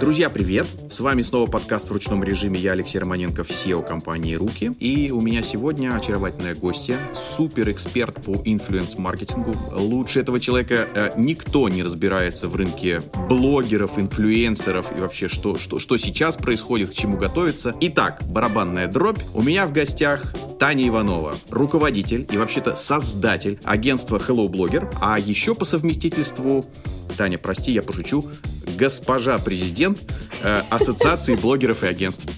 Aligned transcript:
Друзья, 0.00 0.30
привет! 0.30 0.66
С 0.88 1.00
вами 1.00 1.20
снова 1.20 1.46
подкаст 1.46 1.90
в 1.90 1.92
ручном 1.92 2.24
режиме. 2.24 2.58
Я 2.58 2.72
Алексей 2.72 2.98
Романенко, 2.98 3.42
SEO 3.42 3.86
компании 3.86 4.34
«Руки». 4.34 4.72
И 4.80 5.10
у 5.10 5.20
меня 5.20 5.42
сегодня 5.42 5.94
очаровательная 5.94 6.54
гостья, 6.54 6.96
суперэксперт 7.14 8.24
по 8.24 8.32
инфлюенс-маркетингу. 8.32 9.54
Лучше 9.74 10.20
этого 10.20 10.40
человека 10.40 10.88
э, 10.94 11.10
никто 11.18 11.68
не 11.68 11.82
разбирается 11.82 12.48
в 12.48 12.56
рынке 12.56 13.02
блогеров, 13.28 13.98
инфлюенсеров 13.98 14.96
и 14.96 15.00
вообще, 15.02 15.28
что, 15.28 15.58
что, 15.58 15.78
что 15.78 15.98
сейчас 15.98 16.36
происходит, 16.36 16.90
к 16.90 16.94
чему 16.94 17.18
готовится. 17.18 17.74
Итак, 17.80 18.22
барабанная 18.26 18.88
дробь. 18.88 19.20
У 19.34 19.42
меня 19.42 19.66
в 19.66 19.72
гостях 19.72 20.32
Таня 20.58 20.88
Иванова, 20.88 21.34
руководитель 21.50 22.26
и 22.32 22.38
вообще-то 22.38 22.74
создатель 22.74 23.58
агентства 23.64 24.16
Hello 24.16 24.48
Blogger, 24.48 24.90
а 25.00 25.18
еще 25.18 25.54
по 25.54 25.66
совместительству, 25.66 26.64
Таня, 27.18 27.36
прости, 27.36 27.72
я 27.72 27.82
пошучу, 27.82 28.24
госпожа 28.78 29.38
президент 29.38 29.98
э, 30.42 30.60
Ассоциации 30.70 31.34
блогеров 31.34 31.82
и 31.82 31.86
агентств. 31.86 32.28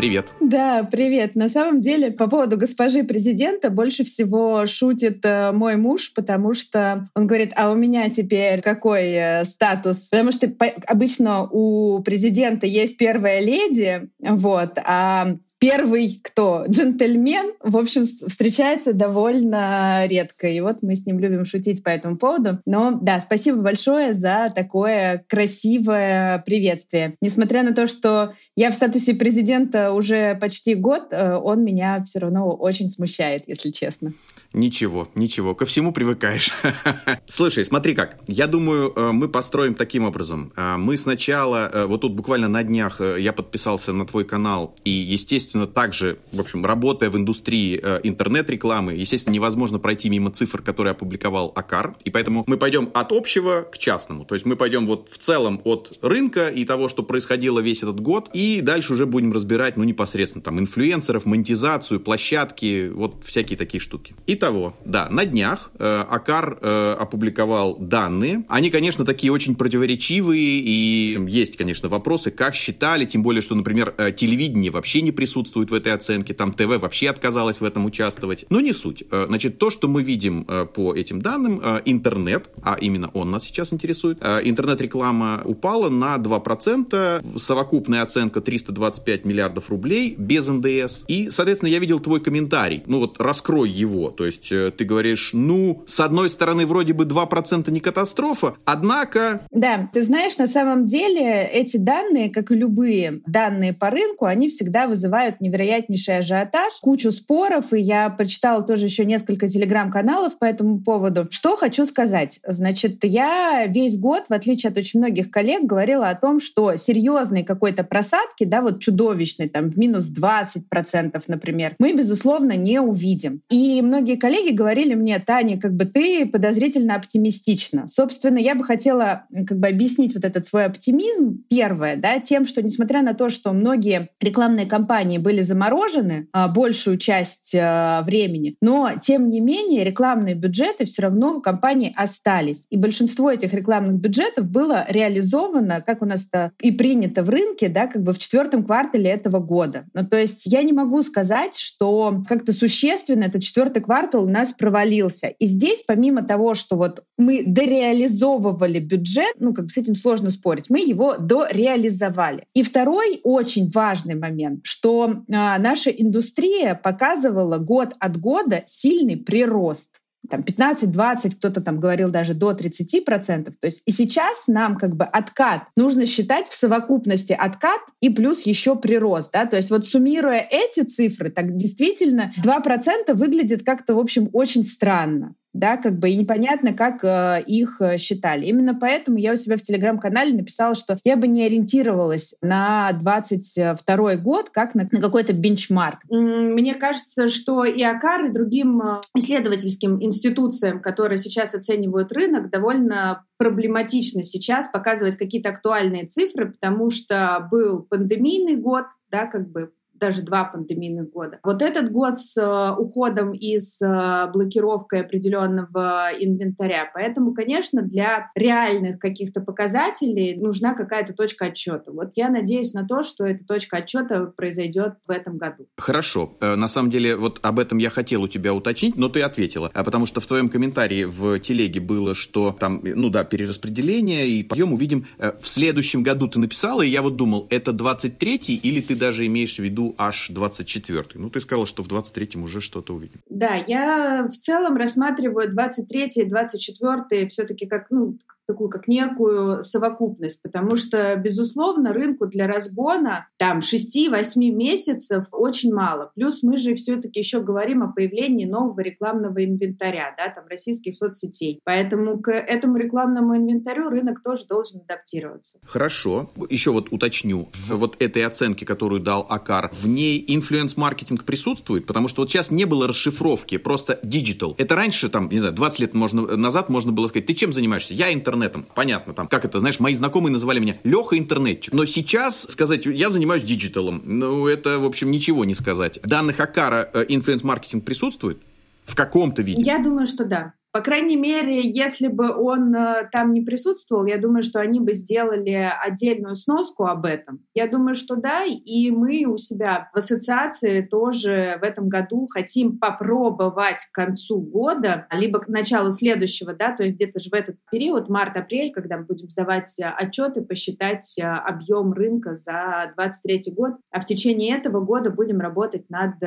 Привет. 0.00 0.28
Да, 0.40 0.82
привет. 0.90 1.34
На 1.34 1.50
самом 1.50 1.82
деле, 1.82 2.10
по 2.10 2.26
поводу 2.26 2.56
госпожи 2.56 3.02
президента 3.04 3.68
больше 3.68 4.02
всего 4.04 4.64
шутит 4.64 5.18
э, 5.24 5.52
мой 5.52 5.76
муж, 5.76 6.14
потому 6.14 6.54
что 6.54 7.06
он 7.14 7.26
говорит, 7.26 7.52
а 7.54 7.70
у 7.70 7.74
меня 7.74 8.08
теперь 8.08 8.62
какой 8.62 9.10
э, 9.10 9.44
статус? 9.44 9.98
Потому 10.10 10.32
что 10.32 10.48
по- 10.48 10.72
обычно 10.86 11.46
у 11.50 12.02
президента 12.02 12.66
есть 12.66 12.96
первая 12.96 13.40
леди, 13.40 14.08
вот, 14.20 14.78
а 14.78 15.36
первый 15.60 16.18
кто? 16.24 16.64
Джентльмен, 16.66 17.52
в 17.60 17.76
общем, 17.76 18.06
встречается 18.06 18.92
довольно 18.92 20.06
редко. 20.06 20.48
И 20.48 20.60
вот 20.60 20.82
мы 20.82 20.96
с 20.96 21.06
ним 21.06 21.20
любим 21.20 21.44
шутить 21.44 21.84
по 21.84 21.90
этому 21.90 22.16
поводу. 22.16 22.58
Но 22.66 22.98
да, 23.00 23.20
спасибо 23.20 23.58
большое 23.58 24.14
за 24.14 24.50
такое 24.52 25.24
красивое 25.28 26.42
приветствие. 26.44 27.14
Несмотря 27.20 27.62
на 27.62 27.74
то, 27.74 27.86
что 27.86 28.34
я 28.56 28.70
в 28.70 28.74
статусе 28.74 29.14
президента 29.14 29.92
уже 29.92 30.34
почти 30.34 30.74
год, 30.74 31.08
э, 31.10 31.34
он 31.34 31.62
меня 31.62 32.02
все 32.04 32.20
равно 32.20 32.50
очень 32.50 32.88
смущает, 32.88 33.44
если 33.46 33.70
честно. 33.70 34.14
Ничего, 34.52 35.08
ничего, 35.14 35.54
ко 35.54 35.64
всему 35.64 35.92
привыкаешь. 35.92 36.50
Слушай, 37.28 37.64
смотри 37.64 37.94
как. 37.94 38.18
Я 38.26 38.48
думаю, 38.48 38.92
э, 38.96 39.12
мы 39.12 39.28
построим 39.28 39.74
таким 39.74 40.04
образом. 40.04 40.52
Э, 40.56 40.76
мы 40.76 40.96
сначала, 40.96 41.70
э, 41.72 41.86
вот 41.86 42.00
тут 42.00 42.14
буквально 42.14 42.48
на 42.48 42.64
днях 42.64 43.00
я 43.00 43.32
подписался 43.32 43.92
на 43.92 44.06
твой 44.06 44.24
канал, 44.24 44.74
и, 44.84 44.90
естественно, 44.90 45.68
также, 45.68 46.18
в 46.32 46.40
общем, 46.40 46.66
работая 46.66 47.10
в 47.10 47.16
индустрии 47.16 47.76
интернет-рекламы, 48.02 48.94
естественно, 48.94 49.34
невозможно 49.34 49.78
пройти 49.78 50.10
мимо 50.10 50.32
цифр, 50.32 50.62
которые 50.62 50.92
опубликовал 50.92 51.52
Акар, 51.54 51.94
и 52.04 52.10
поэтому 52.10 52.42
мы 52.48 52.56
пойдем 52.56 52.90
от 52.92 53.12
общего 53.12 53.62
к 53.70 53.78
частному. 53.78 54.24
То 54.24 54.34
есть 54.34 54.46
мы 54.46 54.56
пойдем 54.56 54.86
вот 54.86 55.10
в 55.10 55.18
целом 55.18 55.60
от 55.62 55.96
рынка 56.02 56.48
и 56.48 56.64
того, 56.64 56.88
что 56.88 57.04
происходило 57.04 57.60
весь 57.60 57.84
этот 57.84 58.00
год, 58.00 58.28
и 58.32 58.62
дальше 58.62 58.94
уже 58.94 59.06
будем 59.06 59.32
разбирать, 59.32 59.76
ну, 59.76 59.84
непосредственно 59.84 60.42
там 60.42 60.58
инфлюенсеров, 60.58 61.24
монетизацию, 61.24 62.00
площадки, 62.00 62.88
вот 62.92 63.24
всякие 63.24 63.56
такие 63.56 63.80
штуки. 63.80 64.16
И 64.26 64.39
того, 64.40 64.74
да, 64.84 65.08
на 65.10 65.24
днях 65.24 65.70
э, 65.78 66.04
Акар 66.08 66.58
э, 66.60 66.96
опубликовал 66.98 67.76
данные. 67.78 68.44
Они, 68.48 68.70
конечно, 68.70 69.04
такие 69.04 69.32
очень 69.32 69.54
противоречивые, 69.54 70.40
и 70.40 71.16
есть, 71.28 71.56
конечно, 71.56 71.88
вопросы, 71.88 72.32
как 72.32 72.56
считали, 72.56 73.04
тем 73.04 73.22
более, 73.22 73.42
что, 73.42 73.54
например, 73.54 73.94
э, 73.96 74.10
телевидение 74.10 74.72
вообще 74.72 75.02
не 75.02 75.12
присутствует 75.12 75.70
в 75.70 75.74
этой 75.74 75.92
оценке, 75.92 76.34
там 76.34 76.52
ТВ 76.52 76.80
вообще 76.80 77.10
отказалось 77.10 77.60
в 77.60 77.64
этом 77.64 77.84
участвовать. 77.84 78.46
Но 78.50 78.60
не 78.60 78.72
суть. 78.72 79.04
Э, 79.10 79.26
значит, 79.28 79.58
то, 79.58 79.70
что 79.70 79.86
мы 79.86 80.02
видим 80.02 80.44
э, 80.48 80.66
по 80.66 80.94
этим 80.94 81.22
данным, 81.22 81.60
э, 81.62 81.82
интернет, 81.84 82.48
а 82.62 82.76
именно 82.80 83.10
он 83.14 83.30
нас 83.30 83.44
сейчас 83.44 83.72
интересует, 83.72 84.18
э, 84.20 84.40
интернет-реклама 84.44 85.42
упала 85.44 85.90
на 85.90 86.16
2%, 86.16 87.38
совокупная 87.38 88.02
оценка 88.02 88.40
325 88.40 89.24
миллиардов 89.24 89.70
рублей 89.70 90.14
без 90.16 90.48
НДС. 90.48 91.04
И, 91.08 91.30
соответственно, 91.30 91.70
я 91.70 91.78
видел 91.78 92.00
твой 92.00 92.20
комментарий. 92.20 92.82
Ну 92.86 92.98
вот, 92.98 93.20
раскрой 93.20 93.68
его. 93.68 94.10
То 94.10 94.24
есть 94.24 94.29
э, 94.50 94.70
ты 94.70 94.84
говоришь, 94.84 95.30
ну, 95.32 95.84
с 95.86 96.00
одной 96.00 96.30
стороны, 96.30 96.66
вроде 96.66 96.92
бы 96.92 97.04
2% 97.04 97.70
не 97.70 97.80
катастрофа, 97.80 98.54
однако... 98.64 99.40
Да, 99.50 99.88
ты 99.92 100.02
знаешь, 100.02 100.36
на 100.38 100.46
самом 100.46 100.86
деле 100.86 101.44
эти 101.44 101.76
данные, 101.76 102.30
как 102.30 102.50
и 102.50 102.54
любые 102.54 103.20
данные 103.26 103.72
по 103.72 103.90
рынку, 103.90 104.26
они 104.26 104.48
всегда 104.48 104.86
вызывают 104.86 105.40
невероятнейший 105.40 106.18
ажиотаж, 106.18 106.74
кучу 106.80 107.12
споров, 107.12 107.72
и 107.72 107.80
я 107.80 108.08
прочитала 108.10 108.62
тоже 108.62 108.86
еще 108.86 109.04
несколько 109.04 109.48
телеграм-каналов 109.48 110.38
по 110.38 110.44
этому 110.44 110.80
поводу. 110.80 111.28
Что 111.30 111.56
хочу 111.56 111.86
сказать? 111.86 112.40
Значит, 112.46 113.04
я 113.04 113.66
весь 113.66 113.98
год, 113.98 114.24
в 114.28 114.32
отличие 114.32 114.70
от 114.70 114.78
очень 114.78 115.00
многих 115.00 115.30
коллег, 115.30 115.64
говорила 115.64 116.08
о 116.08 116.14
том, 116.14 116.40
что 116.40 116.76
серьезной 116.76 117.44
какой-то 117.44 117.84
просадки, 117.84 118.44
да, 118.44 118.62
вот 118.62 118.80
чудовищной, 118.80 119.48
там, 119.48 119.70
в 119.70 119.78
минус 119.78 120.10
20%, 120.12 121.22
например, 121.26 121.74
мы, 121.78 121.92
безусловно, 121.94 122.56
не 122.56 122.80
увидим. 122.80 123.42
И 123.48 123.80
многие 123.82 124.16
коллеги 124.20 124.54
говорили 124.54 124.94
мне, 124.94 125.18
Таня, 125.18 125.58
как 125.58 125.74
бы 125.74 125.86
ты 125.86 126.26
подозрительно 126.26 126.94
оптимистична. 126.94 127.88
Собственно, 127.88 128.38
я 128.38 128.54
бы 128.54 128.64
хотела 128.64 129.24
как 129.46 129.58
бы 129.58 129.68
объяснить 129.68 130.14
вот 130.14 130.24
этот 130.24 130.46
свой 130.46 130.66
оптимизм, 130.66 131.42
первое, 131.48 131.96
да, 131.96 132.20
тем, 132.20 132.46
что 132.46 132.62
несмотря 132.62 133.02
на 133.02 133.14
то, 133.14 133.30
что 133.30 133.52
многие 133.52 134.10
рекламные 134.20 134.66
кампании 134.66 135.18
были 135.18 135.42
заморожены 135.42 136.28
а, 136.32 136.48
большую 136.48 136.98
часть 136.98 137.54
а, 137.54 138.02
времени, 138.02 138.56
но 138.60 138.90
тем 139.02 139.30
не 139.30 139.40
менее 139.40 139.84
рекламные 139.84 140.34
бюджеты 140.34 140.84
все 140.84 141.02
равно 141.02 141.36
у 141.36 141.40
компании 141.40 141.92
остались. 141.96 142.66
И 142.70 142.76
большинство 142.76 143.30
этих 143.30 143.52
рекламных 143.52 144.00
бюджетов 144.00 144.46
было 144.46 144.84
реализовано, 144.88 145.80
как 145.80 146.02
у 146.02 146.04
нас 146.04 146.26
это 146.30 146.52
и 146.60 146.70
принято 146.70 147.22
в 147.22 147.30
рынке, 147.30 147.68
да, 147.68 147.86
как 147.86 148.02
бы 148.02 148.12
в 148.12 148.18
четвертом 148.18 148.64
квартале 148.64 149.10
этого 149.10 149.38
года. 149.38 149.86
Ну, 149.94 150.06
то 150.06 150.18
есть 150.18 150.42
я 150.44 150.62
не 150.62 150.72
могу 150.72 151.02
сказать, 151.02 151.56
что 151.56 152.22
как-то 152.28 152.52
существенно 152.52 153.24
этот 153.24 153.42
четвертый 153.42 153.82
квартал 153.82 154.09
у 154.18 154.28
нас 154.28 154.52
провалился. 154.52 155.28
И 155.28 155.46
здесь, 155.46 155.82
помимо 155.86 156.22
того, 156.22 156.54
что 156.54 156.76
вот 156.76 157.02
мы 157.18 157.42
дореализовывали 157.44 158.78
бюджет, 158.78 159.34
ну, 159.38 159.54
как 159.54 159.66
бы 159.66 159.70
с 159.70 159.76
этим 159.76 159.94
сложно 159.94 160.30
спорить, 160.30 160.70
мы 160.70 160.80
его 160.80 161.16
дореализовали. 161.16 162.44
И 162.54 162.62
второй 162.62 163.20
очень 163.22 163.70
важный 163.70 164.14
момент, 164.14 164.60
что 164.64 165.22
а, 165.32 165.58
наша 165.58 165.90
индустрия 165.90 166.74
показывала 166.74 167.58
год 167.58 167.94
от 167.98 168.18
года 168.18 168.64
сильный 168.66 169.16
прирост 169.16 169.99
там 170.28 170.40
15-20, 170.40 171.36
кто-то 171.36 171.60
там 171.60 171.80
говорил 171.80 172.10
даже 172.10 172.34
до 172.34 172.52
30%. 172.52 173.52
То 173.58 173.66
есть 173.66 173.82
и 173.86 173.92
сейчас 173.92 174.46
нам 174.46 174.76
как 174.76 174.96
бы 174.96 175.04
откат 175.04 175.64
нужно 175.76 176.06
считать 176.06 176.48
в 176.48 176.54
совокупности 176.54 177.32
откат 177.32 177.80
и 178.00 178.10
плюс 178.10 178.42
еще 178.42 178.76
прирост. 178.76 179.32
Да? 179.32 179.46
То 179.46 179.56
есть 179.56 179.70
вот 179.70 179.86
суммируя 179.86 180.46
эти 180.50 180.80
цифры, 180.80 181.30
так 181.30 181.56
действительно 181.56 182.32
2% 182.44 183.14
выглядит 183.14 183.64
как-то, 183.64 183.94
в 183.94 183.98
общем, 183.98 184.28
очень 184.32 184.64
странно 184.64 185.34
да, 185.52 185.76
как 185.76 185.98
бы 185.98 186.10
и 186.10 186.16
непонятно, 186.16 186.72
как 186.74 187.04
э, 187.04 187.42
их 187.46 187.80
э, 187.80 187.98
считали. 187.98 188.46
Именно 188.46 188.74
поэтому 188.74 189.18
я 189.18 189.32
у 189.32 189.36
себя 189.36 189.56
в 189.56 189.62
телеграм-канале 189.62 190.34
написала, 190.34 190.74
что 190.74 190.98
я 191.04 191.16
бы 191.16 191.26
не 191.26 191.44
ориентировалась 191.44 192.34
на 192.40 192.92
22 192.92 194.16
год 194.16 194.50
как 194.50 194.74
на, 194.74 194.88
на 194.90 195.00
какой-то 195.00 195.32
бенчмарк. 195.32 196.00
Мне 196.08 196.74
кажется, 196.74 197.28
что 197.28 197.64
и 197.64 197.82
АКАР, 197.82 198.26
и 198.26 198.32
другим 198.32 198.80
э, 198.80 199.00
исследовательским 199.16 200.02
институциям, 200.02 200.80
которые 200.80 201.18
сейчас 201.18 201.54
оценивают 201.54 202.12
рынок, 202.12 202.50
довольно 202.50 203.24
проблематично 203.36 204.22
сейчас 204.22 204.68
показывать 204.68 205.16
какие-то 205.16 205.48
актуальные 205.48 206.06
цифры, 206.06 206.52
потому 206.52 206.90
что 206.90 207.48
был 207.50 207.82
пандемийный 207.82 208.56
год, 208.56 208.84
да, 209.10 209.26
как 209.26 209.50
бы 209.50 209.72
даже 210.00 210.22
два 210.22 210.44
пандемийных 210.44 211.10
года. 211.10 211.38
Вот 211.44 211.62
этот 211.62 211.92
год 211.92 212.18
с 212.18 212.36
э, 212.36 212.74
уходом 212.76 213.32
и 213.32 213.58
с 213.58 213.80
э, 213.80 214.30
блокировкой 214.32 215.02
определенного 215.02 216.08
инвентаря. 216.18 216.90
Поэтому, 216.92 217.34
конечно, 217.34 217.82
для 217.82 218.30
реальных 218.34 218.98
каких-то 218.98 219.40
показателей 219.40 220.36
нужна 220.36 220.74
какая-то 220.74 221.12
точка 221.12 221.46
отчета. 221.46 221.92
Вот 221.92 222.12
я 222.16 222.30
надеюсь 222.30 222.72
на 222.72 222.86
то, 222.86 223.02
что 223.02 223.24
эта 223.24 223.44
точка 223.44 223.78
отчета 223.78 224.32
произойдет 224.36 224.94
в 225.06 225.10
этом 225.10 225.38
году. 225.38 225.66
Хорошо. 225.76 226.36
Э, 226.40 226.56
на 226.56 226.68
самом 226.68 226.90
деле, 226.90 227.16
вот 227.16 227.38
об 227.42 227.58
этом 227.58 227.78
я 227.78 227.90
хотел 227.90 228.22
у 228.22 228.28
тебя 228.28 228.54
уточнить, 228.54 228.96
но 228.96 229.08
ты 229.08 229.20
ответила. 229.20 229.70
А 229.74 229.84
потому 229.84 230.06
что 230.06 230.20
в 230.20 230.26
твоем 230.26 230.48
комментарии 230.48 231.04
в 231.04 231.38
телеге 231.40 231.80
было, 231.80 232.14
что 232.14 232.56
там, 232.58 232.80
ну 232.82 233.10
да, 233.10 233.24
перераспределение 233.24 234.28
и 234.28 234.42
подъем 234.42 234.72
увидим 234.72 235.06
в 235.18 235.46
следующем 235.46 236.02
году 236.02 236.28
ты 236.28 236.38
написала, 236.38 236.82
и 236.82 236.88
я 236.88 237.02
вот 237.02 237.16
думал, 237.16 237.46
это 237.50 237.72
23-й 237.72 238.54
или 238.54 238.80
ты 238.80 238.94
даже 238.94 239.26
имеешь 239.26 239.56
в 239.56 239.60
виду 239.60 239.89
аж 239.98 240.28
24 240.30 241.04
Ну, 241.14 241.30
ты 241.30 241.40
сказала, 241.40 241.66
что 241.66 241.82
в 241.82 241.88
23-м 241.88 242.42
уже 242.42 242.60
что-то 242.60 242.94
увидим. 242.94 243.20
Да, 243.28 243.54
я 243.54 244.26
в 244.28 244.36
целом 244.36 244.76
рассматриваю 244.76 245.50
23 245.50 246.10
и 246.16 246.24
24 246.24 247.28
все-таки 247.28 247.66
как, 247.66 247.86
ну, 247.90 248.18
такую 248.50 248.68
как 248.68 248.88
некую 248.88 249.62
совокупность, 249.62 250.42
потому 250.42 250.76
что, 250.76 251.14
безусловно, 251.16 251.92
рынку 251.92 252.26
для 252.26 252.46
разгона 252.46 253.28
там 253.38 253.60
6-8 253.60 254.38
месяцев 254.50 255.26
очень 255.32 255.72
мало. 255.72 256.10
Плюс 256.16 256.42
мы 256.42 256.56
же 256.56 256.74
все-таки 256.74 257.20
еще 257.20 257.40
говорим 257.40 257.82
о 257.82 257.92
появлении 257.92 258.44
нового 258.44 258.80
рекламного 258.80 259.44
инвентаря, 259.44 260.14
да, 260.18 260.28
там 260.28 260.46
российских 260.48 260.96
соцсетей. 260.96 261.60
Поэтому 261.64 262.18
к 262.18 262.32
этому 262.32 262.76
рекламному 262.76 263.36
инвентарю 263.36 263.88
рынок 263.88 264.22
тоже 264.22 264.46
должен 264.46 264.80
адаптироваться. 264.80 265.58
Хорошо. 265.64 266.28
Еще 266.48 266.72
вот 266.72 266.88
уточню. 266.90 267.48
В 267.52 267.76
вот 267.76 267.96
этой 268.02 268.24
оценке, 268.24 268.66
которую 268.66 269.00
дал 269.00 269.24
Акар, 269.28 269.70
в 269.72 269.86
ней 269.86 270.24
инфлюенс-маркетинг 270.26 271.24
присутствует? 271.24 271.86
Потому 271.86 272.08
что 272.08 272.22
вот 272.22 272.30
сейчас 272.30 272.50
не 272.50 272.64
было 272.64 272.88
расшифровки, 272.88 273.58
просто 273.58 274.00
digital. 274.02 274.54
Это 274.58 274.74
раньше, 274.74 275.08
там, 275.08 275.28
не 275.28 275.38
знаю, 275.38 275.54
20 275.54 275.80
лет 275.80 275.94
можно, 275.94 276.36
назад 276.36 276.68
можно 276.68 276.90
было 276.92 277.06
сказать, 277.06 277.26
ты 277.26 277.34
чем 277.34 277.52
занимаешься? 277.52 277.94
Я 277.94 278.12
интернетом. 278.40 278.66
Понятно, 278.74 279.12
там, 279.14 279.28
как 279.28 279.44
это, 279.44 279.60
знаешь, 279.60 279.80
мои 279.80 279.94
знакомые 279.94 280.32
называли 280.32 280.58
меня 280.58 280.76
Леха 280.84 281.18
интернетчик. 281.18 281.72
Но 281.72 281.84
сейчас 281.84 282.46
сказать, 282.48 282.86
я 282.86 283.10
занимаюсь 283.10 283.42
диджиталом, 283.42 284.02
ну, 284.04 284.46
это, 284.46 284.78
в 284.78 284.84
общем, 284.84 285.10
ничего 285.10 285.44
не 285.44 285.54
сказать. 285.54 285.98
В 286.02 286.06
данных 286.06 286.40
АКАРа 286.40 286.88
э, 286.92 287.04
инфлюенс-маркетинг 287.08 287.84
присутствует? 287.84 288.40
В 288.84 288.94
каком-то 288.94 289.42
виде? 289.42 289.62
Я 289.62 289.78
думаю, 289.78 290.06
что 290.06 290.24
да. 290.24 290.54
По 290.72 290.82
крайней 290.82 291.16
мере, 291.16 291.68
если 291.68 292.06
бы 292.06 292.32
он 292.32 292.72
э, 292.74 293.08
там 293.10 293.32
не 293.32 293.40
присутствовал, 293.40 294.06
я 294.06 294.18
думаю, 294.18 294.42
что 294.42 294.60
они 294.60 294.78
бы 294.78 294.92
сделали 294.92 295.68
отдельную 295.82 296.36
сноску 296.36 296.84
об 296.84 297.06
этом. 297.06 297.44
Я 297.54 297.66
думаю, 297.66 297.96
что 297.96 298.14
да, 298.14 298.44
и 298.44 298.90
мы 298.92 299.24
у 299.24 299.36
себя 299.36 299.90
в 299.92 299.98
ассоциации 299.98 300.82
тоже 300.82 301.58
в 301.60 301.64
этом 301.64 301.88
году 301.88 302.28
хотим 302.28 302.78
попробовать 302.78 303.84
к 303.90 303.94
концу 303.94 304.40
года, 304.40 305.08
либо 305.10 305.40
к 305.40 305.48
началу 305.48 305.90
следующего, 305.90 306.52
да, 306.54 306.70
то 306.70 306.84
есть 306.84 306.94
где-то 306.94 307.18
же 307.18 307.30
в 307.30 307.34
этот 307.34 307.56
период, 307.72 308.08
март-апрель, 308.08 308.72
когда 308.72 308.96
мы 308.98 309.04
будем 309.06 309.28
сдавать 309.28 309.76
э, 309.80 309.86
отчеты, 309.86 310.40
посчитать 310.40 311.18
э, 311.18 311.24
объем 311.24 311.92
рынка 311.92 312.36
за 312.36 312.92
2023 312.96 313.54
год, 313.54 313.72
а 313.90 313.98
в 313.98 314.04
течение 314.04 314.56
этого 314.56 314.80
года 314.80 315.10
будем 315.10 315.40
работать 315.40 315.90
над 315.90 316.20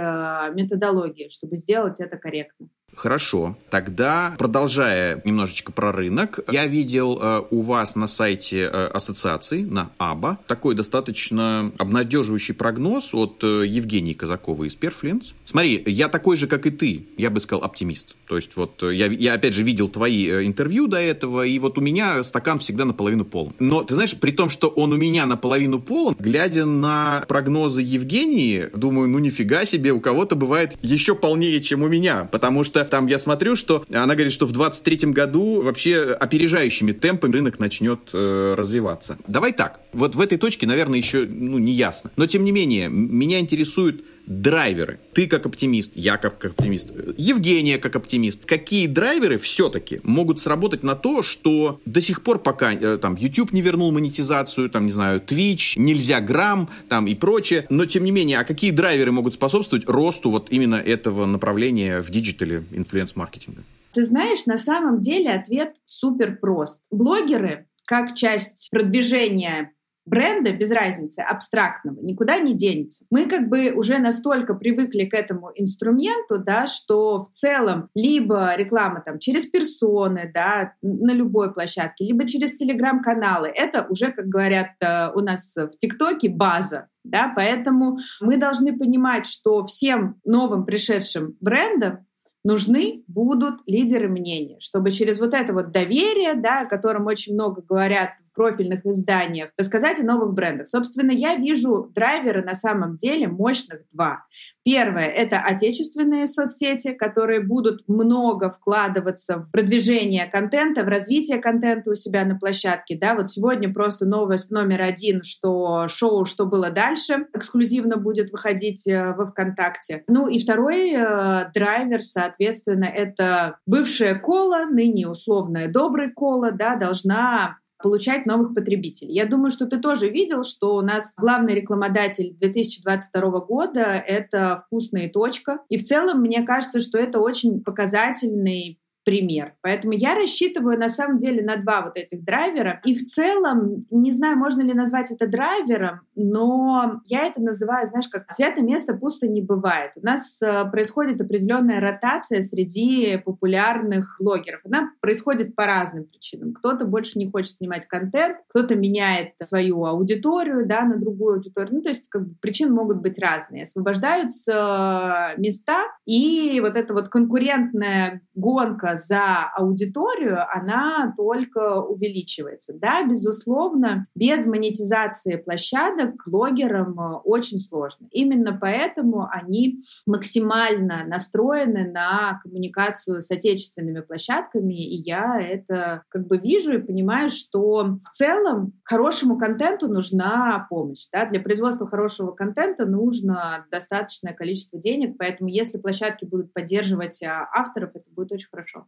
методологией, 0.54 1.30
чтобы 1.30 1.56
сделать 1.56 2.02
это 2.02 2.18
корректно. 2.18 2.68
Хорошо. 2.96 3.58
Тогда, 3.70 4.33
продолжая 4.38 5.22
немножечко 5.24 5.72
про 5.72 5.92
рынок, 5.92 6.40
я 6.52 6.66
видел 6.66 7.20
э, 7.22 7.44
у 7.50 7.62
вас 7.62 7.96
на 7.96 8.08
сайте 8.08 8.70
э, 8.72 8.88
ассоциации, 8.88 9.64
на 9.64 9.92
АБА, 9.98 10.40
такой 10.48 10.76
достаточно 10.76 11.72
обнадеживающий 11.78 12.54
прогноз 12.54 13.14
от 13.14 13.44
э, 13.44 13.66
Евгении 13.68 14.14
Казаковой 14.14 14.68
из 14.68 14.78
Perfluence. 14.78 15.34
Смотри, 15.46 15.84
я 15.86 16.10
такой 16.10 16.38
же, 16.38 16.48
как 16.48 16.66
и 16.66 16.72
ты, 16.72 17.06
я 17.18 17.30
бы 17.30 17.40
сказал, 17.40 17.64
оптимист. 17.64 18.16
То 18.28 18.38
есть 18.38 18.56
вот 18.56 18.82
э, 18.84 18.94
я, 18.94 19.08
я 19.08 19.34
опять 19.34 19.54
же 19.54 19.64
видел 19.64 19.88
твои 19.88 20.28
э, 20.28 20.46
интервью 20.46 20.88
до 20.88 20.98
этого, 20.98 21.46
и 21.46 21.60
вот 21.60 21.78
у 21.78 21.82
меня 21.82 22.24
стакан 22.24 22.60
всегда 22.60 22.86
наполовину 22.86 23.26
полон. 23.26 23.54
Но 23.60 23.84
ты 23.84 23.96
знаешь, 23.96 24.16
при 24.16 24.32
том, 24.32 24.50
что 24.50 24.70
он 24.70 24.94
у 24.94 24.98
меня 24.98 25.26
наполовину 25.26 25.80
полон, 25.80 26.16
глядя 26.18 26.66
на 26.66 27.26
прогнозы 27.28 27.82
Евгении, 27.82 28.70
думаю, 28.74 29.10
ну 29.10 29.20
нифига 29.20 29.66
себе, 29.66 29.92
у 29.92 30.00
кого-то 30.00 30.36
бывает 30.36 30.78
еще 30.82 31.16
полнее, 31.16 31.62
чем 31.62 31.84
у 31.84 31.88
меня, 31.88 32.28
потому 32.32 32.64
что 32.64 32.84
там 32.86 33.08
я 33.08 33.20
смотрю, 33.20 33.56
что 33.56 33.86
она 33.92 34.14
говорит, 34.14 34.23
что 34.32 34.46
в 34.46 34.52
23 34.52 35.12
году 35.12 35.62
вообще 35.62 36.14
опережающими 36.14 36.92
темпами 36.92 37.34
рынок 37.34 37.60
начнет 37.60 38.12
э, 38.14 38.56
развиваться. 38.58 39.18
Давай 39.28 39.54
так, 39.54 39.82
вот 39.92 40.16
в 40.16 40.22
этой 40.22 40.38
точке, 40.38 40.68
наверное, 40.68 40.98
еще 40.98 41.26
ну, 41.28 41.58
не 41.58 41.74
ясно. 41.74 42.12
Но 42.16 42.26
тем 42.28 42.44
не 42.44 42.52
менее, 42.52 42.90
меня 42.90 43.40
интересуют 43.40 44.04
драйверы. 44.26 45.00
Ты 45.14 45.28
как 45.28 45.46
оптимист, 45.46 45.94
я 45.96 46.18
как 46.18 46.44
оптимист, 46.46 46.92
Евгения 47.18 47.78
как 47.78 47.96
оптимист. 47.96 48.46
Какие 48.46 48.88
драйверы 48.88 49.38
все-таки 49.38 50.00
могут 50.04 50.40
сработать 50.40 50.84
на 50.84 50.96
то, 50.96 51.24
что 51.24 51.82
до 51.86 52.02
сих 52.02 52.24
пор 52.24 52.40
пока 52.40 52.74
э, 52.74 52.98
там 52.98 53.16
YouTube 53.16 53.52
не 53.54 53.62
вернул 53.62 53.92
монетизацию, 53.92 54.70
там, 54.70 54.86
не 54.86 54.92
знаю, 54.92 55.22
Twitch, 55.26 55.74
нельзяграм, 55.78 56.70
там 56.90 57.08
и 57.08 57.16
прочее, 57.16 57.66
но 57.70 57.86
тем 57.86 58.06
не 58.06 58.12
менее, 58.12 58.40
а 58.40 58.44
какие 58.46 58.72
драйверы 58.72 59.12
могут 59.12 59.34
способствовать 59.34 59.88
росту 59.88 60.30
вот 60.32 60.48
именно 60.50 60.76
этого 60.76 61.26
направления 61.26 62.02
в 62.02 62.10
диджитале 62.10 62.64
influence-маркетинга? 62.72 63.64
Ты 63.94 64.04
знаешь, 64.04 64.46
на 64.46 64.58
самом 64.58 65.00
деле 65.00 65.32
ответ 65.32 65.76
супер 65.86 66.38
прост. 66.38 66.82
Блогеры 66.90 67.68
как 67.86 68.14
часть 68.14 68.70
продвижения 68.72 69.72
бренда, 70.06 70.52
без 70.52 70.72
разницы, 70.72 71.20
абстрактного, 71.20 72.02
никуда 72.02 72.40
не 72.40 72.54
денется. 72.54 73.06
Мы 73.10 73.26
как 73.26 73.48
бы 73.48 73.72
уже 73.72 74.00
настолько 74.00 74.54
привыкли 74.54 75.06
к 75.06 75.14
этому 75.14 75.52
инструменту, 75.56 76.40
да, 76.40 76.66
что 76.66 77.22
в 77.22 77.30
целом 77.32 77.90
либо 77.96 78.56
реклама 78.56 79.02
там 79.06 79.20
через 79.20 79.46
персоны, 79.46 80.30
да, 80.34 80.74
на 80.82 81.12
любой 81.14 81.54
площадке, 81.54 82.06
либо 82.06 82.28
через 82.28 82.56
телеграм-каналы, 82.56 83.48
это 83.48 83.86
уже, 83.90 84.12
как 84.12 84.26
говорят 84.26 84.72
э, 84.82 85.10
у 85.16 85.22
нас 85.22 85.56
в 85.56 85.78
ТикТоке, 85.78 86.30
база, 86.30 86.88
да, 87.04 87.32
поэтому 87.34 88.00
мы 88.20 88.38
должны 88.38 88.78
понимать, 88.78 89.26
что 89.26 89.64
всем 89.64 90.20
новым 90.26 90.66
пришедшим 90.66 91.38
брендам 91.40 92.06
нужны 92.44 93.04
будут 93.08 93.62
лидеры 93.66 94.10
мнения, 94.10 94.60
чтобы 94.60 94.92
через 94.92 95.20
вот 95.20 95.34
это 95.34 95.54
вот 95.54 95.72
доверие, 95.72 96.36
да, 96.36 96.62
о 96.62 96.68
котором 96.68 97.08
очень 97.08 97.34
много 97.34 97.62
говорят 97.62 98.12
профильных 98.34 98.86
изданиях, 98.86 99.50
рассказать 99.58 100.00
о 100.00 100.06
новых 100.06 100.34
брендах. 100.34 100.68
Собственно, 100.68 101.12
я 101.12 101.36
вижу 101.36 101.92
драйверы 101.94 102.44
на 102.44 102.54
самом 102.54 102.98
деле 102.98 103.28
мощных 103.28 103.82
два. 103.94 104.26
Первое— 104.66 105.08
это 105.08 105.40
отечественные 105.40 106.26
соцсети, 106.26 106.94
которые 106.94 107.42
будут 107.42 107.84
много 107.88 108.50
вкладываться 108.50 109.40
в 109.40 109.52
продвижение 109.52 110.26
контента, 110.26 110.84
в 110.84 110.88
развитие 110.88 111.40
контента 111.40 111.92
у 111.92 111.96
себя 111.96 112.24
на 112.24 112.38
площадке. 112.38 112.98
Да, 112.98 113.16
вот 113.16 113.28
сегодня 113.28 113.74
просто 113.74 114.06
новость 114.06 114.52
номер 114.52 114.82
один, 114.84 115.22
что 115.24 115.90
шоу 115.90 116.24
«Что 116.24 116.46
было 116.46 116.70
дальше» 116.70 117.28
эксклюзивно 117.34 117.98
будет 117.98 118.32
выходить 118.32 118.88
э, 118.88 119.14
во 119.14 119.26
ВКонтакте. 119.26 120.04
Ну 120.08 120.30
и 120.30 120.40
второй 120.40 120.94
э, 120.94 121.52
драйвер, 121.54 122.02
соответственно, 122.02 122.86
это 122.86 123.58
бывшая 123.66 124.16
кола, 124.16 124.66
ныне 124.66 125.10
условная 125.10 125.70
добрый 125.70 126.12
кола, 126.14 126.52
да, 126.52 126.78
должна 126.78 127.58
получать 127.84 128.26
новых 128.26 128.56
потребителей. 128.56 129.14
Я 129.14 129.26
думаю, 129.26 129.52
что 129.52 129.68
ты 129.68 129.80
тоже 129.80 130.10
видел, 130.10 130.44
что 130.44 130.76
у 130.76 130.82
нас 130.82 131.14
главный 131.18 131.54
рекламодатель 131.54 132.34
2022 132.40 133.40
года— 133.42 133.82
это 134.08 134.64
«Вкусная 134.66 135.10
точка». 135.10 135.60
И 135.70 135.78
в 135.78 135.84
целом, 135.84 136.22
мне 136.22 136.44
кажется, 136.44 136.80
что 136.80 136.98
это 136.98 137.20
очень 137.20 137.62
показательный 137.62 138.80
пример. 139.04 139.54
Поэтому 139.62 139.94
я 139.94 140.16
рассчитываю 140.16 140.78
на 140.80 140.90
самом 140.90 141.18
деле 141.18 141.44
на 141.44 141.58
два 141.58 141.82
вот 141.82 141.98
этих 141.98 142.24
драйвера. 142.24 142.82
И 142.86 142.96
в 142.96 143.04
целом, 143.04 143.86
не 143.90 144.12
знаю, 144.12 144.38
можно 144.38 144.62
ли 144.62 144.74
назвать 144.74 145.12
это 145.12 145.28
драйвером, 145.28 146.02
но 146.16 147.02
я 147.06 147.28
это 147.28 147.42
называю, 147.42 147.88
знаешь, 147.88 148.08
как 148.08 148.30
святое 148.30 148.64
место 148.64 148.94
пусто 148.94 149.28
не 149.28 149.42
бывает. 149.42 149.92
У 149.96 150.06
нас 150.06 150.42
э, 150.42 150.66
происходит 150.72 151.22
определенная 151.22 151.80
ротация 151.80 152.42
среди 152.42 153.18
популярных 153.18 154.18
блогеров. 154.20 154.62
Она 154.66 154.92
происходит 155.02 155.56
по 155.56 155.66
разным 155.66 156.06
причинам. 156.06 156.54
Кто-то 156.54 156.86
больше 156.86 157.20
не 157.20 157.30
хочет 157.30 157.58
снимать 157.58 157.86
контент, 157.86 158.38
кто-то 158.50 158.76
меняет 158.76 159.34
свою 159.42 159.86
аудиторию 159.86 160.66
да, 160.66 160.84
на 160.84 160.98
другую 160.98 161.36
аудиторию. 161.36 161.76
Ну, 161.76 161.82
то 161.82 161.90
есть 161.90 162.08
как 162.10 162.28
бы, 162.28 162.36
причин 162.42 162.72
могут 162.72 163.02
быть 163.02 163.20
разные. 163.20 163.64
Освобождаются 163.64 165.34
места, 165.38 165.84
и 166.06 166.60
вот 166.62 166.76
эта 166.76 166.94
вот 166.94 167.10
конкурентная 167.10 168.22
гонка 168.36 168.93
за 168.98 169.50
аудиторию, 169.56 170.40
она 170.54 171.14
только 171.16 171.82
увеличивается. 171.82 172.74
Да, 172.74 173.04
безусловно, 173.04 174.08
без 174.16 174.46
монетизации 174.46 175.36
площадок 175.36 176.16
блогерам 176.26 177.00
э, 177.00 177.16
очень 177.24 177.60
сложно. 177.60 178.08
Именно 178.12 178.58
поэтому 178.60 179.28
они 179.30 179.84
максимально 180.06 181.06
настроены 181.06 181.90
на 181.90 182.40
коммуникацию 182.44 183.22
с 183.22 183.32
отечественными 183.32 184.02
площадками, 184.02 184.74
и 184.74 185.02
я 185.02 185.40
это 185.42 186.04
как 186.10 186.28
бы 186.28 186.38
вижу 186.38 186.74
и 186.74 186.82
понимаю, 186.82 187.30
что 187.30 188.00
в 188.04 188.10
целом 188.12 188.74
хорошему 188.84 189.38
контенту 189.38 189.88
нужна 189.88 190.68
помощь. 190.70 191.08
Да? 191.12 191.26
Для 191.26 191.40
производства 191.40 191.88
хорошего 191.88 192.32
контента 192.32 192.86
нужно 192.86 193.66
достаточное 193.72 194.34
количество 194.34 194.80
денег, 194.80 195.18
поэтому 195.18 195.50
если 195.50 195.78
площадки 195.78 196.26
будут 196.26 196.54
поддерживать 196.54 197.22
а, 197.24 197.48
авторов, 197.54 197.92
это 197.96 198.06
будет 198.16 198.32
очень 198.32 198.48
хорошо. 198.50 198.83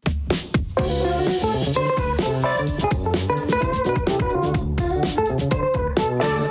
Thank 2.56 3.06
you. 3.06 3.15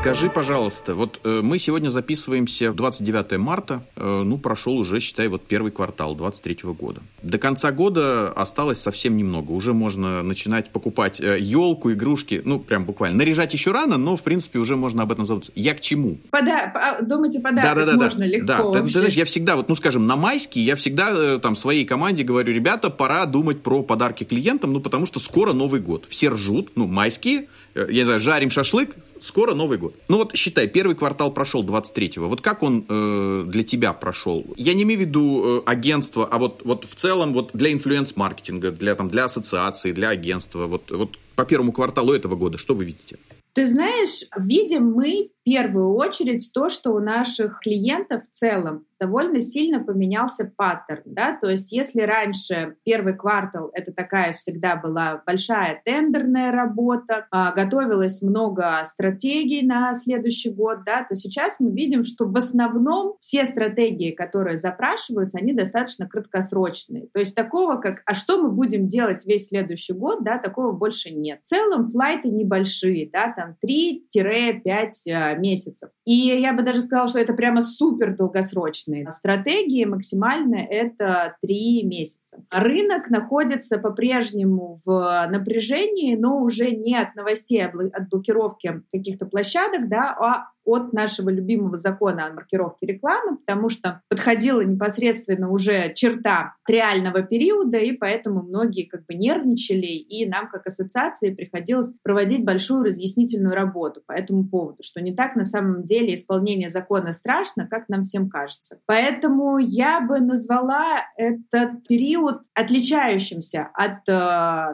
Скажи, 0.05 0.29
пожалуйста, 0.29 0.95
вот 0.95 1.19
э, 1.25 1.41
мы 1.43 1.59
сегодня 1.59 1.89
записываемся 1.89 2.71
в 2.71 2.77
29 2.77 3.39
марта, 3.39 3.81
э, 3.97 4.23
ну, 4.23 4.37
прошел 4.37 4.77
уже, 4.77 5.01
считай, 5.01 5.29
вот 5.29 5.47
первый 5.47 5.73
квартал 5.73 6.15
23 6.15 6.59
года. 6.75 7.01
До 7.23 7.39
конца 7.39 7.73
года 7.73 8.29
осталось 8.29 8.83
совсем 8.83 9.17
немного. 9.17 9.53
Уже 9.53 9.73
можно 9.73 10.23
начинать 10.23 10.69
покупать 10.69 11.23
э, 11.23 11.39
елку, 11.41 11.91
игрушки, 11.91 12.43
ну, 12.45 12.61
прям 12.61 12.85
буквально. 12.85 13.17
Наряжать 13.17 13.55
еще 13.55 13.73
рано, 13.73 13.97
но, 13.97 14.15
в 14.15 14.23
принципе, 14.23 14.59
уже 14.59 14.77
можно 14.77 15.05
об 15.05 15.11
этом 15.11 15.25
забыть. 15.25 15.51
Я 15.55 15.73
к 15.73 15.81
чему? 15.81 16.19
Пода... 16.31 16.71
А, 16.75 17.01
думаете, 17.01 17.41
подарок 17.41 17.75
да, 17.75 17.87
да, 17.87 17.93
да, 17.93 18.05
можно 18.05 18.21
да. 18.21 18.27
легко 18.27 18.47
Да, 18.47 18.73
ты, 18.73 18.83
ты 18.83 18.99
знаешь, 18.99 19.15
я 19.15 19.25
всегда, 19.25 19.57
вот, 19.57 19.71
ну, 19.71 19.75
скажем, 19.75 20.07
на 20.07 20.17
майский, 20.17 20.61
я 20.61 20.77
всегда 20.77 21.13
э, 21.15 21.39
там 21.39 21.57
своей 21.57 21.87
команде 21.87 22.25
говорю, 22.25 22.53
ребята, 22.53 22.91
пора 22.91 23.25
думать 23.25 23.63
про 23.63 23.83
подарки 23.83 24.25
клиентам, 24.25 24.75
ну, 24.75 24.81
потому 24.81 25.07
что 25.07 25.19
скоро 25.19 25.55
Новый 25.55 25.81
год. 25.81 26.05
Все 26.11 26.29
ржут, 26.29 26.73
ну, 26.75 26.87
майские, 26.87 27.47
Э, 27.75 27.87
я 27.91 28.01
не 28.01 28.05
знаю, 28.05 28.21
жарим 28.21 28.51
шашлык, 28.51 28.95
скоро 29.21 29.55
Новый 29.55 29.79
год. 29.79 29.94
Ну 30.09 30.19
вот 30.19 30.37
считай, 30.37 30.69
первый 30.69 30.97
квартал 30.97 31.33
прошел 31.33 31.65
23-го. 31.65 32.29
Вот 32.29 32.41
как 32.41 32.63
он 32.63 32.85
э, 32.89 33.45
для 33.47 33.63
тебя 33.63 33.93
прошел? 33.93 34.45
Я 34.57 34.75
не 34.75 34.83
имею 34.83 35.01
в 35.01 35.03
виду 35.03 35.59
э, 35.59 35.63
агентство, 35.67 36.27
а 36.27 36.39
вот, 36.39 36.63
вот 36.65 36.85
в 36.85 36.95
целом 36.95 37.33
вот 37.33 37.51
для 37.55 37.73
инфлюенс-маркетинга, 37.73 38.71
для, 38.71 38.95
там, 38.95 39.09
для 39.09 39.25
ассоциации, 39.25 39.93
для 39.93 40.11
агентства. 40.11 40.67
Вот, 40.67 40.91
вот 40.91 41.19
по 41.35 41.45
первому 41.45 41.73
кварталу 41.73 42.13
этого 42.13 42.37
года 42.37 42.59
что 42.59 42.75
вы 42.75 42.85
видите? 42.85 43.19
Ты 43.55 43.67
знаешь, 43.67 44.25
видим 44.37 44.93
мы 44.93 45.31
первую 45.45 45.95
очередь 45.95 46.51
то, 46.53 46.71
что 46.71 46.93
у 46.93 46.99
наших 46.99 47.61
клиентов 47.61 48.25
в 48.25 48.31
целом 48.31 48.87
довольно 48.99 49.41
сильно 49.41 49.81
поменялся 49.85 50.51
паттерн, 50.57 51.03
да, 51.05 51.37
то 51.39 51.49
есть 51.49 51.73
если 51.73 52.01
раньше 52.03 52.77
первый 52.85 53.15
квартал 53.15 53.71
это 53.75 53.93
такая 53.93 54.33
всегда 54.33 54.77
была 54.77 55.23
большая 55.27 55.83
тендерная 55.85 56.53
работа, 56.53 57.27
а, 57.31 57.53
готовилось 57.53 58.23
много 58.23 58.81
стратегий 58.85 59.67
на 59.67 59.95
следующий 59.95 60.51
год, 60.51 60.85
да, 60.87 61.05
то 61.05 61.17
сейчас 61.17 61.57
мы 61.59 61.73
видим, 61.73 62.03
что 62.03 62.25
в 62.25 62.37
основном 62.37 63.17
все 63.21 63.45
стратегии, 63.45 64.13
которые 64.13 64.57
запрашиваются, 64.57 65.39
они 65.39 65.53
достаточно 65.53 66.09
краткосрочные, 66.09 67.09
то 67.13 67.21
есть 67.21 67.35
такого 67.35 67.77
как, 67.77 68.03
а 68.07 68.15
что 68.15 68.41
мы 68.41 68.51
будем 68.51 68.87
делать 68.87 69.27
весь 69.27 69.49
следующий 69.49 69.93
год, 69.93 70.25
да, 70.25 70.39
такого 70.39 70.73
больше 70.73 71.11
нет. 71.11 71.41
В 71.45 71.49
целом 71.49 71.89
флайты 71.89 72.29
небольшие, 72.29 73.11
да, 73.13 73.33
там 73.37 73.57
3-5 73.63 75.13
а, 75.13 75.34
месяцев. 75.37 75.91
И 76.05 76.15
я 76.15 76.53
бы 76.53 76.63
даже 76.63 76.81
сказала, 76.81 77.09
что 77.09 77.19
это 77.19 77.35
прямо 77.35 77.63
супер 77.63 78.17
долгосрочно 78.17 78.95
рыночные 78.95 79.11
стратегии 79.11 79.85
максимально 79.85 80.57
это 80.57 81.37
три 81.43 81.83
месяца. 81.85 82.45
Рынок 82.51 83.11
находится 83.11 83.79
по-прежнему 83.79 84.77
в 84.85 85.29
напряжении, 85.31 86.17
но 86.17 86.41
уже 86.41 86.71
не 86.71 86.97
от 86.97 87.15
новостей 87.15 87.65
от 87.65 88.09
блокировки 88.11 88.83
каких-то 88.93 89.27
площадок, 89.27 89.89
да, 89.89 90.17
а 90.19 90.51
от 90.65 90.93
нашего 90.93 91.31
любимого 91.31 91.77
закона 91.77 92.27
о 92.27 92.33
маркировке 92.33 92.87
рекламы, 92.87 93.39
потому 93.39 93.69
что 93.69 94.01
подходила 94.09 94.61
непосредственно 94.61 95.51
уже 95.51 95.93
черта 95.95 96.55
реального 96.69 97.23
периода, 97.23 97.79
и 97.79 97.93
поэтому 97.93 98.43
многие 98.43 98.85
как 98.85 99.05
бы 99.07 99.15
нервничали, 99.15 99.87
и 99.87 100.27
нам 100.27 100.49
как 100.49 100.67
ассоциации 100.67 101.35
приходилось 101.35 101.93
проводить 102.03 102.45
большую 102.45 102.85
разъяснительную 102.85 103.55
работу 103.55 104.03
по 104.07 104.13
этому 104.13 104.49
поводу, 104.49 104.83
что 104.83 105.01
не 105.01 105.15
так 105.15 105.37
на 105.37 105.45
самом 105.45 105.85
деле 105.85 106.15
исполнение 106.15 106.69
закона 106.69 107.13
страшно, 107.13 107.67
как 107.67 107.89
нам 107.89 108.03
всем 108.03 108.29
кажется. 108.29 108.79
Поэтому 108.87 109.59
я 109.59 110.01
бы 110.01 110.21
назвала 110.21 111.03
этот 111.17 111.87
период 111.87 112.43
отличающимся 112.55 113.71
от 113.75 114.09
э, 114.09 114.13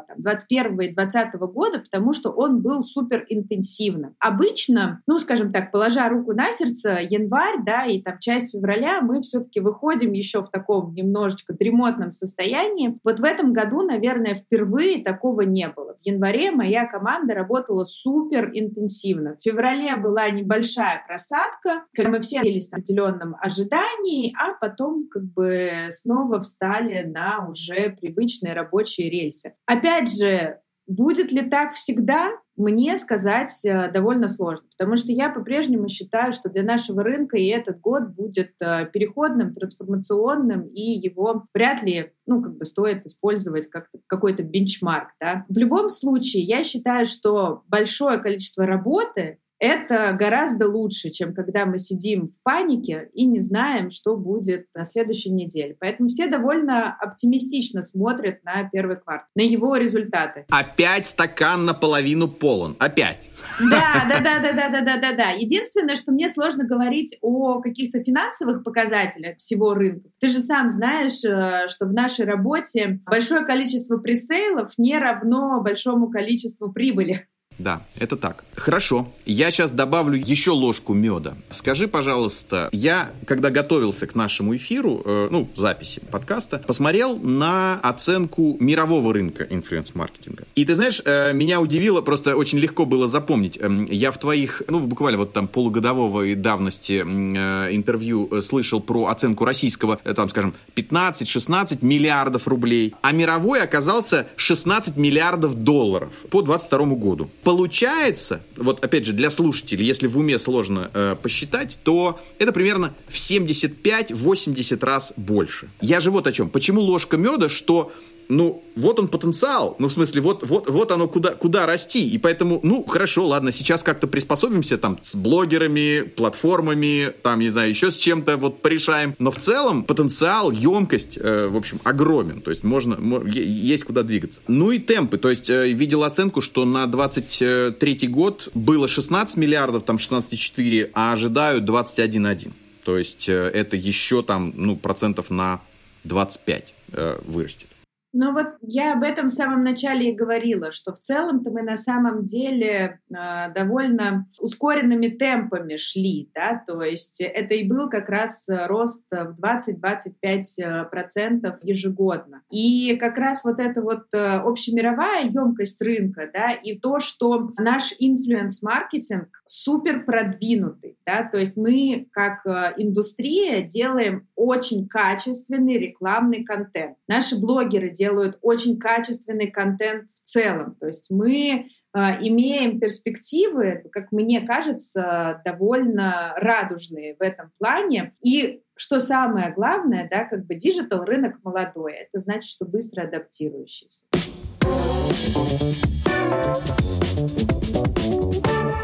там, 0.09 0.17
21 0.17 0.81
и 0.81 0.95
20 0.95 1.35
года, 1.35 1.81
потому 1.81 2.13
что 2.13 2.31
он 2.31 2.61
был 2.63 2.83
супер 2.83 3.25
интенсивным. 3.29 4.15
Обычно, 4.19 5.03
ну, 5.07 5.19
скажем 5.19 5.53
так, 5.53 5.71
положа 5.81 6.11
руку 6.11 6.35
на 6.35 6.53
сердце, 6.53 6.99
январь, 7.01 7.63
да, 7.65 7.87
и 7.87 8.03
там 8.03 8.19
часть 8.19 8.53
февраля 8.53 9.01
мы 9.01 9.23
все-таки 9.23 9.61
выходим 9.61 10.13
еще 10.13 10.43
в 10.43 10.51
таком 10.51 10.93
немножечко 10.93 11.55
дремотном 11.55 12.11
состоянии. 12.11 12.99
Вот 13.03 13.19
в 13.19 13.25
этом 13.25 13.55
году, 13.55 13.81
наверное, 13.81 14.35
впервые 14.35 15.03
такого 15.03 15.41
не 15.41 15.69
было. 15.69 15.95
В 15.95 16.07
январе 16.07 16.51
моя 16.51 16.87
команда 16.87 17.33
работала 17.33 17.85
супер 17.85 18.51
интенсивно. 18.53 19.37
В 19.37 19.43
феврале 19.43 19.97
была 19.97 20.29
небольшая 20.29 21.03
просадка, 21.07 21.87
когда 21.95 22.11
мы 22.11 22.21
все 22.21 22.43
были 22.43 22.61
в 22.61 22.71
определенном 22.71 23.37
ожидании, 23.41 24.35
а 24.39 24.53
потом 24.61 25.09
как 25.11 25.25
бы 25.33 25.89
снова 25.93 26.41
встали 26.41 27.05
на 27.05 27.49
уже 27.49 27.97
привычные 27.99 28.53
рабочие 28.53 29.09
рельсы. 29.09 29.55
Опять 29.65 30.15
же, 30.15 30.61
Будет 30.91 31.31
ли 31.31 31.49
так 31.49 31.73
всегда? 31.75 32.33
Мне 32.61 32.99
сказать 32.99 33.65
э, 33.65 33.91
довольно 33.91 34.29
сложно, 34.29 34.67
потому 34.77 34.97
что 34.97 35.13
я 35.13 35.31
по-прежнему 35.31 35.89
считаю, 35.89 36.31
что 36.31 36.51
для 36.51 36.63
нашего 36.63 37.03
рынка 37.03 37.39
и 37.39 37.47
этот 37.47 37.81
год 37.81 38.09
будет 38.11 38.53
э, 38.61 38.85
переходным, 38.93 39.55
трансформационным, 39.55 40.67
и 40.67 40.83
его 40.83 41.47
вряд 41.55 41.83
ли 41.83 42.13
ну, 42.27 42.43
как 42.43 42.59
бы 42.59 42.67
стоит 42.67 43.07
использовать 43.07 43.69
как 43.69 43.87
какой-то 44.07 44.43
бенчмарк. 44.43 45.09
Да? 45.19 45.47
В 45.49 45.57
любом 45.57 45.89
случае, 45.89 46.43
я 46.43 46.63
считаю, 46.63 47.07
что 47.07 47.63
большое 47.67 48.19
количество 48.19 48.67
работы 48.67 49.39
это 49.61 50.13
гораздо 50.15 50.69
лучше, 50.69 51.11
чем 51.11 51.35
когда 51.35 51.67
мы 51.67 51.79
сидим 51.79 52.29
в 52.29 52.43
панике 52.43 53.11
и 53.13 53.27
не 53.27 53.39
знаем, 53.39 53.91
что 53.91 54.17
будет 54.17 54.67
на 54.75 54.85
следующей 54.85 55.31
неделе. 55.31 55.77
Поэтому 55.79 56.09
все 56.09 56.29
довольно 56.29 56.97
оптимистично 56.99 57.83
смотрят 57.83 58.43
на 58.43 58.69
первый 58.71 58.97
квартал, 58.97 59.29
на 59.37 59.43
его 59.43 59.77
результаты. 59.77 60.47
Опять 60.49 61.07
стакан 61.07 61.67
наполовину 61.67 62.27
полон. 62.27 62.75
Опять. 62.79 63.19
Да, 63.61 64.07
да, 64.09 64.21
да, 64.21 64.41
да, 64.41 64.53
да, 64.57 64.69
да, 64.71 64.81
да, 64.81 64.97
да, 64.97 65.13
да. 65.13 65.31
Единственное, 65.31 65.95
что 65.95 66.13
мне 66.13 66.31
сложно 66.31 66.65
говорить 66.65 67.19
о 67.21 67.61
каких-то 67.61 68.03
финансовых 68.03 68.65
показателях 68.65 69.37
всего 69.37 69.75
рынка. 69.75 70.09
Ты 70.21 70.29
же 70.29 70.41
сам 70.41 70.71
знаешь, 70.71 71.23
э, 71.25 71.69
что 71.69 71.85
в 71.85 71.93
нашей 71.93 72.25
работе 72.25 73.01
большое 73.05 73.45
количество 73.45 73.99
пресейлов 73.99 74.73
не 74.79 74.99
равно 74.99 75.61
большому 75.63 76.09
количеству 76.11 76.73
прибыли. 76.73 77.29
Да, 77.61 77.83
это 77.99 78.17
так. 78.17 78.45
Хорошо. 78.57 79.13
Я 79.27 79.51
сейчас 79.51 79.71
добавлю 79.71 80.17
еще 80.19 80.53
ложку 80.53 80.95
меда. 80.95 81.37
Скажи, 81.51 81.89
пожалуйста, 81.89 82.71
я, 82.73 83.11
когда 83.27 83.51
готовился 83.51 84.07
к 84.07 84.15
нашему 84.15 84.57
эфиру, 84.57 85.03
э, 85.05 85.29
ну, 85.31 85.47
записи 85.55 86.01
подкаста, 86.11 86.63
посмотрел 86.67 87.19
на 87.19 87.79
оценку 87.83 88.57
мирового 88.61 89.13
рынка 89.13 89.45
инфлюенс-маркетинга. 89.45 90.45
И 90.55 90.65
ты 90.65 90.75
знаешь, 90.75 91.03
э, 91.05 91.35
меня 91.35 91.61
удивило, 91.61 92.01
просто 92.01 92.35
очень 92.35 92.59
легко 92.59 92.87
было 92.87 93.07
запомнить. 93.09 93.59
Э, 93.61 93.69
я 93.91 94.11
в 94.11 94.19
твоих, 94.19 94.63
ну, 94.67 94.81
буквально 94.81 95.19
вот 95.19 95.35
там 95.35 95.47
полугодового 95.47 96.35
давности 96.37 97.05
э, 97.05 97.75
интервью 97.77 98.27
э, 98.31 98.41
слышал 98.41 98.81
про 98.81 99.09
оценку 99.09 99.45
российского, 99.45 100.01
э, 100.05 100.15
там, 100.15 100.31
скажем, 100.31 100.55
15-16 100.77 101.79
миллиардов 101.83 102.49
рублей, 102.49 102.95
а 103.03 103.13
мировой 103.13 103.63
оказался 103.63 104.29
16 104.37 104.97
миллиардов 104.97 105.57
долларов 105.57 106.15
по 106.31 106.41
22 106.41 106.87
году 106.97 107.31
Получается, 107.51 108.43
вот 108.57 108.85
опять 108.85 109.05
же, 109.05 109.13
для 109.13 109.29
слушателей, 109.29 109.85
если 109.85 110.07
в 110.07 110.17
уме 110.17 110.39
сложно 110.39 110.89
э, 110.95 111.17
посчитать, 111.21 111.81
то 111.83 112.21
это 112.39 112.53
примерно 112.53 112.95
в 113.09 113.17
75-80 113.17 114.85
раз 114.87 115.13
больше. 115.17 115.69
Я 115.81 115.99
же 115.99 116.13
вот 116.13 116.29
о 116.29 116.33
чем. 116.33 116.49
Почему 116.49 116.81
ложка 116.81 117.17
меда, 117.17 117.49
что 117.49 117.93
ну, 118.31 118.65
вот 118.77 119.01
он 119.01 119.09
потенциал, 119.09 119.77
ну, 119.79 119.89
в 119.89 119.93
смысле, 119.93 120.23
вот, 120.23 120.49
вот, 120.49 120.71
вот 120.71 120.93
оно 120.93 121.09
куда, 121.09 121.31
куда 121.31 121.67
расти, 121.67 122.09
и 122.09 122.17
поэтому, 122.17 122.61
ну, 122.63 122.85
хорошо, 122.85 123.27
ладно, 123.27 123.51
сейчас 123.53 123.83
как-то 123.83 124.07
приспособимся 124.07 124.79
там 124.79 124.99
с 125.03 125.17
блогерами, 125.17 126.03
платформами, 126.03 127.13
там, 127.23 127.41
не 127.41 127.51
знаю, 127.51 127.71
еще 127.71 127.91
с 127.91 127.97
чем-то 127.97 128.37
вот 128.37 128.63
порешаем, 128.63 129.17
но 129.19 129.31
в 129.31 129.39
целом 129.39 129.83
потенциал, 129.85 130.53
емкость, 130.53 131.19
э, 131.21 131.49
в 131.49 131.57
общем, 131.57 131.81
огромен, 131.83 132.41
то 132.41 132.51
есть 132.51 132.63
можно, 132.63 132.97
есть 133.29 133.85
куда 133.85 134.05
двигаться. 134.05 134.41
Ну 134.47 134.71
и 134.71 134.79
темпы, 134.79 135.19
то 135.19 135.29
есть 135.29 135.51
э, 135.51 135.69
видел 135.73 136.05
оценку, 136.05 136.41
что 136.41 136.65
на 136.65 136.87
23 136.87 138.07
год 138.07 138.49
было 138.55 138.87
16 138.87 139.37
миллиардов, 139.37 139.83
там 139.83 139.97
16,4, 139.97 140.91
а 140.95 141.13
ожидают 141.13 141.65
21,1. 141.69 142.53
То 142.85 142.97
есть 142.97 143.29
э, 143.29 143.33
это 143.33 143.77
еще 143.77 144.23
там, 144.23 144.53
ну, 144.55 144.77
процентов 144.77 145.31
на 145.31 145.61
25 146.05 146.75
э, 146.93 147.19
вырастет. 147.27 147.69
Ну 148.13 148.33
вот 148.33 148.49
я 148.61 148.95
об 148.95 149.05
этом 149.05 149.29
в 149.29 149.33
самом 149.33 149.61
начале 149.61 150.11
и 150.11 150.15
говорила, 150.15 150.73
что 150.73 150.93
в 150.93 150.99
целом-то 150.99 151.51
мы 151.51 151.63
на 151.63 151.77
самом 151.77 152.27
деле 152.27 152.99
э, 153.09 153.53
довольно 153.55 154.27
ускоренными 154.41 155.07
темпами 155.09 155.77
шли, 155.77 156.29
да, 156.35 156.61
то 156.67 156.83
есть 156.83 157.21
это 157.21 157.55
и 157.55 157.69
был 157.69 157.89
как 157.89 158.09
раз 158.09 158.49
рост 158.49 159.05
в 159.11 159.37
20-25% 159.41 161.57
ежегодно. 161.63 162.43
И 162.51 162.97
как 162.97 163.17
раз 163.17 163.45
вот 163.45 163.61
эта 163.61 163.81
вот 163.81 164.07
э, 164.13 164.19
общемировая 164.19 165.27
емкость 165.27 165.81
рынка, 165.81 166.29
да, 166.33 166.51
и 166.53 166.77
то, 166.79 166.99
что 166.99 167.53
наш 167.59 167.95
инфлюенс-маркетинг 167.99 169.29
супер 169.47 170.05
продвинутый, 170.05 170.99
да, 171.07 171.23
то 171.23 171.39
есть 171.39 171.57
мы 171.57 172.09
как 172.11 172.45
э, 172.45 172.75
индустрия 172.77 173.63
делаем 173.63 174.27
очень 174.35 174.89
качественный 174.89 175.79
рекламный 175.79 176.43
контент. 176.45 176.97
Наши 177.07 177.39
блогеры 177.39 177.91
делают 178.01 178.39
очень 178.41 178.79
качественный 178.79 179.51
контент 179.51 180.09
в 180.09 180.23
целом. 180.23 180.75
То 180.81 180.87
есть 180.87 181.11
мы 181.11 181.69
а, 181.93 182.17
имеем 182.19 182.81
перспективы, 182.81 183.85
как 183.93 184.11
мне 184.11 184.41
кажется, 184.41 185.43
довольно 185.45 186.33
радужные 186.37 187.15
в 187.19 187.23
этом 187.23 187.53
плане. 187.59 188.15
И 188.23 188.63
что 188.75 189.01
самое 189.01 189.53
главное, 189.53 190.09
да, 190.11 190.25
как 190.25 190.47
бы 190.47 190.55
digital 190.55 191.05
рынок 191.05 191.37
молодой. 191.45 191.93
Это 191.93 192.21
значит, 192.21 192.51
что 192.51 192.65
быстро 192.65 193.03
адаптирующийся. 193.03 194.05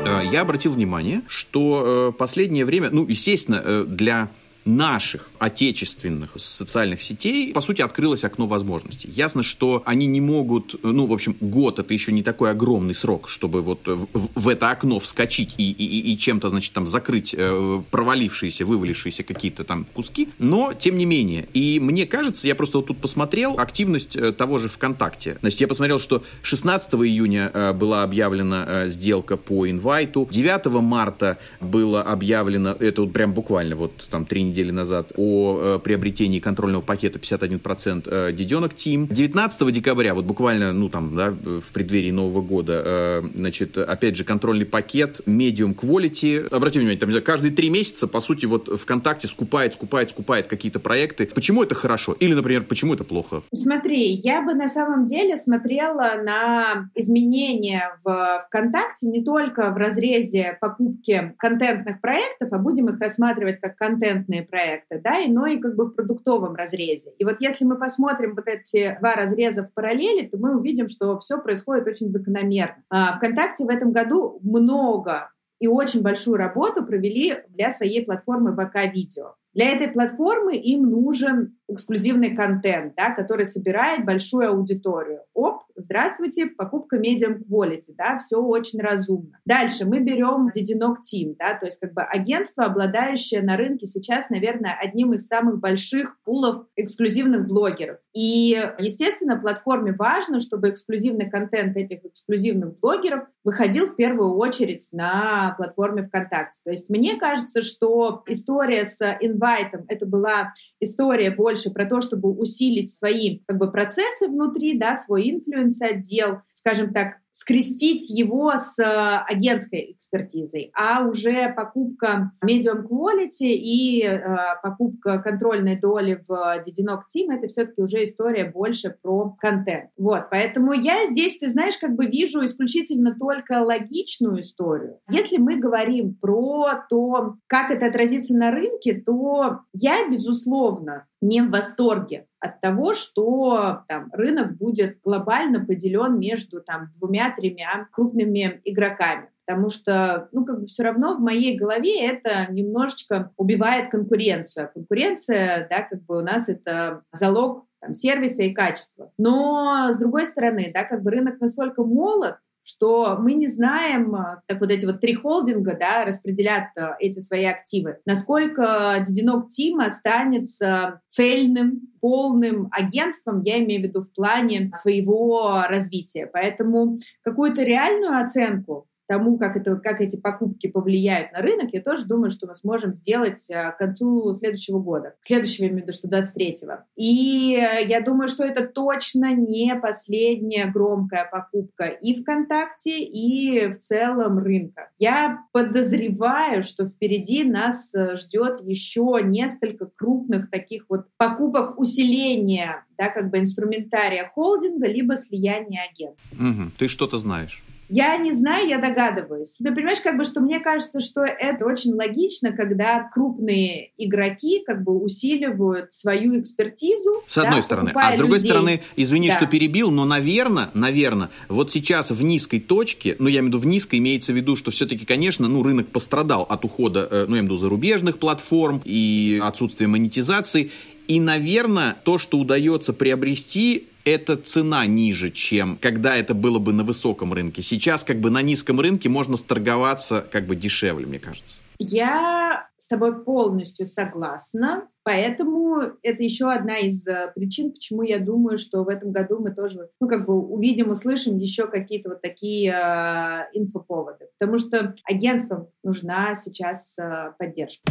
Э, 0.05 0.21
я 0.31 0.43
обратил 0.43 0.73
внимание, 0.73 1.23
что 1.27 2.11
э, 2.11 2.19
последнее 2.19 2.67
время, 2.67 2.91
ну, 2.93 3.07
естественно, 3.07 3.63
э, 3.65 3.85
для 3.87 4.29
наших 4.67 5.31
отечественных 5.39 6.31
социальных 6.37 7.01
сетей, 7.01 7.53
по 7.53 7.61
сути, 7.61 7.83
открылось 7.83 8.25
окно 8.25 8.47
возможностей. 8.47 9.09
Ясно, 9.09 9.43
что 9.43 9.83
они 9.87 10.07
не 10.07 10.21
могут, 10.21 10.75
ну, 10.83 11.07
в 11.07 11.13
общем, 11.13 11.37
год 11.41 11.79
это 11.79 11.95
еще 11.95 12.13
не 12.13 12.23
такой 12.23 12.51
огромный 12.51 12.95
срок, 12.95 13.29
чтобы 13.29 13.63
вот 13.63 13.87
в, 13.87 14.09
в 14.35 14.49
это 14.49 14.71
окно 14.71 14.99
вскочить 14.99 15.55
и, 15.57 15.71
и, 15.71 16.13
и 16.13 16.19
чем-то, 16.19 16.51
значит, 16.51 16.73
там 16.73 16.87
закрыть 16.87 17.35
э, 17.37 17.83
провалившиеся, 17.91 18.67
вывалившиеся 18.67 19.23
какие-то 19.23 19.65
там 19.65 19.87
куски, 19.95 20.29
но 20.39 20.75
тем 20.75 20.99
не 20.99 21.07
менее. 21.07 21.49
И 21.55 21.79
мне 21.81 22.05
кажется, 22.07 22.49
я 22.49 22.55
просто 22.55 22.79
вот 22.79 22.89
тут 22.89 22.99
посмотрел 22.99 23.59
активность 23.59 24.17
э, 24.17 24.33
того 24.33 24.59
же 24.59 24.69
ВКонтакте. 24.69 25.39
Значит, 25.41 25.61
я 25.61 25.69
посмотрел, 25.69 26.01
что 26.01 26.25
16 26.43 26.93
июня 26.95 27.51
э, 27.55 27.73
была 27.73 28.03
объявлена 28.03 28.89
сделка 28.89 29.37
по 29.37 29.71
инвайту, 29.71 30.29
9 30.31 30.67
марта 30.83 31.39
было 31.61 32.03
объявлено, 32.03 32.71
это 32.71 33.03
вот 33.03 33.13
прям 33.13 33.33
буквально 33.33 33.77
вот 33.77 34.09
там 34.11 34.27
три 34.27 34.43
недели 34.43 34.56
недели 34.57 34.71
назад 34.71 35.13
о 35.17 35.77
э, 35.77 35.79
приобретении 35.85 36.41
контрольного 36.41 36.81
пакета 36.81 37.19
51% 37.19 38.05
э, 38.07 38.33
Диденок 38.33 38.73
Team. 38.73 39.07
19 39.13 39.73
декабря, 39.73 40.15
вот 40.15 40.25
буквально, 40.25 40.73
ну 40.73 40.89
там, 40.89 41.15
да, 41.15 41.31
в 41.31 41.73
преддверии 41.73 42.11
Нового 42.11 42.41
года, 42.41 42.83
э, 42.85 43.23
значит, 43.35 43.77
опять 43.77 44.17
же, 44.17 44.25
контрольный 44.25 44.65
пакет 44.65 45.21
Medium 45.27 45.75
Quality. 45.75 46.49
Обратите 46.49 46.81
внимание, 46.81 46.99
там, 46.99 47.11
каждые 47.23 47.53
три 47.53 47.69
месяца, 47.69 48.09
по 48.09 48.21
сути, 48.21 48.47
вот 48.47 48.69
ВКонтакте 48.81 49.29
скупает, 49.29 49.75
скупает, 49.75 50.11
скупает 50.11 50.47
какие-то 50.47 50.81
проекты. 50.81 51.27
Почему 51.27 51.63
это 51.63 51.75
хорошо? 51.75 52.17
Или, 52.19 52.33
например, 52.33 52.65
почему 52.65 52.95
это 52.95 53.05
плохо? 53.05 53.43
Смотри, 53.53 54.13
я 54.13 54.41
бы 54.41 54.55
на 54.55 54.69
самом 54.69 55.05
деле 55.05 55.37
смотрела 55.37 56.15
на 56.25 56.89
изменения 56.95 57.97
в 58.05 58.41
ВКонтакте 58.47 59.09
не 59.09 59.23
только 59.23 59.71
в 59.71 59.77
разрезе 59.77 60.57
покупки 60.61 61.35
контентных 61.37 62.01
проектов, 62.01 62.49
а 62.53 62.59
будем 62.59 62.89
их 62.89 62.99
рассматривать 62.99 63.61
как 63.61 63.77
контентные 63.77 64.46
проекты, 64.47 65.01
да, 65.03 65.19
и, 65.19 65.31
но 65.31 65.47
и 65.47 65.59
как 65.59 65.75
бы 65.77 65.87
в 65.87 65.91
продуктовом 65.91 66.55
разрезе. 66.55 67.13
И 67.19 67.25
вот 67.25 67.37
если 67.41 67.65
мы 67.65 67.79
посмотрим 67.79 68.35
вот 68.35 68.47
эти 68.47 68.97
два 69.01 69.15
разреза 69.15 69.65
в 69.65 69.75
параллели, 69.75 70.27
то 70.27 70.39
мы 70.39 70.57
увидим, 70.57 70.89
что 70.89 71.19
все 71.19 71.39
происходит 71.39 71.87
очень 71.87 72.11
закономерно. 72.11 72.83
А, 72.91 73.17
ВКонтакте 73.17 73.65
в 73.65 73.69
этом 73.69 73.93
году 73.93 74.39
много 74.43 75.31
и 75.59 75.69
очень 75.69 76.03
большую 76.03 76.37
работу 76.37 76.85
провели 76.85 77.43
для 77.49 77.71
своей 77.71 78.05
платформы 78.05 78.55
ВК-видео. 78.55 79.35
Для 79.55 79.71
этой 79.71 79.89
платформы 79.89 80.57
им 80.57 80.83
нужен 80.83 81.57
эксклюзивный 81.69 82.35
контент, 82.35 82.95
да, 82.97 83.11
который 83.11 83.45
собирает 83.45 84.05
большую 84.05 84.51
аудиторию. 84.51 85.21
Оп, 85.35 85.63
здравствуйте, 85.77 86.47
покупка 86.47 86.97
medium 86.97 87.43
quality, 87.51 87.93
да, 87.97 88.19
все 88.19 88.37
очень 88.37 88.81
разумно. 88.81 89.39
Дальше 89.45 89.85
мы 89.85 90.01
берем 90.01 90.51
Дединок 90.55 90.99
Team, 90.99 91.35
да, 91.39 91.55
то 91.55 91.67
есть 91.67 91.79
как 91.81 91.93
бы 91.93 92.03
агентство, 92.03 92.65
обладающее 92.65 93.43
на 93.43 93.57
рынке 93.57 93.87
сейчас, 93.87 94.31
наверное, 94.31 94.77
одним 94.81 95.13
из 95.15 95.27
самых 95.27 95.59
больших 95.59 96.17
пулов 96.25 96.67
эксклюзивных 96.77 97.47
блогеров. 97.47 97.99
И, 98.15 98.57
естественно, 98.79 99.37
платформе 99.37 99.93
важно, 99.93 100.41
чтобы 100.41 100.71
эксклюзивный 100.71 101.29
контент 101.29 101.77
этих 101.77 102.05
эксклюзивных 102.05 102.79
блогеров 102.79 103.25
выходил 103.45 103.87
в 103.87 103.97
первую 103.97 104.37
очередь 104.37 104.89
на 104.93 105.55
платформе 105.57 106.03
ВКонтакте. 106.05 106.61
То 106.65 106.71
есть 106.71 106.91
мне 106.91 107.17
кажется, 107.17 107.63
что 107.63 108.23
история 108.27 108.85
с 108.85 109.01
инвайт 109.21 109.47
инвайтом. 109.47 109.85
Это 109.89 110.07
была 110.07 110.53
история 110.81 111.31
больше 111.31 111.71
про 111.71 111.87
то, 111.87 112.01
чтобы 112.01 112.31
усилить 112.31 112.93
свои 112.93 113.41
как 113.47 113.59
бы, 113.59 113.71
процессы 113.71 114.29
внутри, 114.29 114.79
да, 114.79 114.97
свой 114.97 115.31
инфлюенс-отдел, 115.31 116.43
скажем 116.53 116.93
так, 116.93 117.19
скрестить 117.37 118.09
его 118.09 118.55
с 118.57 118.79
э, 118.79 118.85
агентской 118.85 119.93
экспертизой, 119.93 120.71
а 120.75 121.07
уже 121.07 121.53
покупка 121.55 122.33
medium 122.43 122.87
quality 122.89 123.53
и 123.53 124.03
э, 124.03 124.19
покупка 124.63 125.19
контрольной 125.19 125.79
доли 125.79 126.19
в 126.27 126.63
Дединок 126.65 127.03
Team 127.03 127.31
это 127.31 127.49
все-таки 127.49 127.83
уже 127.83 128.05
история 128.05 128.47
больше 128.47 128.97
про 129.03 129.37
контент. 129.39 129.91
Вот, 129.99 130.31
поэтому 130.31 130.73
я 130.73 131.05
здесь, 131.09 131.37
ты 131.37 131.49
знаешь, 131.49 131.77
как 131.77 131.95
бы 131.95 132.07
вижу 132.07 132.43
исключительно 132.43 133.15
только 133.15 133.63
логичную 133.63 134.41
историю. 134.41 135.01
Если 135.11 135.37
мы 135.37 135.57
говорим 135.57 136.15
про 136.15 136.87
то, 136.89 137.35
как 137.49 137.71
это 137.71 137.85
отразится 137.85 138.35
на 138.35 138.51
рынке, 138.51 138.95
то 138.95 139.61
я, 139.75 140.09
безусловно, 140.09 141.05
не 141.21 141.41
в 141.41 141.51
восторге 141.51 142.27
от 142.41 142.61
того, 142.61 142.95
что 142.95 143.83
там, 143.89 144.11
рынок 144.13 144.57
будет 144.57 145.01
глобально 145.03 145.65
поделен 145.65 146.19
между 146.19 146.61
там, 146.61 146.91
двумя-тремя 146.99 147.89
крупными 147.91 148.61
игроками. 148.65 149.31
Потому 149.47 149.69
что, 149.69 150.29
ну, 150.33 150.45
как 150.45 150.61
бы 150.61 150.67
все 150.67 150.83
равно 150.83 151.17
в 151.17 151.21
моей 151.21 151.57
голове 151.57 152.05
это 152.05 152.51
немножечко 152.51 153.33
убивает 153.37 153.91
конкуренцию. 153.91 154.67
А 154.67 154.73
конкуренция, 154.73 155.69
да, 155.71 155.83
как 155.83 156.03
бы 156.05 156.19
у 156.19 156.21
нас 156.21 156.49
это 156.49 157.03
залог 157.13 157.65
там, 157.81 157.95
сервиса 157.95 158.43
и 158.43 158.53
качества. 158.53 159.13
Но, 159.19 159.93
с 159.93 159.99
другой 159.99 160.27
стороны, 160.27 160.71
да, 160.75 160.85
как 160.85 161.03
бы 161.03 161.13
рынок 161.13 161.41
настолько 161.41 161.85
молод, 161.85 162.37
что 162.67 163.17
мы 163.21 163.35
не 163.35 163.47
знаем, 163.47 164.13
как 164.49 164.61
вот 164.61 164.73
эти 164.73 164.85
вот 164.85 165.01
три 165.01 165.15
холдинга 165.15 165.77
да, 165.79 166.05
распределят 166.05 166.65
э, 166.77 166.97
эти 166.99 167.21
свои 167.21 167.45
активы, 167.45 167.99
насколько 168.05 169.01
Дединок 169.07 169.49
Тим 169.51 169.79
останется 169.79 171.01
цельным, 171.07 171.83
полным 172.01 172.69
агентством, 172.73 173.43
я 173.43 173.59
имею 173.59 173.83
в 173.83 173.85
виду 173.85 174.01
в 174.01 174.13
плане 174.13 174.71
своего 174.75 175.63
развития. 175.69 176.29
Поэтому 176.33 176.99
какую-то 177.23 177.63
реальную 177.63 178.19
оценку 178.19 178.89
тому, 179.07 179.39
как, 179.39 179.57
это, 179.57 179.77
как 179.77 180.01
эти 180.01 180.17
покупки 180.17 180.67
повлияют 180.67 181.33
на 181.33 181.41
рынок, 181.41 181.71
я 181.73 181.83
тоже 181.83 182.07
думаю, 182.07 182.31
что 182.31 182.47
мы 182.47 182.55
сможем 182.55 182.95
сделать 182.95 183.49
э, 183.51 183.73
к 183.73 183.79
концу 183.79 184.33
следующего 184.35 184.79
года. 184.79 185.15
Следующего, 185.21 185.67
виду, 185.67 185.93
что 185.93 186.09
23-го. 186.09 186.85
И 186.97 187.55
э, 187.55 187.87
я 187.87 188.01
думаю, 188.01 188.29
что 188.29 188.45
это 188.45 188.67
точно 188.67 189.35
не 189.35 189.75
последняя 189.77 190.67
громкая 190.67 191.29
покупка 191.31 191.85
и 191.87 192.15
ВКонтакте, 192.15 193.01
и 193.01 193.69
в 193.69 193.79
целом 193.79 194.39
рынка. 194.39 194.91
Я 194.99 195.41
подозреваю, 195.53 196.63
что 196.63 196.87
впереди 196.87 197.45
нас 197.45 197.95
э, 197.95 198.17
ждет 198.17 198.61
еще 198.63 199.21
несколько 199.23 199.87
крупных 199.87 200.51
таких 200.51 200.87
вот 200.89 201.07
покупок 201.17 201.79
усиления 201.79 202.87
да, 202.99 203.11
как 203.11 203.31
бы 203.31 203.39
инструментария 203.39 204.31
холдинга, 204.35 204.87
либо 204.87 205.17
слияния 205.17 205.83
агентств. 205.91 206.33
Угу. 206.33 206.71
Ты 206.79 206.89
что-то 206.89 207.19
знаешь? 207.19 207.63
Я 207.89 208.17
не 208.17 208.33
знаю, 208.33 208.69
я 208.69 208.79
догадываюсь. 208.79 209.57
Ты 209.59 209.73
понимаешь, 209.73 210.01
как 210.01 210.17
бы, 210.17 210.25
что 210.25 210.41
мне 210.41 210.61
кажется, 210.61 211.01
что 211.01 211.23
это 211.23 211.67
очень 211.67 211.93
логично, 211.95 212.53
когда 212.53 213.09
крупные 213.13 213.91
игроки 213.97 214.63
как 214.65 214.83
бы 214.83 214.99
усиливают 214.99 215.93
свою 215.93 216.41
экспертизу. 216.41 217.23
С 217.27 217.39
одной 217.39 217.57
да, 217.57 217.63
стороны. 217.63 217.93
А 217.95 218.13
с 218.13 218.17
другой 218.17 218.39
людей. 218.39 218.51
стороны, 218.51 218.83
извини, 218.97 219.29
да. 219.29 219.37
что 219.37 219.47
перебил, 219.47 219.91
но, 219.91 220.05
наверное, 220.05 220.71
наверное, 220.75 221.31
вот 221.49 221.71
сейчас 221.71 222.11
в 222.11 222.23
низкой 222.23 222.61
точке, 222.61 223.17
ну, 223.19 223.29
я 223.29 223.41
имею 223.41 223.45
в 223.45 223.47
виду 223.49 223.59
в 223.59 223.67
низкой, 223.67 223.99
имеется 223.99 224.33
в 224.33 224.37
виду, 224.37 224.57
что 224.57 224.71
все-таки, 224.71 225.05
конечно, 225.05 225.49
ну, 225.49 225.63
рынок 225.63 225.89
пострадал 225.89 226.43
от 226.43 226.65
ухода, 226.65 227.07
э, 227.11 227.27
ну, 227.29 227.35
я 227.35 227.41
имею 227.41 227.43
в 227.43 227.47
виду 227.47 227.57
зарубежных 227.57 228.19
платформ 228.19 228.83
и 228.85 229.41
отсутствия 229.43 229.87
монетизации. 229.87 230.71
И, 231.09 231.21
наверное, 231.21 231.97
то, 232.05 232.19
что 232.19 232.39
удается 232.39 232.93
приобрести, 232.93 233.87
эта 234.07 234.37
цена 234.37 234.87
ниже, 234.87 235.31
чем 235.31 235.77
когда 235.83 236.17
это 236.17 236.33
было 236.33 236.59
бы 236.59 236.73
на 236.73 236.85
высоком 236.85 237.35
рынке. 237.35 237.61
Сейчас 237.61 238.05
как 238.05 238.21
бы 238.21 238.31
на 238.31 238.41
низком 238.41 238.81
рынке 238.81 239.09
можно 239.09 239.37
сторговаться 239.37 240.25
как 240.31 240.47
бы 240.47 240.55
дешевле, 240.55 241.07
мне 241.07 241.19
кажется. 241.19 241.57
Я 241.79 242.69
с 242.79 242.89
тобой 242.89 243.23
полностью 243.23 243.87
согласна, 243.87 244.89
поэтому 245.03 245.79
это 246.03 246.23
еще 246.23 246.51
одна 246.51 246.79
из 246.79 247.07
э, 247.07 247.33
причин, 247.35 247.73
почему 247.73 248.03
я 248.03 248.19
думаю, 248.19 248.57
что 248.57 248.83
в 248.83 248.89
этом 248.89 249.13
году 249.13 249.41
мы 249.41 249.51
тоже, 249.51 249.91
ну, 250.01 250.09
как 250.09 250.27
бы 250.27 250.41
увидим, 250.41 250.91
услышим 250.91 251.37
еще 251.37 251.67
какие-то 251.67 252.11
вот 252.11 252.23
такие 252.23 252.71
э, 252.73 253.59
инфоповоды, 253.59 254.29
потому 254.39 254.57
что 254.57 254.95
агентствам 255.05 255.69
нужна 255.83 256.35
сейчас 256.35 256.99
э, 256.99 257.33
поддержка. 257.39 257.83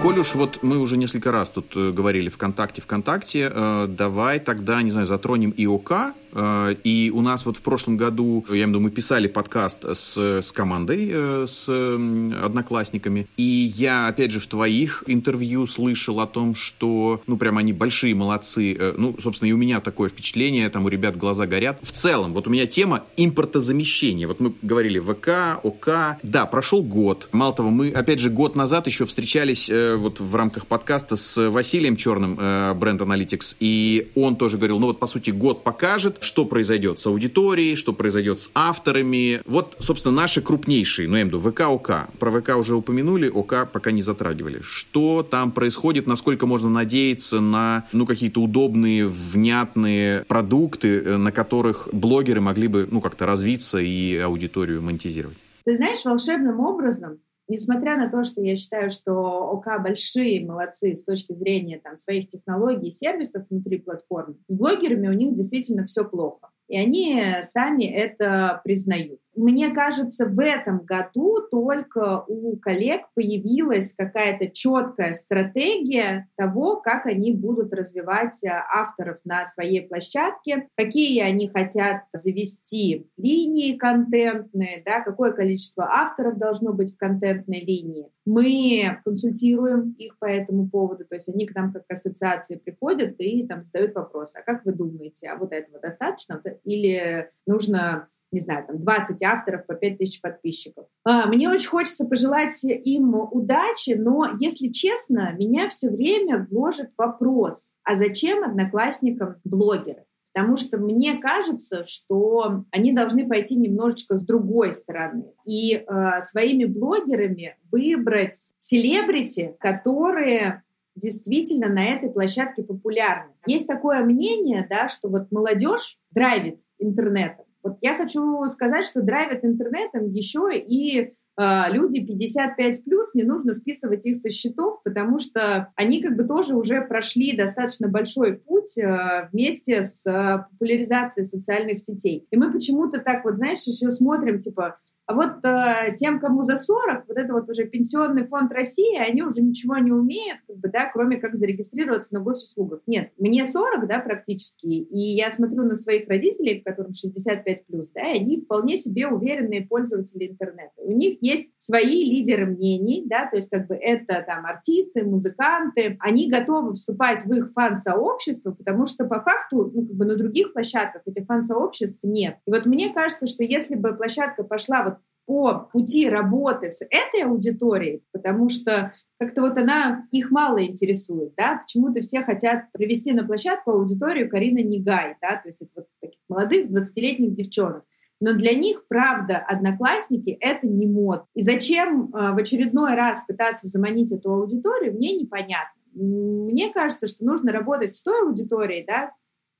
Коль 0.00 0.20
уж 0.20 0.34
вот 0.34 0.62
мы 0.62 0.78
уже 0.78 0.96
несколько 0.96 1.32
раз 1.32 1.50
тут 1.50 1.76
э, 1.76 1.90
говорили 1.90 2.28
ВКонтакте, 2.28 2.80
ВКонтакте, 2.80 3.50
э, 3.52 3.86
давай 3.88 4.38
тогда, 4.38 4.80
не 4.80 4.90
знаю, 4.92 5.06
затронем 5.08 5.52
ИОК, 5.56 6.14
и 6.34 7.12
у 7.14 7.20
нас 7.20 7.46
вот 7.46 7.56
в 7.56 7.62
прошлом 7.62 7.96
году, 7.96 8.44
я 8.48 8.54
имею 8.54 8.66
в 8.66 8.70
виду, 8.70 8.80
мы 8.80 8.90
писали 8.90 9.28
подкаст 9.28 9.84
с, 9.84 10.16
с 10.16 10.52
командой, 10.52 11.08
э, 11.10 11.46
с 11.48 11.68
одноклассниками. 11.68 13.26
И 13.36 13.72
я, 13.76 14.08
опять 14.08 14.30
же, 14.30 14.40
в 14.40 14.46
твоих 14.46 15.04
интервью 15.06 15.66
слышал 15.66 16.20
о 16.20 16.26
том, 16.26 16.54
что, 16.54 17.22
ну, 17.26 17.36
прям 17.36 17.58
они 17.58 17.72
большие 17.72 18.14
молодцы. 18.14 18.74
Э, 18.78 18.94
ну, 18.96 19.16
собственно, 19.20 19.48
и 19.48 19.52
у 19.52 19.56
меня 19.56 19.80
такое 19.80 20.08
впечатление, 20.08 20.68
там 20.68 20.84
у 20.84 20.88
ребят 20.88 21.16
глаза 21.16 21.46
горят. 21.46 21.78
В 21.82 21.92
целом, 21.92 22.34
вот 22.34 22.46
у 22.46 22.50
меня 22.50 22.66
тема 22.66 23.04
импортозамещения. 23.16 24.26
Вот 24.26 24.40
мы 24.40 24.52
говорили 24.62 24.98
ВК, 24.98 25.60
ОК. 25.62 26.18
Да, 26.22 26.46
прошел 26.46 26.82
год. 26.82 27.28
Мало 27.32 27.54
того, 27.54 27.70
мы, 27.70 27.90
опять 27.90 28.20
же, 28.20 28.30
год 28.30 28.56
назад 28.56 28.86
еще 28.86 29.06
встречались 29.06 29.70
вот 29.70 30.20
в 30.20 30.34
рамках 30.34 30.66
подкаста 30.66 31.16
с 31.16 31.50
Василием 31.50 31.96
Черным, 31.96 32.34
Brand 32.38 32.98
Analytics, 32.98 33.56
и 33.60 34.10
он 34.14 34.36
тоже 34.36 34.56
говорил, 34.56 34.78
ну 34.78 34.88
вот, 34.88 34.98
по 34.98 35.06
сути, 35.06 35.30
год 35.30 35.64
покажет, 35.64 36.17
что 36.20 36.44
произойдет 36.44 37.00
с 37.00 37.06
аудиторией, 37.06 37.76
что 37.76 37.92
произойдет 37.92 38.40
с 38.40 38.50
авторами. 38.54 39.40
Вот, 39.46 39.76
собственно, 39.78 40.14
наши 40.14 40.40
крупнейшие, 40.40 41.08
ну, 41.08 41.16
я 41.16 41.22
имею 41.22 41.38
в 41.38 41.40
виду 41.40 41.50
ВК, 41.50 41.60
ОК. 41.62 42.08
Про 42.18 42.40
ВК 42.40 42.56
уже 42.56 42.74
упомянули, 42.74 43.28
ОК 43.28 43.70
пока 43.72 43.90
не 43.90 44.02
затрагивали. 44.02 44.60
Что 44.62 45.22
там 45.22 45.52
происходит, 45.52 46.06
насколько 46.06 46.46
можно 46.46 46.68
надеяться 46.68 47.40
на, 47.40 47.86
ну, 47.92 48.06
какие-то 48.06 48.40
удобные, 48.40 49.06
внятные 49.06 50.24
продукты, 50.24 51.00
э, 51.00 51.16
на 51.16 51.32
которых 51.32 51.88
блогеры 51.92 52.40
могли 52.40 52.68
бы, 52.68 52.88
ну, 52.90 53.00
как-то 53.00 53.26
развиться 53.26 53.78
и 53.78 54.16
аудиторию 54.16 54.82
монетизировать? 54.82 55.38
Ты 55.64 55.74
знаешь, 55.74 56.04
волшебным 56.04 56.60
образом 56.60 57.18
несмотря 57.48 57.96
на 57.96 58.10
то, 58.10 58.24
что 58.24 58.42
я 58.42 58.56
считаю, 58.56 58.90
что 58.90 59.12
ОК 59.12 59.82
большие 59.82 60.44
молодцы 60.44 60.94
с 60.94 61.04
точки 61.04 61.32
зрения 61.34 61.80
там, 61.82 61.96
своих 61.96 62.28
технологий 62.28 62.88
и 62.88 62.92
сервисов 62.92 63.46
внутри 63.48 63.78
платформы, 63.78 64.36
с 64.48 64.54
блогерами 64.54 65.08
у 65.08 65.12
них 65.12 65.34
действительно 65.34 65.84
все 65.84 66.04
плохо. 66.04 66.50
И 66.68 66.78
они 66.78 67.22
сами 67.42 67.84
это 67.84 68.60
признают. 68.62 69.20
Мне 69.38 69.70
кажется, 69.70 70.26
в 70.26 70.40
этом 70.40 70.80
году 70.80 71.38
только 71.48 72.24
у 72.26 72.56
коллег 72.56 73.02
появилась 73.14 73.92
какая-то 73.92 74.50
четкая 74.50 75.14
стратегия 75.14 76.28
того, 76.36 76.80
как 76.80 77.06
они 77.06 77.32
будут 77.32 77.72
развивать 77.72 78.42
э, 78.42 78.48
авторов 78.48 79.18
на 79.24 79.46
своей 79.46 79.86
площадке, 79.86 80.68
какие 80.76 81.20
они 81.20 81.48
хотят 81.48 82.02
завести 82.12 83.06
линии 83.16 83.76
контентные, 83.76 84.82
да, 84.84 85.02
какое 85.02 85.30
количество 85.30 85.84
авторов 85.84 86.36
должно 86.36 86.72
быть 86.72 86.92
в 86.92 86.98
контентной 86.98 87.60
линии. 87.60 88.10
Мы 88.26 89.00
консультируем 89.04 89.94
их 89.98 90.18
по 90.18 90.26
этому 90.26 90.68
поводу, 90.68 91.04
то 91.04 91.14
есть 91.14 91.28
они 91.28 91.46
к 91.46 91.54
нам 91.54 91.72
как 91.72 91.86
к 91.86 91.92
ассоциации 91.92 92.56
приходят 92.56 93.14
и 93.18 93.46
там 93.46 93.62
задают 93.62 93.94
вопросы, 93.94 94.38
а 94.38 94.42
как 94.42 94.64
вы 94.64 94.72
думаете, 94.72 95.28
а 95.28 95.36
вот 95.36 95.52
этого 95.52 95.78
достаточно 95.78 96.42
или 96.64 97.30
нужно 97.46 98.08
не 98.30 98.40
знаю, 98.40 98.66
там 98.66 98.78
20 98.82 99.22
авторов 99.22 99.66
по 99.66 99.74
5 99.74 99.98
тысяч 99.98 100.20
подписчиков. 100.20 100.86
А, 101.04 101.26
мне 101.26 101.48
очень 101.48 101.68
хочется 101.68 102.04
пожелать 102.06 102.62
им 102.64 103.14
удачи, 103.14 103.94
но, 103.98 104.30
если 104.38 104.68
честно, 104.68 105.32
меня 105.38 105.68
все 105.68 105.90
время 105.90 106.46
гложет 106.50 106.90
вопрос, 106.98 107.72
а 107.84 107.96
зачем 107.96 108.44
одноклассникам 108.44 109.36
блогеры? 109.44 110.04
Потому 110.34 110.56
что 110.56 110.78
мне 110.78 111.18
кажется, 111.18 111.84
что 111.84 112.64
они 112.70 112.92
должны 112.92 113.26
пойти 113.26 113.56
немножечко 113.56 114.16
с 114.16 114.24
другой 114.24 114.72
стороны 114.72 115.32
и 115.44 115.74
э, 115.74 116.20
своими 116.20 116.64
блогерами 116.64 117.56
выбрать 117.72 118.36
селебрити, 118.56 119.56
которые 119.58 120.62
действительно 120.94 121.68
на 121.68 121.84
этой 121.84 122.10
площадке 122.10 122.62
популярны. 122.62 123.32
Есть 123.46 123.66
такое 123.66 124.04
мнение, 124.04 124.66
да, 124.68 124.88
что 124.88 125.08
вот 125.08 125.32
молодежь 125.32 125.98
драйвит 126.10 126.60
интернетом. 126.78 127.46
Вот 127.68 127.78
я 127.82 127.94
хочу 127.94 128.44
сказать, 128.46 128.86
что 128.86 129.02
драйвят 129.02 129.44
интернетом 129.44 130.10
еще 130.10 130.48
и 130.54 131.12
а, 131.36 131.68
люди 131.68 132.04
55 132.04 132.84
плюс, 132.84 133.14
не 133.14 133.24
нужно 133.24 133.52
списывать 133.52 134.06
их 134.06 134.16
со 134.16 134.30
счетов, 134.30 134.82
потому 134.82 135.18
что 135.18 135.70
они 135.76 136.02
как 136.02 136.16
бы 136.16 136.24
тоже 136.24 136.56
уже 136.56 136.80
прошли 136.80 137.36
достаточно 137.36 137.88
большой 137.88 138.38
путь 138.38 138.76
а, 138.78 139.28
вместе 139.32 139.82
с 139.82 140.04
а, 140.06 140.48
популяризацией 140.50 141.26
социальных 141.26 141.78
сетей. 141.78 142.26
И 142.30 142.36
мы 142.36 142.50
почему-то 142.50 143.00
так 143.00 143.24
вот, 143.24 143.36
знаешь, 143.36 143.62
еще 143.66 143.90
смотрим, 143.90 144.40
типа, 144.40 144.78
а 145.08 145.14
вот 145.14 145.42
э, 145.42 145.94
тем, 145.96 146.20
кому 146.20 146.42
за 146.42 146.58
40, 146.58 147.08
вот 147.08 147.16
это 147.16 147.32
вот 147.32 147.48
уже 147.48 147.64
пенсионный 147.64 148.26
фонд 148.26 148.52
России, 148.52 148.94
они 148.98 149.22
уже 149.22 149.40
ничего 149.40 149.78
не 149.78 149.90
умеют, 149.90 150.40
как 150.46 150.58
бы, 150.58 150.68
да, 150.68 150.90
кроме 150.92 151.16
как 151.16 151.34
зарегистрироваться 151.34 152.14
на 152.14 152.20
госуслугах. 152.20 152.82
Нет, 152.86 153.10
мне 153.16 153.46
40, 153.46 153.88
да, 153.88 154.00
практически, 154.00 154.66
и 154.66 154.98
я 154.98 155.30
смотрю 155.30 155.62
на 155.64 155.76
своих 155.76 156.10
родителей, 156.10 156.60
которым 156.60 156.92
65 156.92 157.64
плюс, 157.64 157.88
да, 157.88 158.02
и 158.02 158.20
они 158.20 158.38
вполне 158.42 158.76
себе 158.76 159.08
уверенные 159.08 159.62
пользователи 159.62 160.28
интернета. 160.28 160.72
У 160.76 160.92
них 160.92 161.16
есть 161.22 161.48
свои 161.56 162.04
лидеры 162.04 162.44
мнений, 162.44 163.04
да, 163.06 163.26
то 163.30 163.36
есть 163.36 163.48
как 163.48 163.66
бы 163.66 163.76
это 163.76 164.22
там 164.26 164.44
артисты, 164.44 165.04
музыканты, 165.04 165.96
они 166.00 166.28
готовы 166.30 166.74
вступать 166.74 167.24
в 167.24 167.32
их 167.32 167.50
фан-сообщество, 167.50 168.50
потому 168.50 168.84
что 168.84 169.06
по 169.06 169.22
факту, 169.22 169.72
ну, 169.74 169.86
как 169.86 169.96
бы 169.96 170.04
на 170.04 170.16
других 170.16 170.52
площадках 170.52 171.00
этих 171.06 171.24
фан-сообществ 171.24 172.00
нет. 172.02 172.36
И 172.46 172.50
вот 172.50 172.66
мне 172.66 172.92
кажется, 172.92 173.26
что 173.26 173.42
если 173.42 173.74
бы 173.74 173.94
площадка 173.94 174.44
пошла 174.44 174.82
вот 174.82 174.97
по 175.28 175.68
пути 175.70 176.08
работы 176.08 176.70
с 176.70 176.80
этой 176.80 177.24
аудиторией, 177.24 178.02
потому 178.12 178.48
что 178.48 178.94
как-то 179.18 179.42
вот 179.42 179.58
она 179.58 180.06
их 180.10 180.30
мало 180.30 180.64
интересует, 180.64 181.34
да, 181.36 181.58
почему-то 181.58 182.00
все 182.00 182.22
хотят 182.22 182.72
привести 182.72 183.12
на 183.12 183.26
площадку 183.26 183.72
аудиторию 183.72 184.30
Карина 184.30 184.60
Нигай, 184.60 185.16
да, 185.20 185.36
то 185.36 185.48
есть 185.48 185.60
это 185.60 185.70
вот 185.76 185.86
таких 186.00 186.18
молодых 186.30 186.70
20-летних 186.70 187.34
девчонок. 187.34 187.84
Но 188.22 188.32
для 188.32 188.54
них, 188.54 188.86
правда, 188.88 189.36
одноклассники— 189.36 190.30
это 190.40 190.66
не 190.66 190.86
мод. 190.86 191.24
И 191.34 191.42
зачем 191.42 192.06
э, 192.06 192.32
в 192.32 192.38
очередной 192.38 192.94
раз 192.94 193.22
пытаться 193.28 193.68
заманить 193.68 194.10
эту 194.10 194.32
аудиторию, 194.32 194.94
мне 194.94 195.14
непонятно. 195.14 195.78
Мне 195.92 196.72
кажется, 196.72 197.06
что 197.06 197.24
нужно 197.24 197.52
работать 197.52 197.94
с 197.94 198.02
той 198.02 198.22
аудиторией, 198.22 198.84
да, 198.86 199.12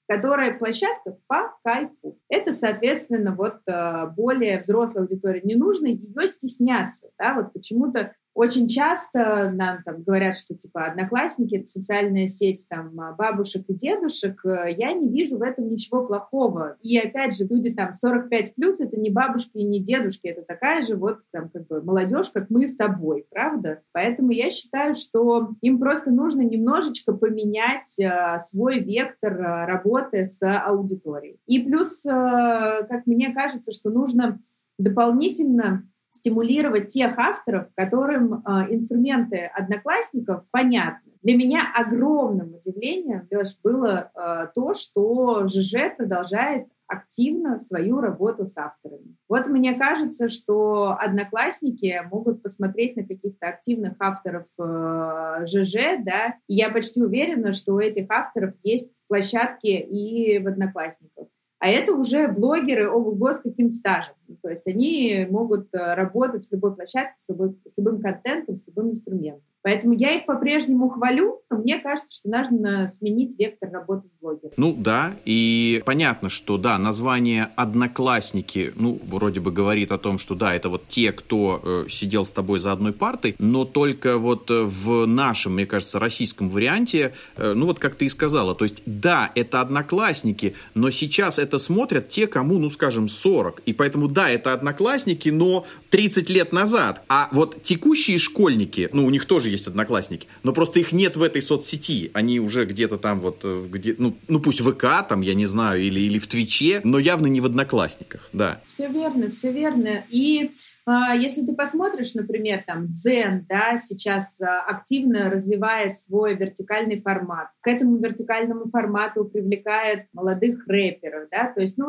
которая 0.08 0.58
площадка 0.58 1.18
по 1.26 1.54
кайфу. 1.62 2.18
Это, 2.30 2.52
соответственно, 2.52 3.34
вот 3.34 3.58
э, 3.66 4.06
более 4.16 4.58
взрослая 4.58 5.04
аудитория. 5.04 5.42
Не 5.42 5.54
нужно 5.54 5.86
ее 5.86 6.26
стесняться. 6.26 7.10
Да? 7.18 7.34
Вот 7.34 7.52
почему-то 7.52 8.14
очень 8.38 8.68
часто 8.68 9.50
нам 9.50 9.82
там 9.82 10.04
говорят, 10.04 10.36
что 10.36 10.54
типа 10.54 10.86
одноклассники 10.86 11.56
это 11.56 11.66
социальная 11.66 12.28
сеть 12.28 12.66
там 12.68 12.94
бабушек 13.18 13.64
и 13.66 13.74
дедушек. 13.74 14.40
Я 14.44 14.92
не 14.92 15.08
вижу 15.08 15.38
в 15.38 15.42
этом 15.42 15.68
ничего 15.68 16.06
плохого. 16.06 16.76
И 16.80 16.96
опять 16.98 17.36
же, 17.36 17.46
люди 17.46 17.74
там 17.74 17.94
45 17.94 18.54
плюс 18.54 18.78
это 18.78 18.96
не 18.96 19.10
бабушки 19.10 19.58
и 19.58 19.64
не 19.64 19.80
дедушки, 19.80 20.28
это 20.28 20.42
такая 20.42 20.82
же 20.82 20.94
вот 20.94 21.18
там 21.32 21.48
как 21.48 21.66
бы 21.66 21.82
молодежь, 21.82 22.30
как 22.30 22.48
мы 22.48 22.68
с 22.68 22.76
тобой, 22.76 23.26
правда? 23.28 23.82
Поэтому 23.90 24.30
я 24.30 24.50
считаю, 24.50 24.94
что 24.94 25.50
им 25.60 25.80
просто 25.80 26.12
нужно 26.12 26.42
немножечко 26.42 27.12
поменять 27.14 27.98
э, 27.98 28.38
свой 28.38 28.78
вектор 28.78 29.32
э, 29.32 29.64
работы 29.66 30.26
с 30.26 30.40
аудиторией. 30.42 31.40
И 31.46 31.58
плюс, 31.58 32.06
э, 32.06 32.10
как 32.10 33.06
мне 33.06 33.34
кажется, 33.34 33.72
что 33.72 33.90
нужно 33.90 34.40
дополнительно 34.78 35.88
стимулировать 36.18 36.88
тех 36.88 37.16
авторов, 37.16 37.68
которым 37.74 38.34
э, 38.34 38.66
инструменты 38.70 39.50
одноклассников 39.54 40.44
понятны. 40.50 41.12
Для 41.22 41.36
меня 41.36 41.62
огромным 41.74 42.54
удивлением, 42.54 43.26
Леш, 43.30 43.58
было 43.62 44.10
э, 44.14 44.48
то, 44.54 44.74
что 44.74 45.46
ЖЖ 45.46 45.96
продолжает 45.96 46.66
активно 46.88 47.60
свою 47.60 48.00
работу 48.00 48.46
с 48.46 48.56
авторами. 48.56 49.16
Вот 49.28 49.46
мне 49.46 49.74
кажется, 49.74 50.28
что 50.28 50.96
одноклассники 50.98 52.02
могут 52.10 52.42
посмотреть 52.42 52.96
на 52.96 53.04
каких-то 53.04 53.46
активных 53.46 53.94
авторов 54.00 54.46
э, 54.58 55.44
ЖЖ, 55.46 56.02
да, 56.04 56.34
и 56.48 56.54
я 56.54 56.70
почти 56.70 57.02
уверена, 57.02 57.52
что 57.52 57.74
у 57.74 57.78
этих 57.78 58.06
авторов 58.10 58.54
есть 58.62 59.04
площадки 59.06 59.66
и 59.66 60.38
в 60.38 60.48
одноклассниках. 60.48 61.28
А 61.60 61.68
это 61.68 61.92
уже 61.92 62.28
блогеры, 62.28 62.88
ого 62.88 63.32
с 63.32 63.40
каким 63.40 63.70
стажем. 63.70 64.14
Ну, 64.28 64.36
то 64.40 64.48
есть 64.48 64.66
они 64.68 65.26
могут 65.28 65.68
э, 65.74 65.94
работать 65.94 66.46
в 66.46 66.52
любой 66.52 66.74
площадке 66.74 67.14
с, 67.18 67.28
любой, 67.28 67.56
с 67.66 67.76
любым 67.76 68.00
контентом, 68.00 68.56
с 68.56 68.66
любым 68.66 68.90
инструментом. 68.90 69.42
Поэтому 69.68 69.92
я 69.92 70.14
их 70.14 70.24
по-прежнему 70.24 70.88
хвалю, 70.88 71.42
но 71.50 71.58
мне 71.58 71.78
кажется, 71.78 72.10
что 72.10 72.30
нужно 72.30 72.88
сменить 72.88 73.38
вектор 73.38 73.70
работы 73.70 74.08
с 74.08 74.18
блогером. 74.18 74.54
Ну 74.56 74.72
да, 74.72 75.14
и 75.26 75.82
понятно, 75.84 76.30
что 76.30 76.56
да, 76.56 76.78
название 76.78 77.50
«Одноклассники», 77.54 78.72
ну, 78.76 78.98
вроде 79.04 79.40
бы 79.40 79.52
говорит 79.52 79.92
о 79.92 79.98
том, 79.98 80.16
что 80.16 80.34
да, 80.34 80.54
это 80.54 80.70
вот 80.70 80.88
те, 80.88 81.12
кто 81.12 81.60
э, 81.62 81.84
сидел 81.90 82.24
с 82.24 82.32
тобой 82.32 82.60
за 82.60 82.72
одной 82.72 82.94
партой, 82.94 83.36
но 83.38 83.66
только 83.66 84.16
вот 84.16 84.50
э, 84.50 84.62
в 84.62 85.04
нашем, 85.04 85.52
мне 85.52 85.66
кажется, 85.66 85.98
российском 85.98 86.48
варианте, 86.48 87.12
э, 87.36 87.52
ну 87.52 87.66
вот 87.66 87.78
как 87.78 87.94
ты 87.96 88.06
и 88.06 88.08
сказала, 88.08 88.54
то 88.54 88.64
есть 88.64 88.82
да, 88.86 89.30
это 89.34 89.60
«Одноклассники», 89.60 90.54
но 90.72 90.88
сейчас 90.88 91.38
это 91.38 91.58
смотрят 91.58 92.08
те, 92.08 92.26
кому, 92.26 92.58
ну 92.58 92.70
скажем, 92.70 93.10
40, 93.10 93.60
и 93.66 93.74
поэтому 93.74 94.08
да, 94.08 94.30
это 94.30 94.54
«Одноклассники», 94.54 95.28
но 95.28 95.66
30 95.90 96.30
лет 96.30 96.52
назад, 96.52 97.02
а 97.10 97.28
вот 97.32 97.62
текущие 97.62 98.16
школьники, 98.16 98.88
ну 98.94 99.04
у 99.04 99.10
них 99.10 99.26
тоже 99.26 99.50
есть 99.50 99.57
есть 99.58 99.68
одноклассники, 99.68 100.28
но 100.42 100.52
просто 100.52 100.80
их 100.80 100.92
нет 100.92 101.16
в 101.16 101.22
этой 101.22 101.42
соцсети. 101.42 102.10
Они 102.14 102.40
уже 102.40 102.64
где-то 102.64 102.96
там 102.96 103.20
вот, 103.20 103.40
э, 103.44 103.64
где, 103.70 103.94
ну, 103.98 104.16
ну 104.28 104.40
пусть 104.40 104.60
в 104.60 104.72
ВК, 104.72 105.06
там, 105.08 105.20
я 105.20 105.34
не 105.34 105.46
знаю, 105.46 105.80
или, 105.80 106.00
или 106.00 106.18
в 106.18 106.26
Твиче, 106.26 106.80
но 106.84 106.98
явно 106.98 107.26
не 107.26 107.40
в 107.40 107.46
одноклассниках, 107.46 108.28
да. 108.32 108.60
Все 108.68 108.88
верно, 108.88 109.30
все 109.30 109.52
верно. 109.52 110.04
И 110.08 110.52
а, 110.90 111.14
если 111.14 111.44
ты 111.44 111.54
посмотришь, 111.54 112.14
например, 112.14 112.62
там 112.66 112.92
Дзен, 112.94 113.44
да, 113.46 113.76
сейчас 113.76 114.40
а, 114.40 114.60
активно 114.60 115.28
развивает 115.28 115.98
свой 115.98 116.34
вертикальный 116.34 116.98
формат. 116.98 117.48
К 117.60 117.68
этому 117.68 117.98
вертикальному 117.98 118.70
формату 118.70 119.26
привлекает 119.26 120.06
молодых 120.14 120.66
рэперов, 120.66 121.28
да, 121.30 121.52
то 121.52 121.60
есть, 121.60 121.76
ну, 121.76 121.88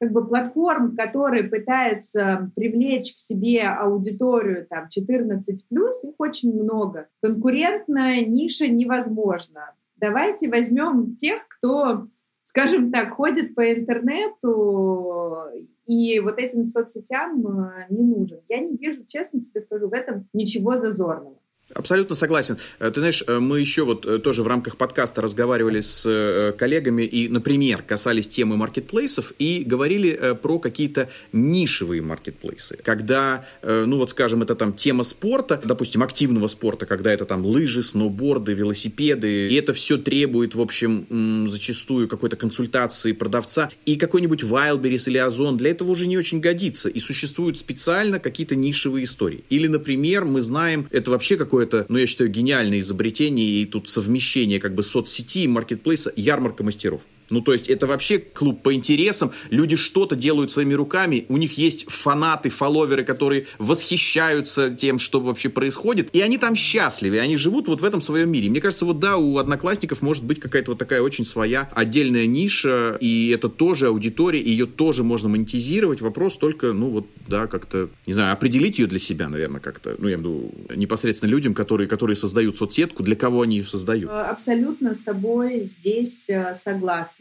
как 0.00 0.12
бы 0.12 0.26
платформ, 0.26 0.96
которые 0.96 1.44
пытаются 1.44 2.50
привлечь 2.54 3.14
к 3.14 3.18
себе 3.18 3.62
аудиторию 3.62 4.66
там 4.68 4.88
14 4.88 5.66
плюс, 5.68 6.04
их 6.04 6.14
очень 6.18 6.52
много. 6.52 7.08
Конкурентная 7.22 8.24
ниша 8.24 8.68
невозможна. 8.68 9.74
Давайте 9.96 10.48
возьмем 10.48 11.16
тех, 11.16 11.40
кто, 11.48 12.06
скажем 12.44 12.92
так, 12.92 13.14
ходит 13.14 13.54
по 13.54 13.72
интернету 13.72 15.46
и 15.86 16.20
вот 16.20 16.38
этим 16.38 16.64
соцсетям 16.64 17.44
э, 17.46 17.86
не 17.90 18.04
нужен. 18.04 18.40
Я 18.48 18.60
не 18.60 18.76
вижу, 18.76 19.04
честно 19.08 19.40
тебе 19.40 19.60
скажу, 19.60 19.88
в 19.88 19.94
этом 19.94 20.28
ничего 20.32 20.76
зазорного. 20.76 21.38
Абсолютно 21.74 22.14
согласен. 22.14 22.56
Э, 22.78 22.90
ты 22.90 23.00
знаешь, 23.00 23.22
э, 23.26 23.38
мы 23.40 23.60
еще 23.60 23.84
вот 23.84 24.06
э, 24.06 24.18
тоже 24.18 24.42
в 24.42 24.46
рамках 24.46 24.78
подкаста 24.78 25.20
разговаривали 25.20 25.80
с 25.80 26.54
коллегами 26.58 27.02
и, 27.02 27.28
например, 27.28 27.82
касались 27.82 28.28
темы 28.28 28.56
маркетплейсов 28.56 29.32
и 29.38 29.62
говорили 29.64 30.36
про 30.42 30.58
какие-то 30.58 31.10
нишевые 31.32 32.02
маркетплейсы. 32.02 32.78
Когда, 32.82 33.44
ну 33.62 33.98
вот 33.98 34.10
скажем, 34.10 34.42
это 34.42 34.54
там 34.54 34.72
тема 34.72 35.04
спорта, 35.04 35.60
допустим, 35.62 36.02
активного 36.02 36.46
спорта, 36.48 36.86
когда 36.86 37.12
это 37.12 37.24
там 37.24 37.44
лыжи, 37.44 37.82
сноуборды, 37.82 38.54
велосипеды, 38.54 39.48
и 39.48 39.54
это 39.54 39.72
все 39.72 39.98
требует, 39.98 40.54
в 40.54 40.60
общем, 40.60 41.48
зачастую 41.48 42.08
какой-то 42.08 42.36
консультации 42.36 43.12
продавца, 43.12 43.70
и 43.84 43.96
какой-нибудь 43.96 44.42
Wildberries 44.42 45.08
или 45.08 45.18
Озон 45.18 45.56
для 45.56 45.70
этого 45.70 45.90
уже 45.90 46.06
не 46.06 46.16
очень 46.16 46.40
годится, 46.40 46.88
и 46.88 46.98
существуют 46.98 47.58
специально 47.58 48.18
какие-то 48.18 48.56
нишевые 48.56 49.04
истории. 49.04 49.44
Или, 49.50 49.66
например, 49.66 50.24
мы 50.24 50.40
знаем, 50.40 50.88
это 50.90 51.10
вообще 51.10 51.36
какой 51.36 51.57
какое-то, 51.58 51.86
ну, 51.88 51.98
я 51.98 52.06
считаю, 52.06 52.30
гениальное 52.30 52.78
изобретение 52.78 53.62
и 53.62 53.66
тут 53.66 53.88
совмещение 53.88 54.60
как 54.60 54.74
бы 54.74 54.82
соцсети 54.82 55.44
и 55.44 55.48
маркетплейса 55.48 56.12
ярмарка 56.14 56.62
мастеров. 56.62 57.02
Ну, 57.30 57.40
то 57.40 57.52
есть 57.52 57.68
это 57.68 57.86
вообще 57.86 58.18
клуб 58.18 58.62
по 58.62 58.72
интересам. 58.74 59.32
Люди 59.50 59.76
что-то 59.76 60.16
делают 60.16 60.50
своими 60.50 60.74
руками. 60.74 61.26
У 61.28 61.36
них 61.36 61.58
есть 61.58 61.88
фанаты, 61.90 62.48
фолловеры, 62.48 63.04
которые 63.04 63.46
восхищаются 63.58 64.70
тем, 64.70 64.98
что 64.98 65.20
вообще 65.20 65.48
происходит. 65.48 66.08
И 66.12 66.20
они 66.20 66.38
там 66.38 66.54
счастливы. 66.54 67.18
Они 67.18 67.36
живут 67.36 67.68
вот 67.68 67.80
в 67.80 67.84
этом 67.84 68.00
своем 68.00 68.30
мире. 68.30 68.50
Мне 68.50 68.60
кажется, 68.60 68.84
вот 68.84 68.98
да, 68.98 69.16
у 69.16 69.38
одноклассников 69.38 70.02
может 70.02 70.24
быть 70.24 70.40
какая-то 70.40 70.72
вот 70.72 70.78
такая 70.78 71.02
очень 71.02 71.24
своя 71.24 71.70
отдельная 71.74 72.26
ниша. 72.26 72.96
И 73.00 73.30
это 73.34 73.48
тоже 73.48 73.88
аудитория. 73.88 74.40
И 74.40 74.50
ее 74.50 74.66
тоже 74.66 75.04
можно 75.04 75.28
монетизировать. 75.28 76.00
Вопрос 76.00 76.36
только, 76.36 76.72
ну 76.72 76.88
вот, 76.88 77.06
да, 77.26 77.46
как-то, 77.46 77.90
не 78.06 78.12
знаю, 78.12 78.32
определить 78.32 78.78
ее 78.78 78.86
для 78.86 78.98
себя, 78.98 79.28
наверное, 79.28 79.60
как-то. 79.60 79.96
Ну, 79.98 80.08
я 80.08 80.14
имею 80.14 80.18
в 80.18 80.62
виду 80.66 80.76
непосредственно 80.76 81.30
людям, 81.30 81.54
которые, 81.54 81.88
которые 81.88 82.16
создают 82.16 82.56
соцсетку, 82.56 83.02
для 83.02 83.16
кого 83.16 83.42
они 83.42 83.58
ее 83.58 83.64
создают. 83.64 84.10
Абсолютно 84.10 84.94
с 84.94 85.00
тобой 85.00 85.64
здесь 85.64 86.28
э, 86.28 86.54
согласна 86.54 87.17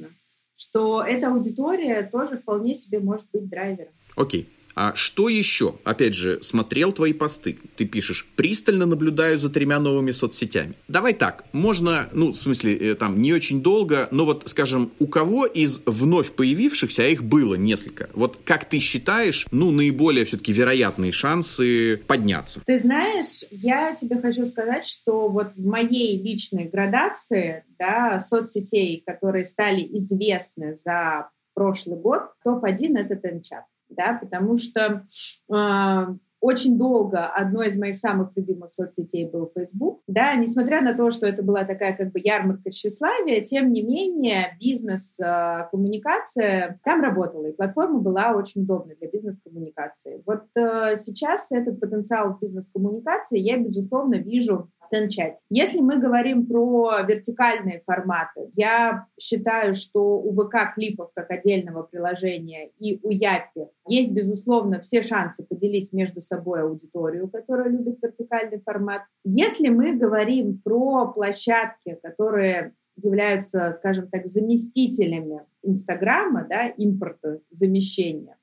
что 0.58 1.04
эта 1.04 1.28
аудитория 1.28 2.02
тоже 2.04 2.38
вполне 2.38 2.74
себе 2.74 3.00
может 3.00 3.28
быть 3.32 3.48
драйвером. 3.48 3.94
Окей. 4.16 4.50
А 4.80 4.94
что 4.94 5.28
еще? 5.28 5.74
Опять 5.86 6.14
же, 6.14 6.40
смотрел 6.44 6.92
твои 6.92 7.12
посты. 7.12 7.58
Ты 7.76 7.86
пишешь, 7.86 8.28
пристально 8.36 8.86
наблюдаю 8.86 9.40
за 9.40 9.50
тремя 9.50 9.80
новыми 9.80 10.12
соцсетями. 10.12 10.76
Давай 10.88 11.16
так, 11.16 11.46
можно, 11.52 12.10
ну, 12.14 12.32
в 12.32 12.38
смысле, 12.38 12.78
э, 12.92 12.94
там, 12.94 13.20
не 13.20 13.34
очень 13.34 13.64
долго, 13.64 14.08
но 14.12 14.26
вот, 14.26 14.44
скажем, 14.46 14.92
у 15.00 15.08
кого 15.08 15.48
из 15.48 15.82
вновь 15.88 16.32
появившихся, 16.34 17.02
а 17.02 17.08
их 17.08 17.24
было 17.24 17.56
несколько, 17.56 18.12
вот 18.14 18.38
как 18.46 18.66
ты 18.66 18.78
считаешь, 18.78 19.48
ну, 19.50 19.72
наиболее 19.72 20.26
все-таки 20.26 20.54
вероятные 20.54 21.12
шансы 21.12 21.98
подняться? 22.06 22.62
Ты 22.64 22.78
знаешь, 22.78 23.46
я 23.50 23.96
тебе 23.96 24.18
хочу 24.18 24.46
сказать, 24.46 24.86
что 24.86 25.28
вот 25.28 25.54
в 25.56 25.66
моей 25.66 26.22
личной 26.22 26.66
градации, 26.66 27.66
да, 27.80 28.20
соцсетей, 28.20 29.02
которые 29.04 29.44
стали 29.44 29.82
известны 29.94 30.76
за 30.76 31.32
прошлый 31.56 31.98
год, 31.98 32.22
топ-1— 32.44 32.96
это 33.00 33.16
Тенчат 33.16 33.64
да, 33.90 34.18
потому 34.22 34.58
что 34.58 35.06
э, 35.54 36.06
очень 36.40 36.78
долго 36.78 37.26
одной 37.26 37.68
из 37.68 37.78
моих 37.78 37.96
самых 37.96 38.32
любимых 38.36 38.72
соцсетей 38.72 39.26
был 39.26 39.50
Facebook, 39.54 40.02
да, 40.08 40.36
несмотря 40.36 40.82
на 40.82 40.94
то, 40.94 41.10
что 41.10 41.26
это 41.26 41.42
была 41.42 41.64
такая 41.64 41.98
как 41.98 42.12
бы 42.12 42.20
ярмарка 42.24 42.70
тщеславия, 42.72 43.42
тем 43.42 43.72
не 43.72 43.82
менее 43.82 44.56
бизнес-коммуникация 44.60 46.70
э, 46.70 46.78
там 46.84 47.02
работала, 47.02 47.48
и 47.48 47.54
платформа 47.54 48.00
была 48.00 48.36
очень 48.36 48.62
удобной 48.62 48.96
для 48.96 49.10
бизнес-коммуникации. 49.10 50.22
Вот 50.26 50.44
э, 50.56 50.96
сейчас 50.98 51.52
этот 51.52 51.80
потенциал 51.80 52.38
бизнес-коммуникации 52.40 53.40
я, 53.40 53.58
безусловно, 53.58 54.16
вижу 54.16 54.70
в. 54.90 55.38
Если 55.50 55.80
мы 55.80 56.00
говорим 56.00 56.46
про 56.46 57.02
вертикальные 57.02 57.82
форматы, 57.86 58.52
я 58.56 59.06
считаю, 59.20 59.76
что 59.76 60.20
у 60.20 60.34
ВК 60.34 60.74
клипов 60.76 61.12
как 61.14 61.32
отдельного 61.32 61.84
приложения 61.84 62.72
и 62.80 63.00
у 63.04 63.10
Япи 63.10 63.68
есть, 63.88 64.12
безусловно, 64.12 64.80
все 64.80 65.02
шансы 65.02 65.46
поделить 65.46 65.94
между 65.94 66.22
собой 66.22 66.62
аудиторию, 66.62 67.30
которая 67.30 67.70
любит 67.70 68.00
вертикальный 68.02 68.60
формат. 68.60 69.04
Если 69.24 69.70
мы 69.70 69.94
говорим 69.94 70.62
про 70.64 71.08
площадки, 71.08 71.98
которые 72.02 72.74
являются, 72.96 73.72
скажем 73.74 74.10
так, 74.10 74.28
заместителями 74.28 75.42
Инстаграма, 75.64 76.46
да, 76.50 76.68
импорта 76.68 77.42
замещения, 77.52 78.38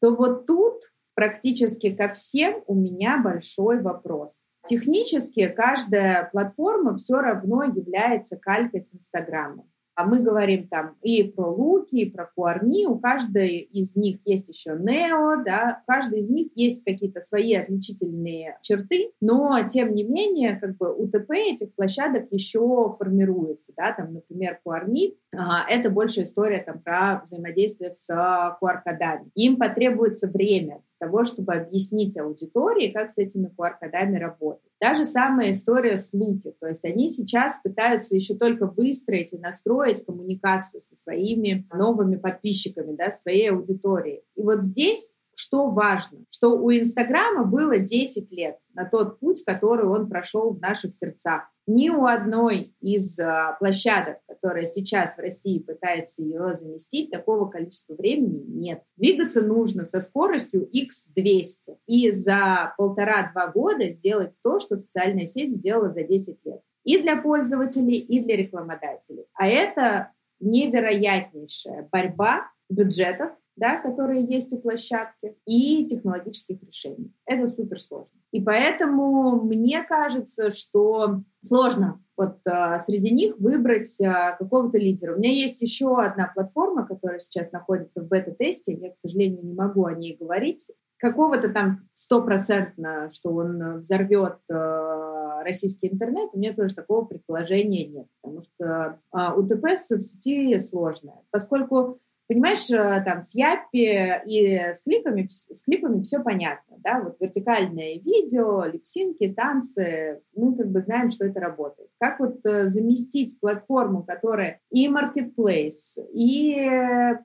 то 0.00 0.14
вот 0.14 0.46
тут 0.46 0.82
практически 1.14 1.94
ко 1.94 2.08
всем 2.08 2.62
у 2.66 2.74
меня 2.74 3.20
большой 3.22 3.80
вопрос. 3.80 4.40
Технически 4.66 5.48
каждая 5.48 6.28
платформа 6.30 6.96
все 6.96 7.16
равно 7.16 7.64
является 7.64 8.36
калькой 8.36 8.80
с 8.80 8.94
Инстаграма. 8.94 9.64
А 10.00 10.04
мы 10.04 10.20
говорим 10.20 10.66
там 10.66 10.96
и 11.02 11.24
про 11.24 11.46
луки, 11.46 11.96
и 11.96 12.10
про 12.10 12.30
куарни, 12.34 12.86
у 12.86 12.98
каждой 12.98 13.58
из 13.58 13.96
них 13.96 14.20
есть 14.24 14.48
еще 14.48 14.70
нео, 14.70 15.42
да, 15.44 15.82
у 15.86 16.16
из 16.16 16.30
них 16.30 16.48
есть 16.54 16.84
какие-то 16.84 17.20
свои 17.20 17.54
отличительные 17.54 18.56
черты, 18.62 19.10
но 19.20 19.58
тем 19.68 19.94
не 19.94 20.04
менее, 20.04 20.56
как 20.56 20.78
бы 20.78 20.90
УТП 20.90 21.32
этих 21.32 21.74
площадок 21.74 22.28
еще 22.30 22.94
формируется, 22.98 23.72
да, 23.76 23.92
там, 23.92 24.14
например, 24.14 24.60
куарни, 24.62 25.18
а, 25.36 25.68
это 25.68 25.90
больше 25.90 26.22
история 26.22 26.62
там 26.62 26.80
про 26.80 27.20
взаимодействие 27.22 27.90
с 27.90 28.08
QR-кодами. 28.10 29.30
Им 29.34 29.58
потребуется 29.58 30.28
время 30.28 30.80
того, 31.00 31.24
чтобы 31.24 31.54
объяснить 31.54 32.16
аудитории, 32.18 32.92
как 32.92 33.10
с 33.10 33.18
этими 33.18 33.48
QR-кодами 33.48 34.18
работать. 34.18 34.70
Даже 34.80 35.04
самая 35.04 35.50
история 35.50 35.96
с 35.96 36.12
Луки, 36.12 36.54
то 36.60 36.68
есть 36.68 36.84
они 36.84 37.08
сейчас 37.08 37.58
пытаются 37.62 38.14
еще 38.14 38.34
только 38.34 38.66
выстроить 38.66 39.32
и 39.32 39.38
настроить 39.38 40.04
коммуникацию 40.04 40.82
со 40.82 40.94
своими 40.96 41.66
новыми 41.72 42.16
подписчиками, 42.16 42.94
да, 42.94 43.10
своей 43.10 43.50
аудиторией. 43.50 44.22
И 44.36 44.42
вот 44.42 44.60
здесь 44.62 45.14
что 45.34 45.68
важно, 45.70 46.20
что 46.30 46.58
у 46.58 46.70
Инстаграма 46.70 47.44
было 47.44 47.78
10 47.78 48.30
лет 48.32 48.58
на 48.74 48.84
тот 48.84 49.18
путь, 49.18 49.42
который 49.44 49.86
он 49.86 50.08
прошел 50.08 50.52
в 50.52 50.60
наших 50.60 50.94
сердцах. 50.94 51.42
Ни 51.66 51.88
у 51.88 52.06
одной 52.06 52.74
из 52.80 53.18
а, 53.18 53.56
площадок, 53.58 54.18
которая 54.26 54.66
сейчас 54.66 55.16
в 55.16 55.20
России 55.20 55.60
пытается 55.60 56.22
ее 56.22 56.54
заместить, 56.54 57.10
такого 57.10 57.46
количества 57.48 57.94
времени 57.94 58.42
нет. 58.46 58.82
Двигаться 58.96 59.40
нужно 59.42 59.84
со 59.84 60.00
скоростью 60.00 60.68
x200 60.68 61.76
и 61.86 62.10
за 62.10 62.74
полтора-два 62.76 63.48
года 63.48 63.90
сделать 63.92 64.34
то, 64.42 64.60
что 64.60 64.76
социальная 64.76 65.26
сеть 65.26 65.52
сделала 65.52 65.90
за 65.90 66.02
10 66.02 66.38
лет. 66.44 66.60
И 66.84 66.98
для 66.98 67.16
пользователей, 67.16 67.98
и 67.98 68.20
для 68.20 68.36
рекламодателей. 68.36 69.26
А 69.34 69.46
это 69.46 70.12
невероятнейшая 70.40 71.88
борьба 71.92 72.50
бюджетов 72.68 73.32
да, 73.56 73.76
которые 73.80 74.24
есть 74.24 74.52
у 74.52 74.58
площадки, 74.58 75.36
и 75.46 75.86
технологических 75.86 76.62
решений. 76.62 77.12
Это 77.26 77.48
супер 77.48 77.80
сложно. 77.80 78.10
И 78.32 78.40
поэтому 78.40 79.42
мне 79.42 79.82
кажется, 79.82 80.50
что 80.50 81.22
сложно 81.40 82.00
вот 82.16 82.38
а, 82.46 82.78
среди 82.78 83.10
них 83.10 83.38
выбрать 83.38 84.00
а, 84.00 84.36
какого-то 84.36 84.78
лидера. 84.78 85.14
У 85.14 85.18
меня 85.18 85.32
есть 85.32 85.60
еще 85.62 86.00
одна 86.00 86.30
платформа, 86.32 86.86
которая 86.86 87.18
сейчас 87.18 87.50
находится 87.50 88.02
в 88.02 88.08
бета-тесте. 88.08 88.74
Я, 88.74 88.90
к 88.90 88.96
сожалению, 88.96 89.42
не 89.42 89.54
могу 89.54 89.86
о 89.86 89.94
ней 89.94 90.16
говорить. 90.16 90.70
Какого-то 90.98 91.48
там 91.48 91.88
стопроцентно, 91.94 93.08
что 93.10 93.30
он 93.30 93.78
взорвет 93.78 94.38
а, 94.50 95.42
российский 95.42 95.88
интернет, 95.88 96.30
у 96.32 96.38
меня 96.38 96.52
тоже 96.52 96.74
такого 96.74 97.04
предположения 97.04 97.86
нет, 97.86 98.06
потому 98.20 98.42
что 98.42 99.00
а, 99.10 99.34
УТП 99.34 99.78
соцсети 99.78 100.58
сложное. 100.58 101.22
Поскольку 101.30 102.00
Понимаешь, 102.30 102.70
э, 102.70 103.02
там 103.04 103.22
с 103.22 103.34
Яппи 103.34 104.22
и 104.24 104.56
с 104.72 104.84
клипами, 104.84 105.26
с 105.28 105.62
клипами 105.62 106.00
все 106.02 106.20
понятно, 106.20 106.76
да, 106.78 107.00
вот 107.02 107.16
вертикальное 107.18 107.94
видео, 107.94 108.66
липсинки, 108.66 109.34
танцы, 109.36 110.20
мы 110.36 110.54
как 110.54 110.70
бы 110.70 110.80
знаем, 110.80 111.10
что 111.10 111.26
это 111.26 111.40
работает. 111.40 111.88
Как 111.98 112.20
вот 112.20 112.38
э, 112.46 112.68
заместить 112.68 113.40
платформу, 113.40 114.04
которая 114.04 114.60
и 114.70 114.86
marketplace, 114.86 116.00
и 116.12 116.70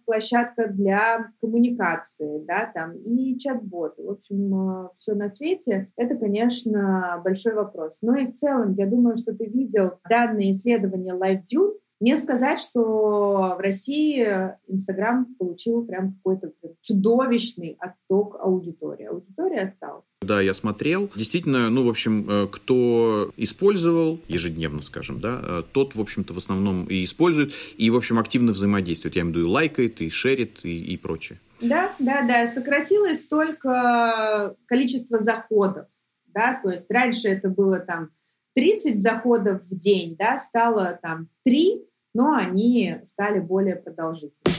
площадка 0.05 0.69
для 0.69 1.27
коммуникации, 1.39 2.43
да, 2.43 2.71
там, 2.73 2.97
и 2.97 3.37
чат-боты, 3.37 4.01
в 4.01 4.09
общем, 4.09 4.85
э, 4.85 4.89
все 4.97 5.13
на 5.13 5.29
свете, 5.29 5.91
это, 5.97 6.15
конечно, 6.15 7.21
большой 7.23 7.53
вопрос. 7.53 7.99
Но 8.01 8.15
и 8.15 8.25
в 8.25 8.33
целом, 8.33 8.73
я 8.73 8.87
думаю, 8.87 9.15
что 9.17 9.35
ты 9.35 9.45
видел 9.45 9.99
данные 10.09 10.49
исследования 10.49 11.13
LiveDune, 11.13 11.75
не 12.05 12.15
сказать, 12.17 12.59
что 12.59 13.55
в 13.57 13.59
России 13.59 14.23
Инстаграм 14.67 15.25
получил 15.39 15.83
прям 15.85 16.13
какой-то 16.13 16.51
чудовищный 16.83 17.77
отток 17.79 18.35
аудитории. 18.39 19.05
Аудитория 19.05 19.61
осталась. 19.61 20.05
Да, 20.21 20.39
я 20.39 20.53
смотрел. 20.53 21.09
Действительно, 21.15 21.71
ну, 21.71 21.83
в 21.83 21.89
общем, 21.89 22.29
э, 22.29 22.47
кто 22.51 23.31
использовал 23.37 24.19
ежедневно, 24.27 24.83
скажем, 24.83 25.19
да, 25.19 25.41
э, 25.41 25.63
тот, 25.71 25.95
в 25.95 25.99
общем-то, 25.99 26.35
в 26.35 26.37
основном 26.37 26.85
и 26.85 27.03
использует, 27.03 27.53
и, 27.75 27.89
в 27.89 27.97
общем, 27.97 28.19
активно 28.19 28.51
взаимодействует. 28.51 29.15
Я 29.15 29.23
имею 29.23 29.33
в 29.33 29.37
виду, 29.37 29.47
и 29.47 29.51
лайкает, 29.51 30.01
и 30.01 30.09
шерит, 30.09 30.59
и, 30.63 30.93
и 30.93 30.97
прочее. 30.97 31.39
Да, 31.59 31.91
да, 31.97 32.21
да. 32.21 32.45
Сократилось 32.45 33.25
только 33.25 34.55
количество 34.67 35.19
заходов. 35.19 35.87
Да, 36.27 36.59
то 36.61 36.69
есть 36.69 36.85
раньше 36.91 37.29
это 37.29 37.49
было 37.49 37.79
там 37.79 38.11
30 38.53 39.01
заходов 39.01 39.63
в 39.63 39.75
день, 39.75 40.15
да, 40.17 40.37
стало 40.37 40.99
там 41.01 41.29
3, 41.45 41.81
но 42.15 42.34
они 42.34 43.01
стали 43.04 43.39
более 43.39 43.75
продолжительными. 43.75 44.56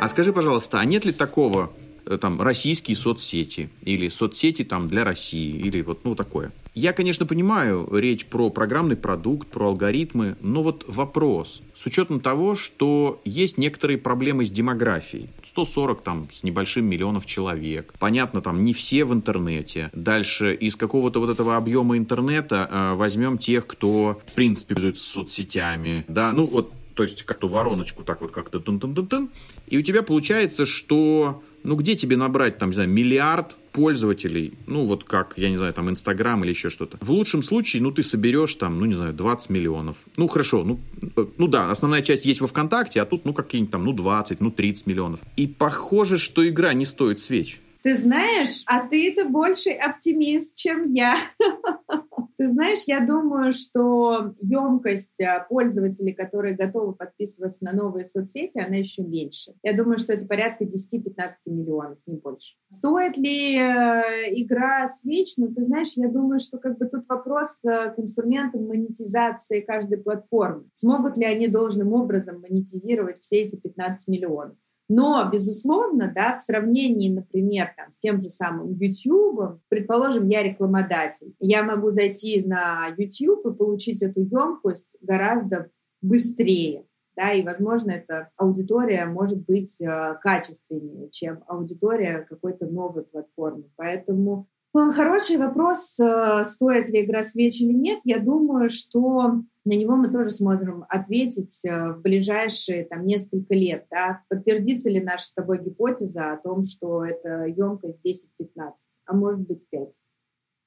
А 0.00 0.08
скажи, 0.08 0.32
пожалуйста, 0.32 0.80
а 0.80 0.84
нет 0.84 1.04
ли 1.04 1.12
такого, 1.12 1.70
там, 2.16 2.40
российские 2.40 2.96
соцсети 2.96 3.68
или 3.82 4.08
соцсети 4.08 4.64
там 4.64 4.88
для 4.88 5.04
России 5.04 5.56
или 5.56 5.82
вот, 5.82 6.04
ну, 6.04 6.14
такое? 6.14 6.52
Я, 6.78 6.92
конечно, 6.92 7.26
понимаю 7.26 7.88
речь 7.92 8.26
про 8.26 8.50
программный 8.50 8.94
продукт, 8.94 9.48
про 9.48 9.66
алгоритмы, 9.66 10.36
но 10.40 10.62
вот 10.62 10.84
вопрос, 10.86 11.60
с 11.74 11.86
учетом 11.86 12.20
того, 12.20 12.54
что 12.54 13.20
есть 13.24 13.58
некоторые 13.58 13.98
проблемы 13.98 14.46
с 14.46 14.50
демографией, 14.52 15.28
140 15.42 16.02
там 16.02 16.28
с 16.32 16.44
небольшим 16.44 16.84
миллионов 16.84 17.26
человек, 17.26 17.92
понятно, 17.98 18.42
там 18.42 18.64
не 18.64 18.74
все 18.74 19.04
в 19.04 19.12
интернете, 19.12 19.90
дальше 19.92 20.54
из 20.54 20.76
какого-то 20.76 21.18
вот 21.18 21.30
этого 21.30 21.56
объема 21.56 21.98
интернета 21.98 22.68
э, 22.70 22.94
возьмем 22.94 23.38
тех, 23.38 23.66
кто, 23.66 24.20
в 24.26 24.32
принципе, 24.34 24.76
пользуется 24.76 25.04
соцсетями, 25.10 26.04
да, 26.06 26.30
ну 26.30 26.46
вот 26.46 26.72
то 26.94 27.04
есть 27.04 27.22
как-то 27.22 27.48
вороночку 27.48 28.02
так 28.02 28.20
вот 28.20 28.30
как-то 28.30 28.60
тун-тун-тун-тун, 28.60 29.30
и 29.66 29.78
у 29.78 29.82
тебя 29.82 30.02
получается, 30.02 30.64
что 30.64 31.42
ну 31.62 31.76
где 31.76 31.96
тебе 31.96 32.16
набрать 32.16 32.58
там, 32.58 32.70
не 32.70 32.74
знаю, 32.74 32.90
миллиард 32.90 33.56
пользователей, 33.72 34.54
ну 34.66 34.86
вот 34.86 35.04
как, 35.04 35.34
я 35.36 35.50
не 35.50 35.56
знаю, 35.56 35.72
там 35.74 35.88
Инстаграм 35.90 36.42
или 36.42 36.50
еще 36.50 36.70
что-то. 36.70 36.98
В 37.00 37.10
лучшем 37.10 37.42
случае, 37.42 37.82
ну 37.82 37.92
ты 37.92 38.02
соберешь 38.02 38.54
там, 38.54 38.78
ну 38.78 38.86
не 38.86 38.94
знаю, 38.94 39.12
20 39.12 39.50
миллионов. 39.50 39.98
Ну 40.16 40.28
хорошо, 40.28 40.64
ну, 40.64 40.80
э, 41.16 41.26
ну 41.36 41.46
да, 41.46 41.70
основная 41.70 42.02
часть 42.02 42.26
есть 42.26 42.40
во 42.40 42.48
ВКонтакте, 42.48 43.00
а 43.00 43.04
тут 43.04 43.24
ну 43.24 43.32
какие-нибудь 43.32 43.72
там, 43.72 43.84
ну 43.84 43.92
20, 43.92 44.40
ну 44.40 44.50
30 44.50 44.86
миллионов. 44.86 45.20
И 45.36 45.46
похоже, 45.46 46.18
что 46.18 46.46
игра 46.48 46.72
не 46.72 46.86
стоит 46.86 47.20
свеч. 47.20 47.60
Ты 47.82 47.94
знаешь, 47.94 48.62
а 48.66 48.86
ты-то 48.86 49.24
больше 49.24 49.70
оптимист, 49.70 50.56
чем 50.56 50.92
я. 50.92 51.22
Ты 52.38 52.46
знаешь, 52.46 52.84
я 52.86 53.04
думаю, 53.04 53.52
что 53.52 54.32
емкость 54.38 55.20
а, 55.20 55.40
пользователей, 55.40 56.12
которые 56.14 56.54
готовы 56.54 56.94
подписываться 56.94 57.64
на 57.64 57.72
новые 57.72 58.06
соцсети, 58.06 58.60
она 58.60 58.76
еще 58.76 59.02
меньше. 59.02 59.54
Я 59.64 59.76
думаю, 59.76 59.98
что 59.98 60.12
это 60.12 60.24
порядка 60.24 60.64
10-15 60.64 61.32
миллионов, 61.46 61.98
не 62.06 62.16
больше. 62.16 62.54
Стоит 62.68 63.16
ли 63.16 63.56
э, 63.56 64.40
игра 64.40 64.86
свеч? 64.86 65.34
Ну, 65.36 65.52
ты 65.52 65.64
знаешь, 65.64 65.94
я 65.96 66.08
думаю, 66.08 66.38
что 66.38 66.58
как 66.58 66.78
бы 66.78 66.86
тут 66.86 67.08
вопрос 67.08 67.58
э, 67.64 67.92
к 67.92 67.98
инструментам 67.98 68.68
монетизации 68.68 69.60
каждой 69.60 69.98
платформы. 69.98 70.70
Смогут 70.74 71.16
ли 71.16 71.24
они 71.24 71.48
должным 71.48 71.92
образом 71.92 72.40
монетизировать 72.40 73.18
все 73.18 73.38
эти 73.38 73.56
15 73.56 74.06
миллионов? 74.06 74.54
Но, 74.88 75.28
безусловно, 75.30 76.10
да, 76.14 76.36
в 76.36 76.40
сравнении, 76.40 77.10
например, 77.10 77.72
там, 77.76 77.92
с 77.92 77.98
тем 77.98 78.20
же 78.22 78.30
самым 78.30 78.72
YouTube, 78.72 79.60
предположим, 79.68 80.28
я 80.28 80.42
рекламодатель, 80.42 81.34
я 81.40 81.62
могу 81.62 81.90
зайти 81.90 82.42
на 82.42 82.88
YouTube 82.96 83.46
и 83.46 83.54
получить 83.54 84.02
эту 84.02 84.20
емкость 84.20 84.96
гораздо 85.02 85.70
быстрее. 86.00 86.84
Да, 87.16 87.32
и, 87.32 87.42
возможно, 87.42 87.90
эта 87.90 88.30
аудитория 88.36 89.04
может 89.04 89.44
быть 89.44 89.76
э, 89.80 90.14
качественнее, 90.22 91.10
чем 91.10 91.42
аудитория 91.48 92.24
какой-то 92.30 92.66
новой 92.66 93.02
платформы. 93.02 93.64
Поэтому 93.74 94.46
э, 94.72 94.90
хороший 94.92 95.36
вопрос, 95.36 95.98
э, 95.98 96.44
стоит 96.44 96.88
ли 96.90 97.04
игра 97.04 97.24
свеч 97.24 97.60
или 97.60 97.72
нет. 97.72 97.98
Я 98.04 98.20
думаю, 98.20 98.68
что 98.70 99.42
на 99.68 99.74
него 99.74 99.96
мы 99.96 100.10
тоже 100.10 100.30
сможем 100.30 100.86
ответить 100.88 101.62
э, 101.66 101.92
в 101.92 102.00
ближайшие 102.00 102.86
там, 102.86 103.04
несколько 103.04 103.54
лет. 103.54 103.86
Да? 103.90 104.22
Подтвердится 104.28 104.88
ли 104.88 104.98
наша 104.98 105.26
с 105.26 105.34
тобой 105.34 105.62
гипотеза 105.62 106.32
о 106.32 106.38
том, 106.38 106.62
что 106.64 107.04
это 107.04 107.44
емкость 107.44 108.00
10-15, 108.02 108.72
а 109.04 109.14
может 109.14 109.46
быть 109.46 109.68
5 109.70 110.00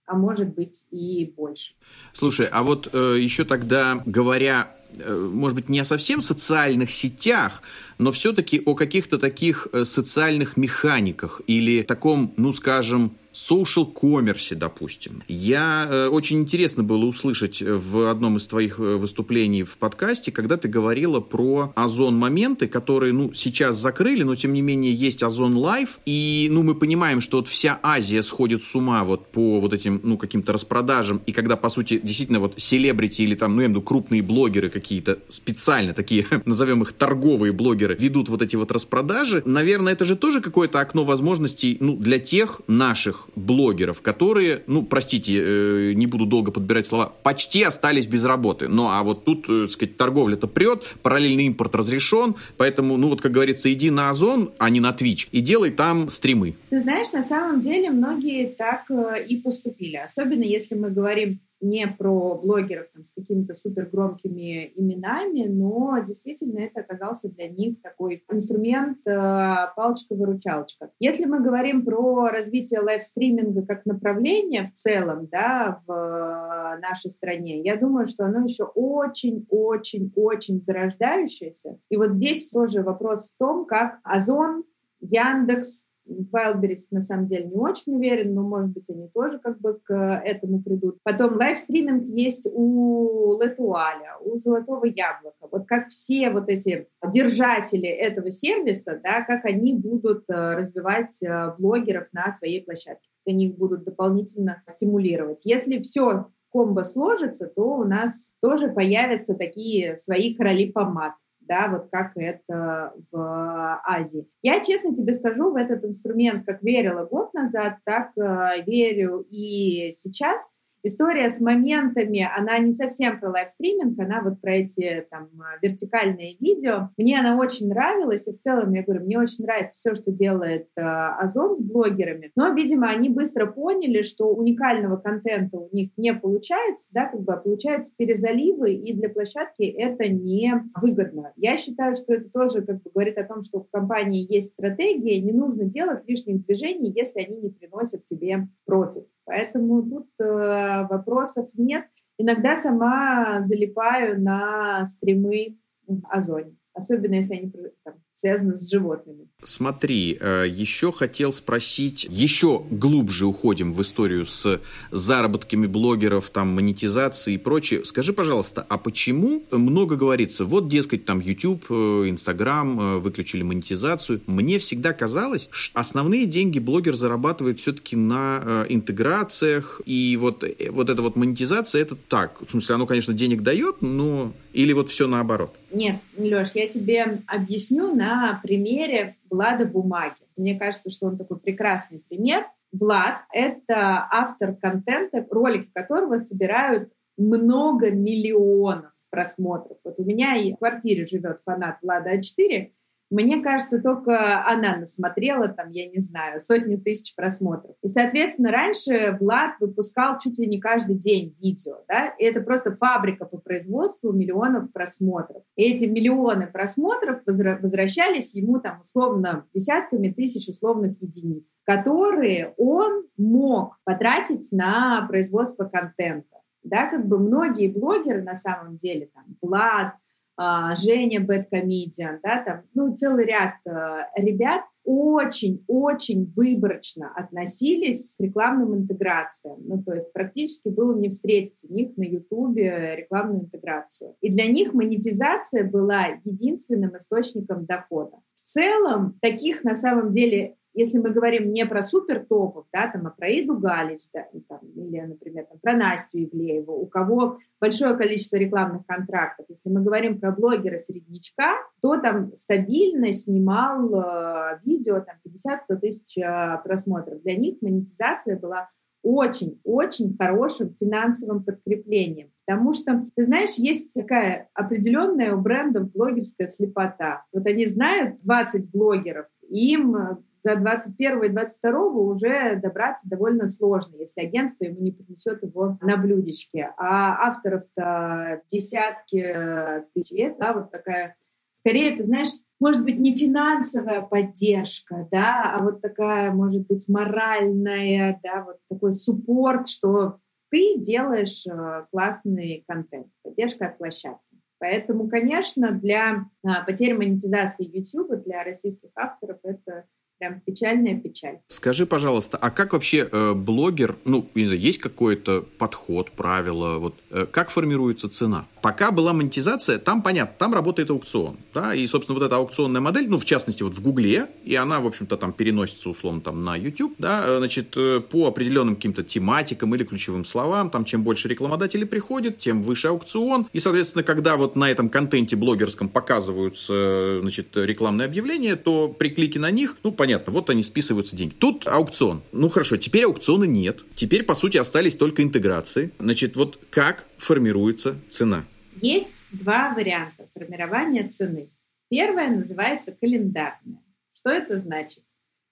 а 0.07 0.15
может 0.15 0.53
быть 0.53 0.85
и 0.91 1.31
больше. 1.37 1.73
Слушай, 2.11 2.47
а 2.51 2.63
вот 2.63 2.89
э, 2.91 3.15
еще 3.17 3.45
тогда, 3.45 4.01
говоря, 4.05 4.75
может 5.05 5.55
быть, 5.55 5.69
не 5.69 5.79
о 5.79 5.85
совсем 5.85 6.21
социальных 6.21 6.91
сетях, 6.91 7.61
но 7.97 8.11
все-таки 8.11 8.61
о 8.65 8.75
каких-то 8.75 9.17
таких 9.17 9.67
э, 9.71 9.85
социальных 9.85 10.57
механиках 10.57 11.41
или 11.47 11.83
таком, 11.83 12.33
ну, 12.37 12.51
скажем, 12.51 13.15
social 13.33 13.91
commerce, 13.93 14.55
допустим. 14.55 15.23
Я 15.27 15.87
э, 15.89 16.07
очень 16.07 16.41
интересно 16.41 16.83
было 16.83 17.05
услышать 17.05 17.61
в 17.61 18.09
одном 18.09 18.37
из 18.37 18.47
твоих 18.47 18.79
э, 18.79 18.95
выступлений 18.97 19.63
в 19.63 19.77
подкасте, 19.77 20.31
когда 20.31 20.57
ты 20.57 20.67
говорила 20.67 21.21
про 21.21 21.71
озон 21.75 22.17
моменты, 22.17 22.67
которые, 22.67 23.13
ну, 23.13 23.33
сейчас 23.33 23.77
закрыли, 23.77 24.23
но 24.23 24.35
тем 24.35 24.53
не 24.53 24.61
менее 24.61 24.93
есть 24.93 25.23
озон 25.23 25.55
лайф, 25.55 25.99
и, 26.05 26.49
ну, 26.51 26.63
мы 26.63 26.75
понимаем, 26.75 27.21
что 27.21 27.37
вот 27.37 27.47
вся 27.47 27.79
Азия 27.83 28.21
сходит 28.21 28.63
с 28.63 28.75
ума 28.75 29.03
вот 29.03 29.27
по 29.31 29.59
вот 29.59 29.73
этим, 29.73 30.01
ну, 30.03 30.17
каким-то 30.17 30.51
распродажам, 30.51 31.21
и 31.25 31.31
когда, 31.31 31.55
по 31.55 31.69
сути, 31.69 32.01
действительно 32.03 32.39
вот 32.39 32.55
селебрити 32.57 33.21
или 33.21 33.35
там, 33.35 33.55
ну, 33.55 33.61
я 33.61 33.67
имею 33.67 33.79
в 33.79 33.81
виду 33.81 33.87
крупные 33.87 34.21
блогеры 34.21 34.69
какие-то 34.81 35.19
специально 35.29 35.93
такие, 35.93 36.25
назовем 36.45 36.81
их 36.81 36.93
торговые 36.93 37.53
блогеры, 37.53 37.95
ведут 37.99 38.29
вот 38.29 38.41
эти 38.41 38.55
вот 38.55 38.71
распродажи, 38.71 39.41
наверное, 39.45 39.93
это 39.93 40.05
же 40.05 40.15
тоже 40.15 40.41
какое-то 40.41 40.79
окно 40.79 41.05
возможностей, 41.05 41.77
ну, 41.79 41.95
для 41.95 42.19
тех 42.19 42.61
наших 42.67 43.29
блогеров, 43.35 44.01
которые, 44.01 44.63
ну, 44.67 44.83
простите, 44.83 45.39
э, 45.41 45.93
не 45.93 46.07
буду 46.07 46.25
долго 46.25 46.51
подбирать 46.51 46.87
слова, 46.87 47.13
почти 47.23 47.63
остались 47.63 48.07
без 48.07 48.25
работы. 48.25 48.67
Ну, 48.67 48.87
а 48.87 49.03
вот 49.03 49.23
тут, 49.23 49.49
э, 49.49 49.63
так 49.63 49.71
сказать, 49.71 49.97
торговля-то 49.97 50.47
прет, 50.47 50.83
параллельный 51.01 51.45
импорт 51.45 51.75
разрешен, 51.75 52.35
поэтому, 52.57 52.97
ну, 52.97 53.09
вот, 53.09 53.21
как 53.21 53.31
говорится, 53.31 53.71
иди 53.71 53.89
на 53.89 54.09
Озон, 54.09 54.51
а 54.57 54.69
не 54.69 54.79
на 54.79 54.91
Twitch, 54.91 55.27
и 55.31 55.41
делай 55.41 55.71
там 55.71 56.09
стримы. 56.09 56.55
Ты 56.69 56.79
знаешь, 56.79 57.11
на 57.13 57.23
самом 57.23 57.61
деле 57.61 57.91
многие 57.91 58.47
так 58.47 58.89
э, 58.89 59.25
и 59.27 59.37
поступили, 59.37 59.97
особенно 59.97 60.43
если 60.43 60.75
мы 60.75 60.89
говорим 60.89 61.39
не 61.61 61.87
про 61.87 62.35
блогеров 62.35 62.87
там, 62.93 63.05
с 63.05 63.11
какими-то 63.11 63.53
супер 63.53 63.85
громкими 63.85 64.71
именами, 64.75 65.47
но 65.47 65.99
действительно 66.05 66.59
это 66.59 66.81
оказался 66.81 67.29
для 67.29 67.47
них 67.47 67.81
такой 67.81 68.23
инструмент, 68.31 68.99
э, 69.05 69.67
палочка-выручалочка. 69.75 70.91
Если 70.99 71.25
мы 71.25 71.39
говорим 71.41 71.85
про 71.85 72.29
развитие 72.29 72.81
лайвстриминга 72.81 73.65
как 73.65 73.85
направление 73.85 74.65
в 74.65 74.73
целом 74.73 75.27
да, 75.27 75.79
в 75.85 76.79
нашей 76.81 77.11
стране, 77.11 77.61
я 77.61 77.77
думаю, 77.77 78.07
что 78.07 78.25
оно 78.25 78.43
еще 78.43 78.63
очень-очень-очень 78.63 80.59
зарождающееся. 80.59 81.77
И 81.89 81.97
вот 81.97 82.11
здесь 82.11 82.49
тоже 82.49 82.81
вопрос 82.81 83.29
в 83.29 83.37
том, 83.37 83.65
как 83.65 83.99
Озон, 84.03 84.63
Яндекс, 84.99 85.85
Wildberries 86.31 86.87
на 86.91 87.01
самом 87.01 87.27
деле 87.27 87.45
не 87.45 87.57
очень 87.57 87.93
уверен, 87.93 88.33
но, 88.33 88.43
может 88.43 88.71
быть, 88.71 88.89
они 88.89 89.07
тоже 89.09 89.39
как 89.39 89.59
бы 89.59 89.79
к 89.83 89.93
этому 89.93 90.61
придут. 90.61 90.97
Потом 91.03 91.35
лайвстриминг 91.35 92.05
есть 92.15 92.47
у 92.51 93.39
Летуаля, 93.41 94.17
у 94.23 94.37
Золотого 94.37 94.85
Яблока. 94.85 95.47
Вот 95.51 95.67
как 95.67 95.89
все 95.89 96.29
вот 96.29 96.49
эти 96.49 96.87
держатели 97.11 97.87
этого 97.87 98.31
сервиса, 98.31 98.99
да, 99.03 99.23
как 99.23 99.45
они 99.45 99.73
будут 99.73 100.23
э, 100.29 100.55
развивать 100.55 101.21
э, 101.23 101.53
блогеров 101.57 102.07
на 102.13 102.31
своей 102.31 102.63
площадке, 102.63 103.07
они 103.27 103.47
их 103.47 103.57
будут 103.57 103.83
дополнительно 103.83 104.61
стимулировать. 104.67 105.41
Если 105.45 105.79
все 105.79 106.27
комбо 106.51 106.83
сложится, 106.83 107.47
то 107.47 107.77
у 107.77 107.83
нас 107.83 108.33
тоже 108.41 108.69
появятся 108.69 109.35
такие 109.35 109.95
свои 109.95 110.35
короли 110.35 110.71
помад 110.71 111.13
да, 111.51 111.67
вот 111.67 111.89
как 111.91 112.13
это 112.15 112.93
в 113.11 113.81
Азии. 113.83 114.25
Я, 114.41 114.63
честно 114.63 114.95
тебе 114.95 115.13
скажу, 115.13 115.51
в 115.51 115.57
этот 115.57 115.83
инструмент 115.83 116.45
как 116.45 116.63
верила 116.63 117.03
год 117.05 117.33
назад, 117.33 117.79
так 117.83 118.11
э, 118.17 118.63
верю 118.65 119.27
и 119.29 119.91
сейчас. 119.91 120.49
История 120.83 121.29
с 121.29 121.39
моментами, 121.39 122.27
она 122.37 122.57
не 122.59 122.71
совсем 122.71 123.19
про 123.19 123.29
лайвстриминг, 123.29 123.99
она 123.99 124.21
вот 124.21 124.41
про 124.41 124.55
эти 124.55 125.05
там 125.09 125.29
вертикальные 125.61 126.37
видео. 126.39 126.89
Мне 126.97 127.19
она 127.19 127.37
очень 127.37 127.67
нравилась, 127.67 128.27
и 128.27 128.31
в 128.31 128.37
целом, 128.37 128.73
я 128.73 128.83
говорю, 128.83 129.05
мне 129.05 129.19
очень 129.19 129.43
нравится 129.43 129.77
все, 129.77 129.95
что 129.95 130.11
делает 130.11 130.67
э, 130.75 130.81
Озон 130.81 131.57
с 131.57 131.61
блогерами, 131.61 132.31
но, 132.35 132.53
видимо, 132.53 132.89
они 132.89 133.09
быстро 133.09 133.45
поняли, 133.45 134.01
что 134.01 134.33
уникального 134.33 134.97
контента 134.97 135.57
у 135.57 135.69
них 135.71 135.91
не 135.97 136.13
получается, 136.13 136.87
да, 136.91 137.07
как 137.07 137.21
бы 137.21 137.33
а 137.33 137.37
получаются 137.37 137.91
перезаливы, 137.97 138.73
и 138.73 138.93
для 138.93 139.09
площадки 139.09 139.63
это 139.63 140.07
не 140.07 140.53
выгодно. 140.81 141.33
Я 141.35 141.57
считаю, 141.57 141.95
что 141.95 142.13
это 142.13 142.29
тоже 142.29 142.61
как 142.61 142.81
бы 142.81 142.91
говорит 142.93 143.17
о 143.17 143.23
том, 143.23 143.41
что 143.41 143.61
в 143.61 143.69
компании 143.71 144.25
есть 144.31 144.53
стратегия, 144.53 145.21
не 145.21 145.31
нужно 145.31 145.65
делать 145.65 146.03
лишних 146.07 146.45
движений, 146.45 146.91
если 146.95 147.21
они 147.21 147.37
не 147.37 147.49
приносят 147.49 148.05
тебе 148.05 148.47
профит. 148.65 149.07
Поэтому 149.31 149.81
тут 149.81 150.09
э, 150.19 150.87
вопросов 150.89 151.47
нет. 151.55 151.85
Иногда 152.17 152.57
сама 152.57 153.41
залипаю 153.41 154.21
на 154.21 154.83
стримы 154.83 155.57
в 155.87 156.01
Озоне, 156.09 156.57
особенно 156.73 157.13
если 157.13 157.35
они 157.35 157.53
там, 157.85 157.93
связано 158.21 158.55
с 158.55 158.69
животными. 158.69 159.27
Смотри, 159.43 160.17
э, 160.19 160.45
еще 160.47 160.91
хотел 160.91 161.33
спросить, 161.33 162.05
еще 162.09 162.63
глубже 162.69 163.25
уходим 163.25 163.73
в 163.73 163.81
историю 163.81 164.25
с 164.25 164.61
заработками 164.91 165.65
блогеров, 165.65 166.29
там, 166.29 166.49
монетизацией 166.49 167.35
и 167.35 167.39
прочее. 167.39 167.83
Скажи, 167.83 168.13
пожалуйста, 168.13 168.65
а 168.69 168.77
почему 168.77 169.43
много 169.51 169.95
говорится, 169.95 170.45
вот, 170.45 170.67
дескать, 170.67 171.05
там, 171.05 171.19
YouTube, 171.19 171.65
э, 171.69 171.73
Instagram 172.09 172.79
э, 172.79 172.97
выключили 172.99 173.41
монетизацию. 173.41 174.21
Мне 174.27 174.59
всегда 174.59 174.93
казалось, 174.93 175.47
что 175.49 175.79
основные 175.79 176.27
деньги 176.27 176.59
блогер 176.59 176.95
зарабатывает 176.95 177.59
все-таки 177.59 177.95
на 177.95 178.65
интеграциях, 178.69 179.81
и 179.85 180.17
вот, 180.17 180.43
вот 180.69 180.89
эта 180.89 181.01
вот 181.01 181.15
монетизация, 181.15 181.81
это 181.81 181.95
так, 181.95 182.39
в 182.41 182.51
смысле, 182.51 182.75
оно, 182.75 182.85
конечно, 182.85 183.13
денег 183.13 183.41
дает, 183.41 183.81
но 183.81 184.33
или 184.53 184.73
вот 184.73 184.89
все 184.89 185.07
наоборот? 185.07 185.55
Нет, 185.71 185.97
Леш, 186.17 186.51
я 186.53 186.67
тебе 186.67 187.19
объясню 187.27 187.93
на 187.93 188.39
примере 188.43 189.15
Влада 189.29 189.65
Бумаги. 189.65 190.15
Мне 190.37 190.57
кажется, 190.57 190.89
что 190.89 191.07
он 191.07 191.17
такой 191.17 191.39
прекрасный 191.39 191.99
пример. 191.99 192.45
Влад— 192.71 193.21
это 193.33 194.07
автор 194.09 194.55
контента, 194.55 195.25
ролики 195.29 195.69
которого 195.73 196.17
собирают 196.17 196.91
много 197.17 197.91
миллионов 197.91 198.91
просмотров. 199.09 199.77
Вот 199.83 199.99
у 199.99 200.03
меня 200.03 200.35
и 200.37 200.53
в 200.53 200.57
квартире 200.57 201.05
живет 201.05 201.41
фанат 201.43 201.77
Влада 201.81 202.15
А4, 202.15 202.71
мне 203.11 203.43
кажется, 203.43 203.81
только 203.81 204.43
она 204.47 204.77
насмотрела, 204.77 205.49
там, 205.49 205.69
я 205.69 205.87
не 205.87 205.99
знаю, 205.99 206.39
сотни 206.39 206.77
тысяч 206.77 207.13
просмотров. 207.13 207.75
И, 207.83 207.87
соответственно, 207.87 208.51
раньше 208.51 209.17
Влад 209.19 209.55
выпускал 209.59 210.17
чуть 210.19 210.39
ли 210.39 210.47
не 210.47 210.59
каждый 210.59 210.95
день 210.95 211.35
видео, 211.41 211.83
да, 211.87 212.07
и 212.17 212.23
это 212.23 212.41
просто 212.41 212.73
фабрика 212.73 213.25
по 213.25 213.37
производству 213.37 214.13
миллионов 214.13 214.71
просмотров. 214.71 215.43
И 215.55 215.63
эти 215.63 215.85
миллионы 215.85 216.47
просмотров 216.47 217.19
возвращались 217.25 218.33
ему 218.33 218.59
там 218.59 218.81
условно 218.81 219.45
десятками 219.53 220.09
тысяч 220.09 220.47
условных 220.47 221.01
единиц, 221.01 221.53
которые 221.65 222.53
он 222.57 223.05
мог 223.17 223.77
потратить 223.83 224.51
на 224.51 225.05
производство 225.07 225.65
контента. 225.65 226.37
Да, 226.63 226.87
как 226.87 227.07
бы 227.07 227.17
многие 227.17 227.67
блогеры 227.67 228.21
на 228.21 228.35
самом 228.35 228.77
деле, 228.77 229.09
там, 229.13 229.25
Влад, 229.41 229.95
Женя 230.37 231.19
Бэткомедиан, 231.19 232.19
да, 232.23 232.43
там, 232.43 232.61
ну, 232.73 232.95
целый 232.95 233.25
ряд 233.25 233.55
э, 233.65 233.71
ребят 234.15 234.61
очень-очень 234.83 236.33
выборочно 236.35 237.11
относились 237.15 238.15
к 238.15 238.21
рекламным 238.21 238.75
интеграциям. 238.75 239.59
Ну, 239.63 239.83
то 239.83 239.93
есть 239.93 240.11
практически 240.11 240.69
было 240.69 240.97
не 240.97 241.09
встретить 241.09 241.57
у 241.67 241.73
них 241.73 241.95
на 241.97 242.03
Ютубе 242.03 242.95
рекламную 242.95 243.41
интеграцию. 243.41 244.15
И 244.21 244.31
для 244.31 244.47
них 244.47 244.73
монетизация 244.73 245.69
была 245.69 246.07
единственным 246.23 246.97
источником 246.97 247.65
дохода. 247.65 248.17
В 248.33 248.41
целом, 248.41 249.17
таких 249.21 249.63
на 249.63 249.75
самом 249.75 250.09
деле 250.09 250.55
если 250.73 250.99
мы 250.99 251.11
говорим 251.11 251.51
не 251.51 251.65
про 251.65 251.83
супер 251.83 252.25
топов, 252.25 252.65
да, 252.73 252.89
там, 252.91 253.07
а 253.07 253.09
про 253.11 253.27
Иду 253.29 253.57
Галич, 253.57 254.01
да, 254.13 254.25
там, 254.47 254.59
или, 254.75 255.01
например, 255.01 255.45
там, 255.45 255.59
про 255.59 255.75
Настю 255.75 256.23
Ивлееву, 256.23 256.73
у 256.73 256.87
кого 256.87 257.35
большое 257.59 257.95
количество 257.97 258.37
рекламных 258.37 258.85
контрактов, 258.85 259.45
если 259.49 259.69
мы 259.69 259.81
говорим 259.81 260.19
про 260.19 260.31
блогера-среднячка, 260.31 261.55
то 261.81 261.97
там 261.97 262.35
стабильно 262.35 263.11
снимал 263.11 263.93
э, 263.93 264.59
видео 264.63 265.01
там 265.01 265.15
50-100 265.27 265.79
тысяч 265.79 266.17
э, 266.17 266.57
просмотров. 266.63 267.21
Для 267.21 267.35
них 267.35 267.57
монетизация 267.61 268.37
была 268.37 268.69
очень-очень 269.03 270.15
хорошим 270.17 270.75
финансовым 270.79 271.43
подкреплением. 271.43 272.31
Потому 272.45 272.73
что, 272.73 273.07
ты 273.15 273.23
знаешь, 273.23 273.55
есть 273.55 273.93
такая 273.93 274.49
определенная 274.53 275.33
у 275.33 275.41
брендов 275.41 275.91
блогерская 275.91 276.47
слепота. 276.47 277.23
Вот 277.33 277.45
они 277.47 277.65
знают 277.65 278.21
20 278.21 278.69
блогеров, 278.71 279.27
им 279.51 280.23
за 280.39 280.55
21 280.55 281.23
и 281.23 281.29
22 281.29 281.79
уже 281.79 282.55
добраться 282.55 283.07
довольно 283.07 283.47
сложно, 283.47 283.95
если 283.97 284.21
агентство 284.21 284.63
ему 284.63 284.81
не 284.81 284.91
принесет 284.91 285.43
его 285.43 285.77
на 285.81 285.97
блюдечке. 285.97 286.73
А 286.77 287.27
авторов-то 287.27 288.41
десятки 288.47 289.85
тысяч 289.93 290.11
лет, 290.11 290.37
да, 290.39 290.53
вот 290.53 290.71
такая, 290.71 291.15
скорее, 291.53 291.95
ты 291.95 292.03
знаешь, 292.03 292.29
может 292.59 292.83
быть, 292.83 292.99
не 292.99 293.15
финансовая 293.15 294.01
поддержка, 294.01 295.07
да, 295.11 295.55
а 295.55 295.63
вот 295.63 295.81
такая, 295.81 296.31
может 296.31 296.67
быть, 296.67 296.87
моральная, 296.87 298.19
да, 298.23 298.43
вот 298.43 298.57
такой 298.69 298.93
суппорт, 298.93 299.67
что 299.67 300.17
ты 300.51 300.77
делаешь 300.77 301.45
э, 301.47 301.85
классный 301.91 302.63
контент, 302.67 303.07
поддержка 303.23 303.67
от 303.67 303.77
площадки. 303.77 304.30
Поэтому, 304.61 305.09
конечно, 305.09 305.71
для 305.71 306.27
а, 306.45 306.63
потери 306.63 306.93
монетизации 306.93 307.65
YouTube 307.65 308.21
для 308.21 308.43
российских 308.43 308.91
авторов 308.95 309.39
это 309.41 309.85
прям 310.21 310.39
печальная 310.41 310.99
печаль. 310.99 311.39
Скажи, 311.47 311.87
пожалуйста, 311.87 312.37
а 312.37 312.51
как 312.51 312.73
вообще 312.73 313.09
э, 313.11 313.33
блогер, 313.33 313.95
ну, 314.05 314.29
не 314.35 314.45
знаю, 314.45 314.61
есть 314.61 314.77
какой-то 314.77 315.43
подход, 315.57 316.11
правило, 316.11 316.77
вот 316.77 316.93
э, 317.09 317.25
как 317.25 317.49
формируется 317.49 318.07
цена? 318.07 318.45
Пока 318.61 318.91
была 318.91 319.13
монетизация, 319.13 319.79
там 319.79 320.03
понятно, 320.03 320.35
там 320.37 320.53
работает 320.53 320.91
аукцион, 320.91 321.37
да, 321.55 321.73
и, 321.73 321.87
собственно, 321.87 322.19
вот 322.19 322.23
эта 322.23 322.35
аукционная 322.35 322.81
модель, 322.81 323.09
ну, 323.09 323.17
в 323.17 323.25
частности, 323.25 323.63
вот 323.63 323.73
в 323.73 323.81
Гугле, 323.81 324.27
и 324.43 324.53
она, 324.53 324.79
в 324.79 324.85
общем-то, 324.85 325.17
там 325.17 325.33
переносится, 325.33 325.89
условно, 325.89 326.21
там 326.21 326.43
на 326.43 326.55
YouTube, 326.55 326.93
да, 326.99 327.23
э, 327.25 327.37
значит, 327.39 327.75
э, 327.75 327.99
по 328.01 328.27
определенным 328.27 328.75
каким-то 328.75 329.03
тематикам 329.03 329.73
или 329.73 329.83
ключевым 329.83 330.23
словам, 330.23 330.69
там, 330.69 330.85
чем 330.85 331.01
больше 331.01 331.29
рекламодателей 331.29 331.87
приходит, 331.87 332.37
тем 332.37 332.61
выше 332.61 332.89
аукцион, 332.89 333.47
и, 333.53 333.59
соответственно, 333.59 334.03
когда 334.03 334.37
вот 334.37 334.55
на 334.55 334.69
этом 334.69 334.89
контенте 334.89 335.35
блогерском 335.35 335.89
показываются, 335.89 336.73
э, 336.75 337.19
значит, 337.23 337.47
рекламные 337.57 338.05
объявления, 338.05 338.55
то 338.55 338.87
при 338.87 339.09
клике 339.09 339.39
на 339.39 339.49
них, 339.49 339.77
ну, 339.81 339.91
понятно, 339.91 340.10
понятно, 340.11 340.33
вот 340.33 340.49
они 340.49 340.61
списываются 340.61 341.15
деньги. 341.15 341.33
Тут 341.33 341.67
аукцион. 341.67 342.21
Ну 342.33 342.49
хорошо, 342.49 342.75
теперь 342.75 343.05
аукциона 343.05 343.45
нет. 343.45 343.85
Теперь, 343.95 344.23
по 344.23 344.35
сути, 344.35 344.57
остались 344.57 344.97
только 344.97 345.23
интеграции. 345.23 345.91
Значит, 345.99 346.35
вот 346.35 346.59
как 346.69 347.07
формируется 347.17 347.95
цена? 348.09 348.43
Есть 348.81 349.25
два 349.31 349.73
варианта 349.73 350.27
формирования 350.35 351.07
цены. 351.07 351.49
Первое 351.89 352.29
называется 352.29 352.91
календарная. 352.99 353.81
Что 354.13 354.31
это 354.31 354.57
значит? 354.57 355.03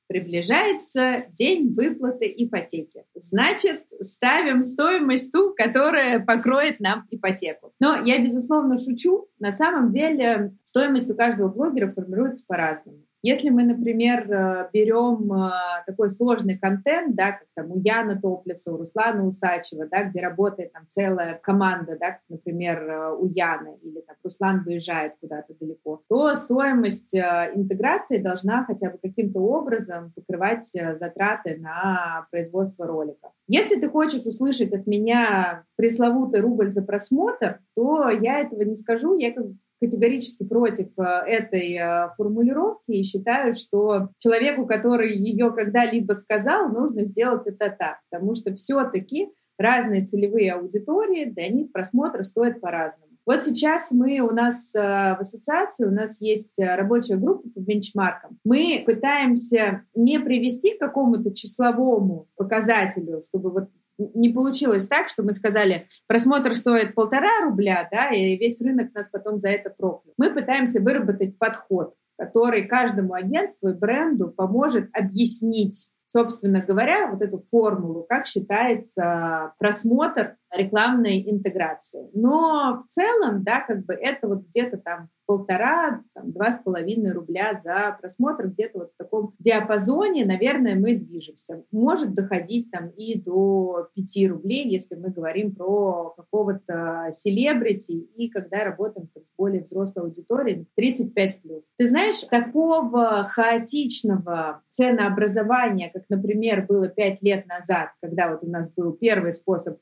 Приближается 0.07 1.25
день 1.31 1.73
выплаты 1.73 2.33
ипотеки. 2.35 3.05
Значит, 3.15 3.83
ставим 4.01 4.61
стоимость 4.61 5.31
ту, 5.31 5.53
которая 5.55 6.19
покроет 6.19 6.81
нам 6.81 7.07
ипотеку. 7.11 7.71
Но 7.79 8.03
я, 8.03 8.21
безусловно, 8.21 8.75
шучу. 8.77 9.27
На 9.39 9.51
самом 9.51 9.89
деле 9.89 10.53
стоимость 10.63 11.09
у 11.09 11.15
каждого 11.15 11.47
блогера 11.47 11.89
формируется 11.89 12.43
по-разному. 12.45 13.03
Если 13.21 13.49
мы, 13.49 13.63
например, 13.63 14.31
э, 14.31 14.69
берем 14.71 15.31
э, 15.33 15.51
такой 15.85 16.09
сложный 16.09 16.57
контент, 16.57 17.15
да, 17.15 17.33
как 17.33 17.47
там 17.53 17.71
у 17.71 17.77
Яна 17.77 18.19
Топлеса, 18.19 18.73
у 18.73 18.77
Руслана 18.77 19.27
Усачева, 19.27 19.87
да, 19.87 20.03
где 20.03 20.21
работает 20.21 20.71
там 20.71 20.83
целая 20.87 21.37
команда, 21.43 21.97
да, 21.99 22.11
как, 22.11 22.21
например, 22.29 22.81
э, 22.81 23.15
у 23.15 23.25
Яны, 23.25 23.77
или 23.81 23.99
там 24.01 24.15
Руслан 24.23 24.63
выезжает 24.63 25.15
куда-то 25.19 25.53
далеко, 25.59 26.01
то 26.07 26.33
стоимость 26.35 27.13
интеграции 27.13 28.19
должна 28.19 28.63
хотя 28.63 28.89
бы 28.89 28.97
каким-то 29.01 29.39
образом 29.39 30.13
покрывать 30.15 30.65
затраты 30.65 31.57
на 31.57 32.27
производство 32.31 32.85
ролика. 32.85 33.31
Если 33.47 33.79
ты 33.79 33.89
хочешь 33.89 34.25
услышать 34.25 34.73
от 34.73 34.87
меня 34.87 35.63
пресловутый 35.75 36.39
рубль 36.41 36.69
за 36.69 36.83
просмотр, 36.83 37.59
то 37.75 38.09
я 38.09 38.39
этого 38.39 38.61
не 38.61 38.75
скажу, 38.75 39.15
я 39.15 39.33
как 39.33 39.45
категорически 39.79 40.43
против 40.43 40.87
э, 40.97 41.03
этой 41.03 41.75
э, 41.75 42.09
формулировки 42.17 42.91
и 42.91 43.03
считаю, 43.03 43.53
что 43.53 44.09
человеку, 44.19 44.65
который 44.65 45.15
ее 45.17 45.51
когда-либо 45.51 46.13
сказал, 46.13 46.69
нужно 46.69 47.05
сделать 47.05 47.47
это 47.47 47.69
так, 47.77 47.99
потому 48.09 48.35
что 48.35 48.53
все-таки 48.53 49.29
разные 49.57 50.05
целевые 50.05 50.53
аудитории, 50.53 51.25
для 51.25 51.49
них 51.49 51.71
просмотр 51.71 52.23
стоит 52.23 52.61
по-разному. 52.61 53.05
Вот 53.25 53.43
сейчас 53.43 53.91
мы 53.91 54.19
у 54.21 54.31
нас 54.31 54.73
э, 54.75 54.79
в 54.79 55.19
ассоциации, 55.19 55.85
у 55.85 55.91
нас 55.91 56.19
есть 56.19 56.57
рабочая 56.57 57.17
группа 57.17 57.47
по 57.49 57.59
бенчмаркам. 57.59 58.39
Мы 58.43 58.83
пытаемся 58.85 59.83
не 59.93 60.19
привести 60.19 60.75
к 60.75 60.79
какому-то 60.79 61.33
числовому 61.33 62.27
показателю, 62.35 63.21
чтобы 63.21 63.51
вот 63.51 63.69
не 63.99 64.29
получилось 64.29 64.87
так, 64.87 65.09
что 65.09 65.23
мы 65.23 65.33
сказали, 65.33 65.87
просмотр 66.07 66.53
стоит 66.53 66.95
полтора 66.95 67.43
рубля, 67.43 67.87
да, 67.91 68.09
и 68.11 68.37
весь 68.37 68.61
рынок 68.61 68.93
нас 68.93 69.07
потом 69.11 69.37
за 69.37 69.49
это 69.49 69.69
проклял. 69.69 70.13
Мы 70.17 70.33
пытаемся 70.33 70.81
выработать 70.81 71.37
подход, 71.37 71.93
который 72.17 72.67
каждому 72.67 73.13
агентству 73.13 73.69
и 73.69 73.73
бренду 73.73 74.29
поможет 74.29 74.89
объяснить 74.93 75.89
собственно 76.11 76.61
говоря, 76.61 77.07
вот 77.11 77.21
эту 77.21 77.45
формулу, 77.51 78.03
как 78.09 78.25
считается 78.25 79.53
просмотр 79.59 80.37
рекламной 80.51 81.29
интеграции. 81.29 82.09
Но 82.13 82.79
в 82.81 82.87
целом, 82.87 83.43
да, 83.43 83.61
как 83.61 83.85
бы 83.85 83.93
это 83.93 84.27
вот 84.27 84.47
где-то 84.47 84.77
там 84.77 85.09
полтора, 85.29 86.01
там, 86.15 86.31
два 86.31 86.53
с 86.53 86.57
половиной 86.57 87.11
рубля 87.11 87.53
за 87.63 87.95
просмотр, 88.01 88.47
где-то 88.47 88.79
вот 88.79 88.91
в 88.95 88.97
таком 88.97 89.35
диапазоне, 89.37 90.25
наверное, 90.25 90.73
мы 90.73 90.95
движемся. 90.95 91.63
Может 91.71 92.15
доходить 92.15 92.71
там 92.71 92.89
и 92.89 93.19
до 93.19 93.89
5 93.93 94.27
рублей, 94.27 94.67
если 94.67 94.95
мы 94.95 95.11
говорим 95.11 95.53
про 95.53 96.15
какого-то 96.17 97.09
селебрити 97.11 97.91
и 97.91 98.29
когда 98.29 98.63
работаем 98.63 99.05
с 99.05 99.11
более 99.37 99.61
взрослой 99.61 100.05
аудиторией, 100.05 100.65
35 100.75 101.41
плюс. 101.43 101.63
Ты 101.77 101.87
знаешь, 101.87 102.21
такого 102.21 103.23
хаотичного 103.25 104.63
ценообразования, 104.71 105.91
как, 105.93 106.05
например, 106.09 106.65
было 106.65 106.87
5 106.87 107.21
лет 107.21 107.45
назад, 107.45 107.89
когда 108.01 108.31
вот 108.31 108.39
у 108.41 108.49
нас 108.49 108.73
был 108.73 108.93
первый 108.93 109.31
способ 109.31 109.79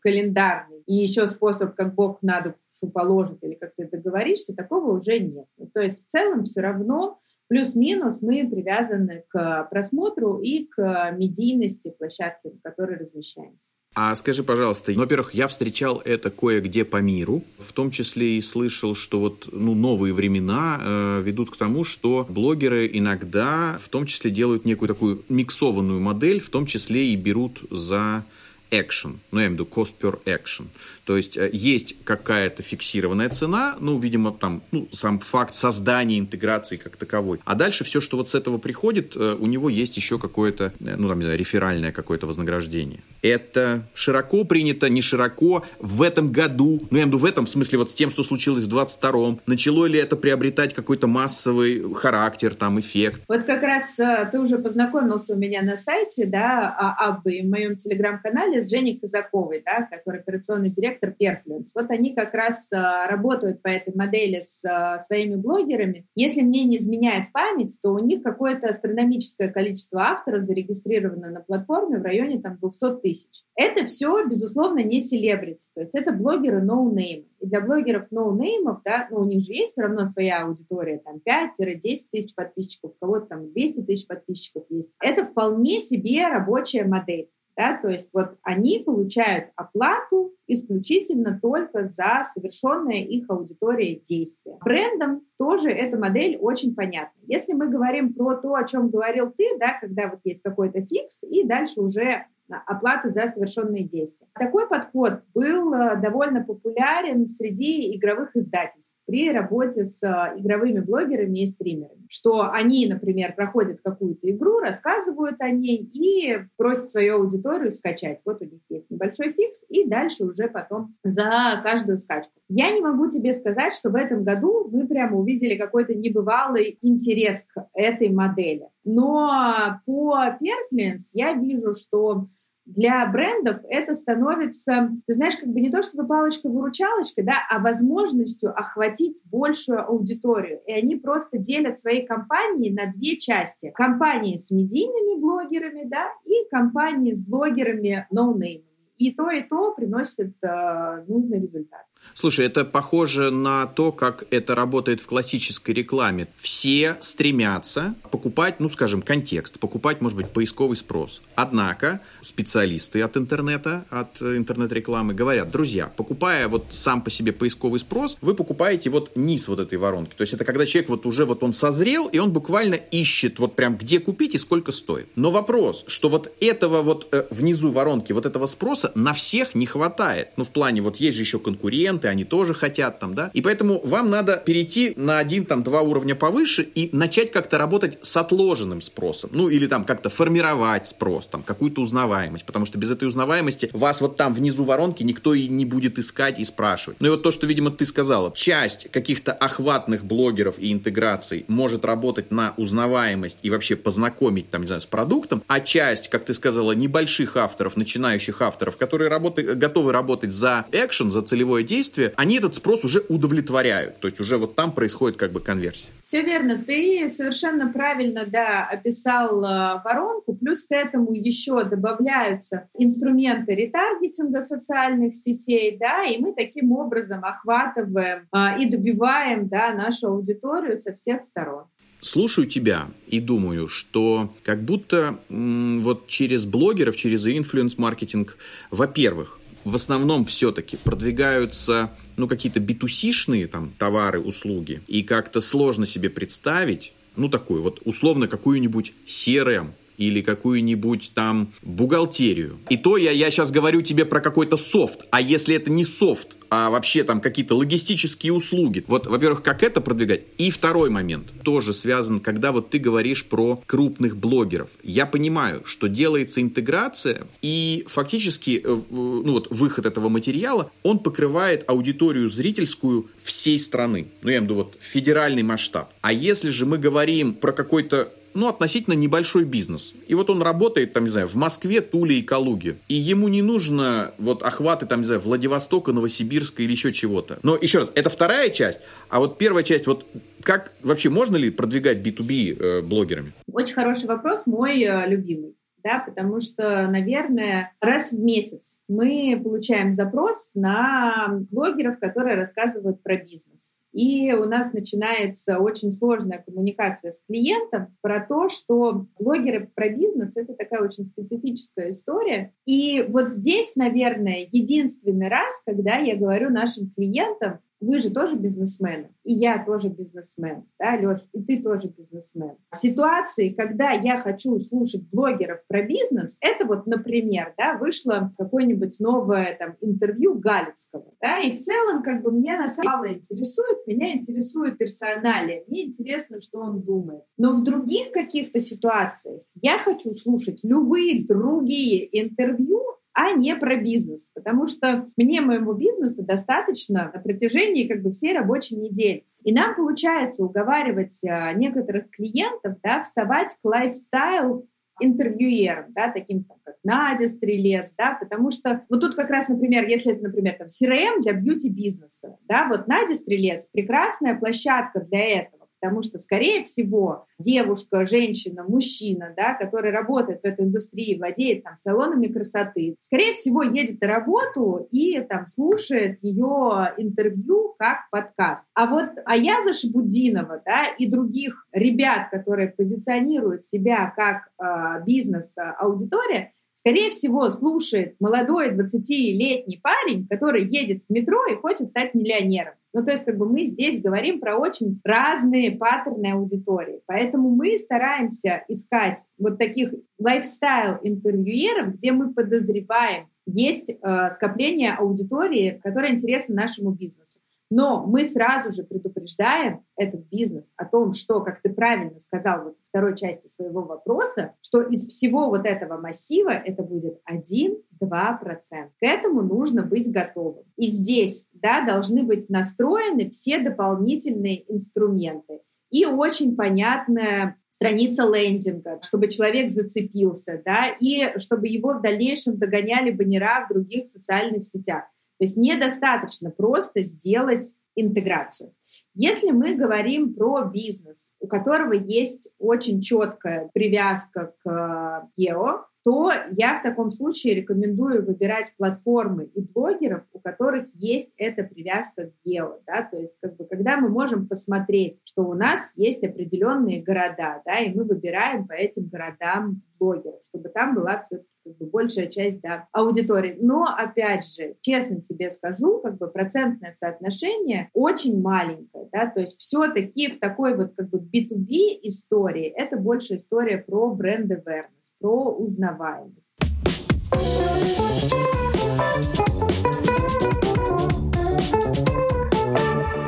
календарный 0.57 0.83
и 0.85 0.95
еще 0.95 1.27
способ, 1.27 1.75
как 1.75 1.95
Бог 1.95 2.19
на 2.21 2.41
душу 2.41 2.91
положит 2.91 3.43
или 3.43 3.55
как 3.55 3.75
ты 3.75 3.87
договоришься, 3.91 4.55
такого 4.55 4.97
уже 4.97 5.19
нет. 5.19 5.45
То 5.73 5.81
есть 5.81 6.05
в 6.05 6.11
целом 6.11 6.45
все 6.45 6.61
равно 6.61 7.19
плюс-минус 7.47 8.21
мы 8.21 8.47
привязаны 8.49 9.23
к 9.29 9.67
просмотру 9.69 10.39
и 10.39 10.65
к 10.65 11.11
медийности 11.17 11.93
площадки, 11.97 12.47
на 12.47 12.59
которой 12.61 12.97
размещаемся. 12.97 13.73
А 13.95 14.15
скажи, 14.15 14.43
пожалуйста, 14.43 14.91
ну, 14.91 14.99
во-первых, 14.99 15.33
я 15.33 15.47
встречал 15.47 16.01
это 16.05 16.29
кое-где 16.29 16.85
по 16.85 16.97
миру, 16.97 17.43
в 17.57 17.73
том 17.73 17.89
числе 17.89 18.37
и 18.37 18.41
слышал, 18.41 18.93
что 18.93 19.19
вот 19.19 19.49
ну, 19.51 19.73
новые 19.73 20.13
времена 20.13 20.79
э, 20.79 21.21
ведут 21.23 21.49
к 21.49 21.57
тому, 21.57 21.83
что 21.83 22.25
блогеры 22.29 22.87
иногда 22.93 23.79
в 23.81 23.89
том 23.89 24.05
числе 24.05 24.29
делают 24.29 24.65
некую 24.65 24.89
такую 24.89 25.23
миксованную 25.29 25.99
модель, 25.99 26.39
в 26.39 26.49
том 26.49 26.67
числе 26.67 27.07
и 27.07 27.15
берут 27.15 27.63
за 27.71 28.23
action, 28.71 29.19
ну, 29.31 29.39
я 29.39 29.47
имею 29.47 29.49
в 29.49 29.53
виду 29.53 29.69
cost 29.69 29.95
per 29.99 30.19
action. 30.25 30.67
То 31.05 31.17
есть 31.17 31.37
э, 31.37 31.49
есть 31.53 32.03
какая-то 32.03 32.63
фиксированная 32.63 33.29
цена, 33.29 33.77
ну, 33.79 33.99
видимо, 33.99 34.31
там, 34.31 34.61
ну, 34.71 34.87
сам 34.91 35.19
факт 35.19 35.55
создания 35.55 36.19
интеграции 36.19 36.77
как 36.77 36.97
таковой. 36.97 37.39
А 37.45 37.55
дальше 37.55 37.83
все, 37.83 38.01
что 38.01 38.17
вот 38.17 38.29
с 38.29 38.35
этого 38.35 38.57
приходит, 38.57 39.15
э, 39.15 39.35
у 39.39 39.45
него 39.45 39.69
есть 39.69 39.97
еще 39.97 40.19
какое-то, 40.19 40.73
э, 40.79 40.95
ну, 40.97 41.07
там, 41.07 41.19
не 41.19 41.23
знаю, 41.23 41.39
реферальное 41.39 41.91
какое-то 41.91 42.27
вознаграждение. 42.27 43.01
Это 43.27 43.83
широко 43.93 44.43
принято, 44.43 44.89
не 44.89 45.01
широко 45.01 45.63
в 45.79 46.01
этом 46.01 46.31
году, 46.31 46.79
ну, 46.89 46.97
я 46.97 47.03
имею 47.03 47.05
в 47.05 47.09
виду 47.09 47.17
в 47.19 47.25
этом 47.25 47.45
в 47.45 47.49
смысле 47.49 47.79
вот 47.79 47.91
с 47.91 47.93
тем, 47.93 48.09
что 48.09 48.23
случилось 48.23 48.63
в 48.63 48.75
22-м. 48.75 49.41
Начало 49.45 49.85
ли 49.85 49.99
это 49.99 50.15
приобретать 50.15 50.73
какой-то 50.73 51.07
массовый 51.07 51.93
характер, 51.93 52.55
там, 52.55 52.79
эффект? 52.79 53.21
Вот 53.27 53.43
как 53.43 53.61
раз 53.63 53.99
ты 54.31 54.39
уже 54.39 54.57
познакомился 54.57 55.33
у 55.33 55.37
меня 55.37 55.61
на 55.61 55.75
сайте, 55.75 56.25
да, 56.25 56.69
об 56.97 57.27
в 57.27 57.49
моем 57.49 57.75
телеграм-канале 57.75 58.63
с 58.63 58.69
Женей 58.69 58.99
Казаковой, 58.99 59.63
да, 59.65 59.87
который 59.91 60.21
операционный 60.21 60.69
директор 60.69 61.09
Perfluence. 61.09 61.67
Вот 61.75 61.89
они 61.89 62.13
как 62.13 62.33
раз 62.33 62.71
а, 62.71 63.07
работают 63.07 63.61
по 63.61 63.67
этой 63.67 63.93
модели 63.93 64.39
с 64.39 64.63
а, 64.65 64.99
своими 64.99 65.35
блогерами. 65.35 66.05
Если 66.15 66.41
мне 66.41 66.63
не 66.63 66.77
изменяет 66.77 67.31
память, 67.33 67.77
то 67.81 67.91
у 67.91 67.99
них 67.99 68.23
какое-то 68.23 68.69
астрономическое 68.69 69.49
количество 69.49 70.01
авторов 70.01 70.43
зарегистрировано 70.43 71.31
на 71.31 71.41
платформе 71.41 71.99
в 71.99 72.03
районе 72.03 72.41
там 72.41 72.57
200 72.61 73.01
тысяч. 73.01 73.16
Это 73.55 73.85
все, 73.85 74.25
безусловно, 74.25 74.79
не 74.83 75.01
селебрити, 75.01 75.69
то 75.73 75.81
есть 75.81 75.95
это 75.95 76.13
блогеры 76.13 76.61
no-name. 76.61 77.21
Но 77.21 77.25
и 77.39 77.47
для 77.47 77.61
блогеров 77.61 78.11
ноунеймов, 78.11 78.81
да, 78.83 79.07
ну, 79.11 79.21
у 79.21 79.25
них 79.25 79.43
же 79.43 79.51
есть 79.51 79.73
все 79.73 79.81
равно 79.81 80.05
своя 80.05 80.43
аудитория, 80.43 80.99
там 80.99 81.17
5-10 81.17 81.79
тысяч 82.11 82.35
подписчиков, 82.35 82.91
у 82.91 83.05
кого-то 83.05 83.27
там 83.27 83.51
200 83.51 83.81
тысяч 83.83 84.07
подписчиков 84.07 84.63
есть. 84.69 84.91
Это 84.99 85.23
вполне 85.23 85.79
себе 85.79 86.27
рабочая 86.27 86.83
модель. 86.83 87.29
Да, 87.57 87.75
то 87.81 87.89
есть 87.89 88.09
вот 88.13 88.37
они 88.43 88.83
получают 88.85 89.49
оплату 89.55 90.31
исключительно 90.45 91.39
только 91.41 91.87
за 91.87 92.21
совершенное 92.23 92.97
их 92.97 93.25
аудиторией 93.29 93.99
действие. 93.99 94.57
Брендам 94.63 95.21
тоже 95.39 95.71
эта 95.71 95.97
модель 95.97 96.37
очень 96.37 96.75
понятна. 96.75 97.19
Если 97.25 97.53
мы 97.53 97.67
говорим 97.67 98.13
про 98.13 98.35
то, 98.35 98.53
о 98.53 98.63
чем 98.63 98.89
говорил 98.89 99.33
ты, 99.35 99.57
да, 99.59 99.77
когда 99.81 100.07
вот 100.07 100.19
есть 100.23 100.43
какой-то 100.43 100.81
фикс, 100.81 101.23
и 101.23 101.43
дальше 101.45 101.81
уже 101.81 102.25
оплаты 102.65 103.09
за 103.09 103.27
совершенные 103.27 103.83
действия. 103.83 104.27
Такой 104.33 104.69
подход 104.69 105.21
был 105.33 105.73
э, 105.73 105.99
довольно 105.99 106.45
популярен 106.45 107.25
среди 107.25 107.93
игровых 107.97 108.35
издательств 108.35 108.93
при 109.07 109.31
работе 109.31 109.85
с 109.85 110.03
а, 110.03 110.33
игровыми 110.37 110.81
блогерами 110.81 111.39
и 111.39 111.47
стримерами. 111.47 112.05
Что 112.09 112.49
они, 112.51 112.85
например, 112.87 113.33
проходят 113.33 113.79
какую-то 113.81 114.29
игру, 114.29 114.59
рассказывают 114.59 115.37
о 115.39 115.49
ней 115.49 115.77
и 115.77 116.37
просят 116.57 116.91
свою 116.91 117.15
аудиторию 117.15 117.71
скачать. 117.71 118.19
Вот 118.25 118.41
у 118.41 118.45
них 118.45 118.61
есть 118.69 118.89
небольшой 118.91 119.31
фикс, 119.31 119.63
и 119.69 119.87
дальше 119.87 120.25
уже 120.25 120.49
потом 120.49 120.95
за 121.03 121.61
каждую 121.63 121.97
скачку. 121.97 122.33
Я 122.49 122.71
не 122.71 122.81
могу 122.81 123.09
тебе 123.09 123.33
сказать, 123.33 123.73
что 123.73 123.89
в 123.89 123.95
этом 123.95 124.23
году 124.23 124.69
мы 124.71 124.87
прямо 124.87 125.17
увидели 125.17 125.55
какой-то 125.55 125.95
небывалый 125.95 126.77
интерес 126.81 127.45
к 127.53 127.67
этой 127.73 128.09
модели. 128.09 128.67
Но 128.83 129.79
по 129.85 130.37
Perfluence 130.41 131.09
я 131.13 131.33
вижу, 131.33 131.73
что 131.75 132.27
для 132.67 133.05
брендов 133.07 133.61
это 133.69 133.95
становится, 133.95 134.91
ты 135.07 135.13
знаешь, 135.13 135.37
как 135.37 135.49
бы 135.49 135.61
не 135.61 135.71
то 135.71 135.81
чтобы 135.81 136.05
палочка-выручалочка, 136.05 137.23
да, 137.23 137.35
а 137.49 137.59
возможностью 137.59 138.51
охватить 138.51 139.21
большую 139.25 139.87
аудиторию. 139.87 140.59
И 140.67 140.73
они 140.73 140.97
просто 140.97 141.37
делят 141.37 141.79
свои 141.79 142.05
компании 142.05 142.69
на 142.69 142.91
две 142.91 143.17
части. 143.17 143.71
Компании 143.73 144.37
с 144.37 144.51
медийными 144.51 145.19
блогерами, 145.19 145.87
да, 145.87 146.11
и 146.25 146.47
компании 146.51 147.13
с 147.13 147.21
блогерами 147.25 148.05
ноунеймами. 148.11 148.65
И 148.97 149.13
то, 149.13 149.29
и 149.29 149.41
то 149.43 149.73
приносит 149.73 150.33
э, 150.43 151.03
нужный 151.07 151.39
результат. 151.39 151.85
Слушай, 152.13 152.47
это 152.47 152.65
похоже 152.65 153.31
на 153.31 153.65
то, 153.67 153.91
как 153.91 154.25
это 154.31 154.55
работает 154.55 155.01
в 155.01 155.05
классической 155.05 155.71
рекламе. 155.71 156.27
Все 156.37 156.97
стремятся 156.99 157.95
покупать, 158.11 158.59
ну, 158.59 158.69
скажем, 158.69 159.01
контекст, 159.01 159.59
покупать, 159.59 160.01
может 160.01 160.17
быть, 160.17 160.29
поисковый 160.29 160.77
спрос. 160.77 161.21
Однако 161.35 162.01
специалисты 162.21 163.01
от 163.01 163.17
интернета, 163.17 163.85
от 163.89 164.21
интернет-рекламы 164.21 165.13
говорят, 165.13 165.51
друзья, 165.51 165.87
покупая 165.87 166.47
вот 166.47 166.67
сам 166.71 167.01
по 167.01 167.09
себе 167.09 167.31
поисковый 167.31 167.79
спрос, 167.79 168.17
вы 168.21 168.33
покупаете 168.33 168.89
вот 168.89 169.15
низ 169.15 169.47
вот 169.47 169.59
этой 169.59 169.77
воронки. 169.77 170.15
То 170.15 170.21
есть 170.21 170.33
это 170.33 170.45
когда 170.45 170.65
человек 170.65 170.89
вот 170.89 171.05
уже 171.05 171.25
вот 171.25 171.43
он 171.43 171.53
созрел, 171.53 172.07
и 172.07 172.17
он 172.19 172.31
буквально 172.31 172.75
ищет 172.75 173.39
вот 173.39 173.55
прям 173.55 173.77
где 173.77 173.99
купить 173.99 174.35
и 174.35 174.37
сколько 174.37 174.71
стоит. 174.71 175.07
Но 175.15 175.31
вопрос, 175.31 175.83
что 175.87 176.09
вот 176.09 176.31
этого 176.39 176.81
вот 176.81 177.07
э, 177.11 177.25
внизу 177.31 177.71
воронки, 177.71 178.11
вот 178.11 178.25
этого 178.25 178.45
спроса 178.45 178.91
на 178.95 179.13
всех 179.13 179.55
не 179.55 179.65
хватает. 179.65 180.29
Ну, 180.37 180.43
в 180.43 180.49
плане 180.49 180.81
вот 180.81 180.97
есть 180.97 181.17
же 181.17 181.23
еще 181.23 181.39
конкуренты, 181.39 181.96
клиенты, 181.97 182.07
они 182.07 182.23
тоже 182.23 182.53
хотят 182.53 182.99
там, 182.99 183.13
да. 183.13 183.31
И 183.33 183.41
поэтому 183.41 183.81
вам 183.83 184.09
надо 184.09 184.41
перейти 184.45 184.93
на 184.95 185.19
один, 185.19 185.45
там, 185.45 185.63
два 185.63 185.81
уровня 185.81 186.15
повыше 186.15 186.63
и 186.63 186.89
начать 186.91 187.31
как-то 187.31 187.57
работать 187.57 187.97
с 188.01 188.17
отложенным 188.17 188.81
спросом. 188.81 189.29
Ну, 189.33 189.49
или 189.49 189.67
там 189.67 189.83
как-то 189.83 190.09
формировать 190.09 190.87
спрос, 190.87 191.27
там, 191.27 191.43
какую-то 191.43 191.81
узнаваемость. 191.81 192.45
Потому 192.45 192.65
что 192.65 192.77
без 192.77 192.91
этой 192.91 193.07
узнаваемости 193.07 193.69
вас 193.73 194.01
вот 194.01 194.17
там 194.17 194.33
внизу 194.33 194.63
воронки 194.63 195.03
никто 195.03 195.33
и 195.33 195.47
не 195.47 195.65
будет 195.65 195.99
искать 195.99 196.39
и 196.39 196.45
спрашивать. 196.45 196.99
Ну 197.01 197.07
и 197.07 197.09
вот 197.11 197.23
то, 197.23 197.31
что, 197.31 197.47
видимо, 197.47 197.71
ты 197.71 197.85
сказала. 197.85 198.31
Часть 198.35 198.89
каких-то 198.91 199.33
охватных 199.33 200.03
блогеров 200.05 200.59
и 200.59 200.71
интеграций 200.71 201.45
может 201.47 201.85
работать 201.85 202.31
на 202.31 202.53
узнаваемость 202.57 203.39
и 203.41 203.49
вообще 203.49 203.75
познакомить, 203.75 204.49
там, 204.49 204.61
не 204.61 204.67
знаю, 204.67 204.81
с 204.81 204.85
продуктом, 204.85 205.43
а 205.47 205.59
часть, 205.59 206.09
как 206.09 206.25
ты 206.25 206.33
сказала, 206.33 206.71
небольших 206.73 207.37
авторов, 207.37 207.75
начинающих 207.75 208.41
авторов, 208.41 208.77
которые 208.77 209.09
работают, 209.09 209.57
готовы 209.57 209.91
работать 209.91 210.31
за 210.31 210.65
экшен, 210.71 211.11
за 211.11 211.21
целевое 211.21 211.63
действие, 211.63 211.76
действия, 211.77 212.13
они 212.15 212.37
этот 212.37 212.55
спрос 212.55 212.83
уже 212.83 213.03
удовлетворяют. 213.07 213.99
То 213.99 214.07
есть 214.07 214.19
уже 214.19 214.37
вот 214.37 214.55
там 214.55 214.71
происходит 214.71 215.17
как 215.17 215.31
бы 215.31 215.39
конверсия. 215.39 215.89
Все 216.03 216.21
верно. 216.21 216.57
Ты 216.57 217.09
совершенно 217.09 217.71
правильно, 217.71 218.25
да, 218.25 218.65
описал 218.65 219.43
э, 219.43 219.81
воронку. 219.83 220.33
Плюс 220.33 220.63
к 220.63 220.71
этому 220.71 221.13
еще 221.13 221.63
добавляются 221.63 222.67
инструменты 222.77 223.53
ретаргетинга 223.53 224.41
социальных 224.41 225.15
сетей, 225.15 225.77
да, 225.79 226.05
и 226.05 226.17
мы 226.17 226.33
таким 226.33 226.71
образом 226.71 227.23
охватываем 227.23 228.27
э, 228.33 228.61
и 228.61 228.65
добиваем, 228.65 229.47
да, 229.47 229.73
нашу 229.73 230.07
аудиторию 230.07 230.77
со 230.77 230.93
всех 230.93 231.23
сторон 231.23 231.65
слушаю 231.99 232.47
тебя 232.47 232.87
и 233.07 233.19
думаю, 233.19 233.67
что 233.67 234.33
как 234.43 234.63
будто 234.63 235.19
м, 235.29 235.81
вот 235.81 236.07
через 236.07 236.45
блогеров, 236.45 236.95
через 236.95 237.25
инфлюенс-маркетинг, 237.25 238.37
во-первых, 238.71 239.39
в 239.67 239.75
основном 239.75 240.23
все-таки 240.23 240.77
продвигаются 240.77 241.91
ну, 242.15 242.27
какие-то 242.27 242.59
битусишные 242.59 243.47
там 243.47 243.73
товары, 243.77 244.19
услуги, 244.19 244.81
и 244.87 245.03
как-то 245.03 245.41
сложно 245.41 245.85
себе 245.85 246.09
представить, 246.09 246.93
ну, 247.17 247.27
такую 247.29 247.61
вот 247.61 247.81
условно 247.83 248.27
какую-нибудь 248.27 248.93
CRM, 249.05 249.71
или 249.97 250.21
какую-нибудь 250.21 251.11
там 251.13 251.51
бухгалтерию. 251.61 252.59
И 252.69 252.77
то 252.77 252.97
я, 252.97 253.11
я 253.11 253.31
сейчас 253.31 253.51
говорю 253.51 253.81
тебе 253.81 254.05
про 254.05 254.21
какой-то 254.21 254.57
софт. 254.57 255.07
А 255.11 255.21
если 255.21 255.55
это 255.55 255.71
не 255.71 255.85
софт, 255.85 256.37
а 256.49 256.69
вообще 256.69 257.03
там 257.03 257.19
какие-то 257.21 257.55
логистические 257.55 258.33
услуги. 258.33 258.83
Вот, 258.87 259.07
во-первых, 259.07 259.43
как 259.43 259.63
это 259.63 259.81
продвигать? 259.81 260.23
И 260.37 260.51
второй 260.51 260.89
момент, 260.89 261.33
тоже 261.43 261.73
связан, 261.73 262.19
когда 262.19 262.51
вот 262.51 262.69
ты 262.69 262.79
говоришь 262.79 263.25
про 263.25 263.61
крупных 263.65 264.15
блогеров. 264.15 264.69
Я 264.83 265.05
понимаю, 265.05 265.63
что 265.65 265.87
делается 265.87 266.41
интеграция, 266.41 267.27
и 267.41 267.85
фактически, 267.87 268.61
э, 268.63 268.81
ну 268.89 269.31
вот, 269.31 269.47
выход 269.49 269.85
этого 269.85 270.09
материала, 270.09 270.71
он 270.83 270.99
покрывает 270.99 271.63
аудиторию 271.67 272.29
зрительскую 272.29 273.09
всей 273.21 273.59
страны. 273.59 274.07
Ну, 274.21 274.29
я 274.29 274.37
имею 274.37 274.41
в 274.41 274.45
виду 274.45 274.55
вот 274.55 274.77
федеральный 274.79 275.43
масштаб. 275.43 275.93
А 276.01 276.13
если 276.13 276.51
же 276.51 276.65
мы 276.65 276.77
говорим 276.77 277.33
про 277.33 277.51
какой-то 277.51 278.13
ну, 278.37 278.47
относительно 278.47 278.93
небольшой 278.93 279.43
бизнес. 279.43 279.93
И 280.07 280.13
вот 280.13 280.29
он 280.29 280.41
работает, 280.41 280.93
там, 280.93 281.03
не 281.03 281.09
знаю, 281.09 281.27
в 281.27 281.35
Москве, 281.35 281.81
Туле 281.81 282.19
и 282.19 282.21
Калуге. 282.21 282.77
И 282.87 282.93
ему 282.93 283.27
не 283.27 283.41
нужно 283.41 284.11
вот 284.19 284.43
охваты, 284.43 284.85
там, 284.85 284.99
не 284.99 285.05
знаю, 285.05 285.21
Владивостока, 285.21 285.91
Новосибирска 285.91 286.61
или 286.61 286.71
еще 286.71 286.93
чего-то. 286.93 287.39
Но 287.41 287.57
еще 287.59 287.79
раз, 287.79 287.91
это 287.95 288.09
вторая 288.09 288.51
часть. 288.51 288.79
А 289.09 289.19
вот 289.19 289.37
первая 289.37 289.63
часть, 289.63 289.87
вот 289.87 290.05
как 290.43 290.73
вообще 290.83 291.09
можно 291.09 291.35
ли 291.35 291.49
продвигать 291.49 291.97
B2B 291.97 292.57
э, 292.59 292.81
блогерами? 292.83 293.33
Очень 293.51 293.73
хороший 293.73 294.05
вопрос, 294.05 294.45
мой 294.45 294.81
э, 294.83 295.07
любимый 295.07 295.55
да, 295.87 295.99
потому 295.99 296.41
что, 296.41 296.87
наверное, 296.87 297.71
раз 297.79 298.11
в 298.11 298.19
месяц 298.19 298.79
мы 298.89 299.39
получаем 299.41 299.93
запрос 299.93 300.51
на 300.53 301.27
блогеров, 301.49 301.97
которые 301.99 302.35
рассказывают 302.35 303.01
про 303.01 303.15
бизнес. 303.15 303.76
И 303.97 304.31
у 304.31 304.45
нас 304.45 304.73
начинается 304.73 305.57
очень 305.57 305.91
сложная 305.91 306.43
коммуникация 306.45 307.11
с 307.11 307.19
клиентом 307.27 307.97
про 308.01 308.23
то, 308.23 308.47
что 308.47 309.07
блогеры 309.17 309.71
про 309.73 309.89
бизнес— 309.89 310.33
это 310.37 310.53
такая 310.53 310.83
очень 310.83 311.05
специфическая 311.05 311.89
история. 311.89 312.53
И 312.67 313.03
вот 313.09 313.31
здесь, 313.31 313.75
наверное, 313.75 314.47
единственный 314.51 315.29
раз, 315.29 315.63
когда 315.65 315.95
я 315.97 316.15
говорю 316.15 316.51
нашим 316.51 316.91
клиентам, 316.91 317.57
вы 317.79 317.99
же 317.99 318.11
тоже 318.11 318.35
бизнесмены, 318.35 319.09
и 319.23 319.33
я 319.33 319.63
тоже 319.63 319.89
бизнесмен, 319.89 320.63
да, 320.79 320.95
Леш, 320.95 321.19
и 321.33 321.41
ты 321.41 321.61
тоже 321.61 321.89
бизнесмен. 321.89 322.57
Ситуации, 322.73 323.49
когда 323.49 323.91
я 323.91 324.19
хочу 324.19 324.59
слушать 324.59 325.03
блогеров 325.11 325.59
про 325.67 325.83
бизнес, 325.83 326.37
это 326.41 326.65
вот, 326.65 326.87
например, 326.87 327.53
да, 327.57 327.77
вышло 327.77 328.31
какое-нибудь 328.37 328.99
новое 328.99 329.55
там 329.57 329.75
интервью 329.81 330.35
Галицкого, 330.35 331.13
да, 331.21 331.39
и 331.39 331.51
в 331.51 331.59
целом 331.59 332.03
как 332.03 332.23
бы 332.23 332.31
мне 332.31 332.57
на 332.57 332.67
самом 332.67 333.03
деле 333.03 333.19
интересует, 333.19 333.85
меня 333.85 334.13
интересует 334.13 334.77
персоналия, 334.77 335.63
мне 335.67 335.87
интересно, 335.87 336.41
что 336.41 336.59
он 336.59 336.81
думает. 336.81 337.23
Но 337.37 337.53
в 337.53 337.63
других 337.63 338.11
каких-то 338.11 338.59
ситуациях 338.59 339.41
я 339.61 339.77
хочу 339.77 340.15
слушать 340.15 340.59
любые 340.63 341.25
другие 341.25 342.07
интервью, 342.21 342.83
а 343.19 343.31
не 343.31 343.55
про 343.55 343.77
бизнес, 343.77 344.29
потому 344.35 344.67
что 344.67 345.09
мне 345.17 345.41
моему 345.41 345.73
бизнесу 345.73 346.23
достаточно 346.23 347.11
на 347.11 347.19
протяжении 347.19 347.87
как 347.87 348.03
бы 348.03 348.11
всей 348.11 348.37
рабочей 348.37 348.75
недели. 348.75 349.25
И 349.43 349.51
нам 349.51 349.75
получается 349.75 350.43
уговаривать 350.43 351.19
а, 351.25 351.51
некоторых 351.53 352.11
клиентов 352.11 352.75
да, 352.83 353.01
вставать 353.01 353.57
к 353.59 353.65
лайфстайл 353.65 354.67
интервьюером, 354.99 355.93
да, 355.93 356.11
таким 356.11 356.43
как 356.43 356.75
Надя 356.83 357.27
Стрелец, 357.27 357.95
да, 357.97 358.15
потому 358.19 358.51
что 358.51 358.83
вот 358.87 359.01
тут 359.01 359.15
как 359.15 359.31
раз, 359.31 359.47
например, 359.47 359.87
если 359.87 360.13
это, 360.13 360.23
например, 360.23 360.55
там 360.59 360.67
CRM 360.67 361.21
для 361.21 361.33
бьюти-бизнеса, 361.33 362.37
да, 362.47 362.67
вот 362.67 362.87
Надя 362.87 363.15
Стрелец 363.15 363.67
прекрасная 363.71 364.35
площадка 364.35 364.99
для 365.01 365.39
этого, 365.39 365.56
Потому 365.79 366.01
что, 366.01 366.17
скорее 366.17 366.63
всего, 366.63 367.25
девушка, 367.39 368.05
женщина, 368.05 368.63
мужчина, 368.63 369.33
да, 369.35 369.53
который 369.53 369.91
работает 369.91 370.41
в 370.41 370.45
этой 370.45 370.65
индустрии, 370.65 371.17
владеет 371.17 371.63
там 371.63 371.77
салонами 371.77 372.27
красоты, 372.27 372.95
скорее 372.99 373.33
всего, 373.35 373.63
едет 373.63 374.01
на 374.01 374.07
работу 374.07 374.87
и 374.91 375.19
там 375.21 375.47
слушает 375.47 376.19
ее 376.21 376.93
интервью 376.97 377.75
как 377.77 378.09
подкаст. 378.11 378.67
А 378.73 378.87
вот 378.87 379.05
Аяза 379.25 379.73
Шабудинова, 379.73 380.61
да, 380.65 380.85
и 380.97 381.09
других 381.09 381.67
ребят, 381.71 382.29
которые 382.31 382.69
позиционируют 382.69 383.63
себя 383.63 384.11
как 384.15 384.49
э, 384.59 385.03
бизнес-аудитория, 385.05 386.53
скорее 386.77 387.09
всего, 387.09 387.49
слушает 387.49 388.15
молодой 388.19 388.71
20-летний 388.71 389.81
парень, 389.81 390.27
который 390.27 390.63
едет 390.63 391.01
в 391.03 391.09
метро 391.11 391.39
и 391.51 391.55
хочет 391.55 391.89
стать 391.89 392.13
миллионером. 392.13 392.75
Ну, 392.93 393.03
то 393.03 393.11
есть, 393.11 393.25
как 393.25 393.37
бы 393.37 393.49
мы 393.49 393.65
здесь 393.65 393.99
говорим 394.01 394.39
про 394.39 394.57
очень 394.57 395.01
разные 395.03 395.71
паттерны 395.71 396.33
аудитории. 396.33 397.01
Поэтому 397.07 397.49
мы 397.49 397.77
стараемся 397.77 398.63
искать 398.67 399.25
вот 399.39 399.57
таких 399.57 399.91
лайфстайл-интервьюеров, 400.19 401.95
где 401.95 402.11
мы 402.11 402.33
подозреваем, 402.33 403.27
есть 403.47 403.89
э, 403.89 404.29
скопление 404.31 404.93
аудитории, 404.93 405.79
которая 405.83 406.11
интересна 406.11 406.55
нашему 406.55 406.91
бизнесу. 406.91 407.39
Но 407.69 408.05
мы 408.05 408.23
сразу 408.23 408.71
же 408.71 408.83
предупреждаем 408.83 409.83
этот 409.97 410.21
бизнес 410.29 410.71
о 410.77 410.85
том, 410.85 411.13
что, 411.13 411.41
как 411.41 411.61
ты 411.61 411.69
правильно 411.69 412.19
сказал 412.19 412.63
вот 412.63 412.77
в 412.81 412.87
второй 412.87 413.15
части 413.17 413.47
своего 413.47 413.81
вопроса, 413.81 414.53
что 414.61 414.81
из 414.81 415.05
всего 415.07 415.49
вот 415.49 415.65
этого 415.65 415.99
массива 415.99 416.51
это 416.51 416.81
будет 416.83 417.19
1-2%. 417.29 417.75
К 417.99 418.89
этому 419.01 419.41
нужно 419.41 419.83
быть 419.83 420.09
готовым. 420.11 420.63
И 420.77 420.87
здесь 420.87 421.45
да, 421.51 421.85
должны 421.85 422.23
быть 422.23 422.49
настроены 422.49 423.29
все 423.29 423.59
дополнительные 423.59 424.71
инструменты. 424.71 425.59
И 425.89 426.05
очень 426.05 426.55
понятная 426.55 427.57
страница 427.69 428.23
лендинга, 428.23 428.99
чтобы 429.03 429.27
человек 429.27 429.69
зацепился, 429.69 430.61
да, 430.65 430.87
и 430.99 431.37
чтобы 431.37 431.67
его 431.67 431.93
в 431.93 432.01
дальнейшем 432.01 432.57
догоняли 432.57 433.11
баннера 433.11 433.65
в 433.65 433.73
других 433.73 434.07
социальных 434.07 434.63
сетях. 434.63 435.03
То 435.39 435.43
есть 435.43 435.57
недостаточно 435.57 436.51
просто 436.51 437.01
сделать 437.01 437.73
интеграцию. 437.95 438.73
Если 439.13 439.49
мы 439.49 439.73
говорим 439.73 440.35
про 440.35 440.65
бизнес, 440.65 441.31
у 441.39 441.47
которого 441.47 441.93
есть 441.93 442.49
очень 442.59 443.01
четкая 443.01 443.69
привязка 443.73 444.53
к 444.63 445.27
гео, 445.35 445.85
то 446.07 446.31
я 446.51 446.79
в 446.79 446.83
таком 446.83 447.11
случае 447.11 447.55
рекомендую 447.55 448.25
выбирать 448.25 448.71
платформы 448.77 449.45
и 449.45 449.61
блогеров, 449.61 450.23
у 450.31 450.39
которых 450.39 450.85
есть 450.93 451.33
эта 451.35 451.63
привязка 451.63 452.27
к 452.27 452.33
гео. 452.45 452.79
Да? 452.87 453.01
То 453.03 453.17
есть 453.17 453.33
как 453.41 453.57
бы, 453.57 453.65
когда 453.65 453.97
мы 453.97 454.07
можем 454.07 454.47
посмотреть, 454.47 455.19
что 455.25 455.41
у 455.43 455.53
нас 455.53 455.91
есть 455.95 456.23
определенные 456.23 457.03
города, 457.03 457.61
да, 457.65 457.79
и 457.79 457.93
мы 457.93 458.05
выбираем 458.05 458.67
по 458.67 458.73
этим 458.73 459.07
городам 459.07 459.81
блогеров, 459.99 460.39
чтобы 460.47 460.69
там 460.69 460.95
была 460.95 461.17
все-таки 461.17 461.49
как 461.67 461.77
бы 461.77 461.85
большая 461.85 462.27
часть 462.27 462.61
да, 462.61 462.87
аудитории. 462.91 463.57
Но, 463.59 463.85
опять 463.85 464.47
же, 464.47 464.75
честно 464.81 465.21
тебе 465.21 465.49
скажу, 465.49 465.99
как 465.99 466.17
бы 466.17 466.27
процентное 466.27 466.91
соотношение 466.91 467.89
очень 467.93 468.41
маленькое, 468.41 469.09
да, 469.11 469.27
то 469.27 469.41
есть 469.41 469.59
все-таки 469.59 470.29
в 470.29 470.39
такой 470.39 470.75
вот 470.75 470.93
как 470.95 471.09
бы 471.09 471.19
B2B 471.19 471.99
истории 472.03 472.65
это 472.65 472.97
больше 472.97 473.37
история 473.37 473.77
про 473.77 474.09
бренд 474.11 474.51
awareness, 474.51 475.11
про 475.19 475.51
узнаваемость. 475.51 476.49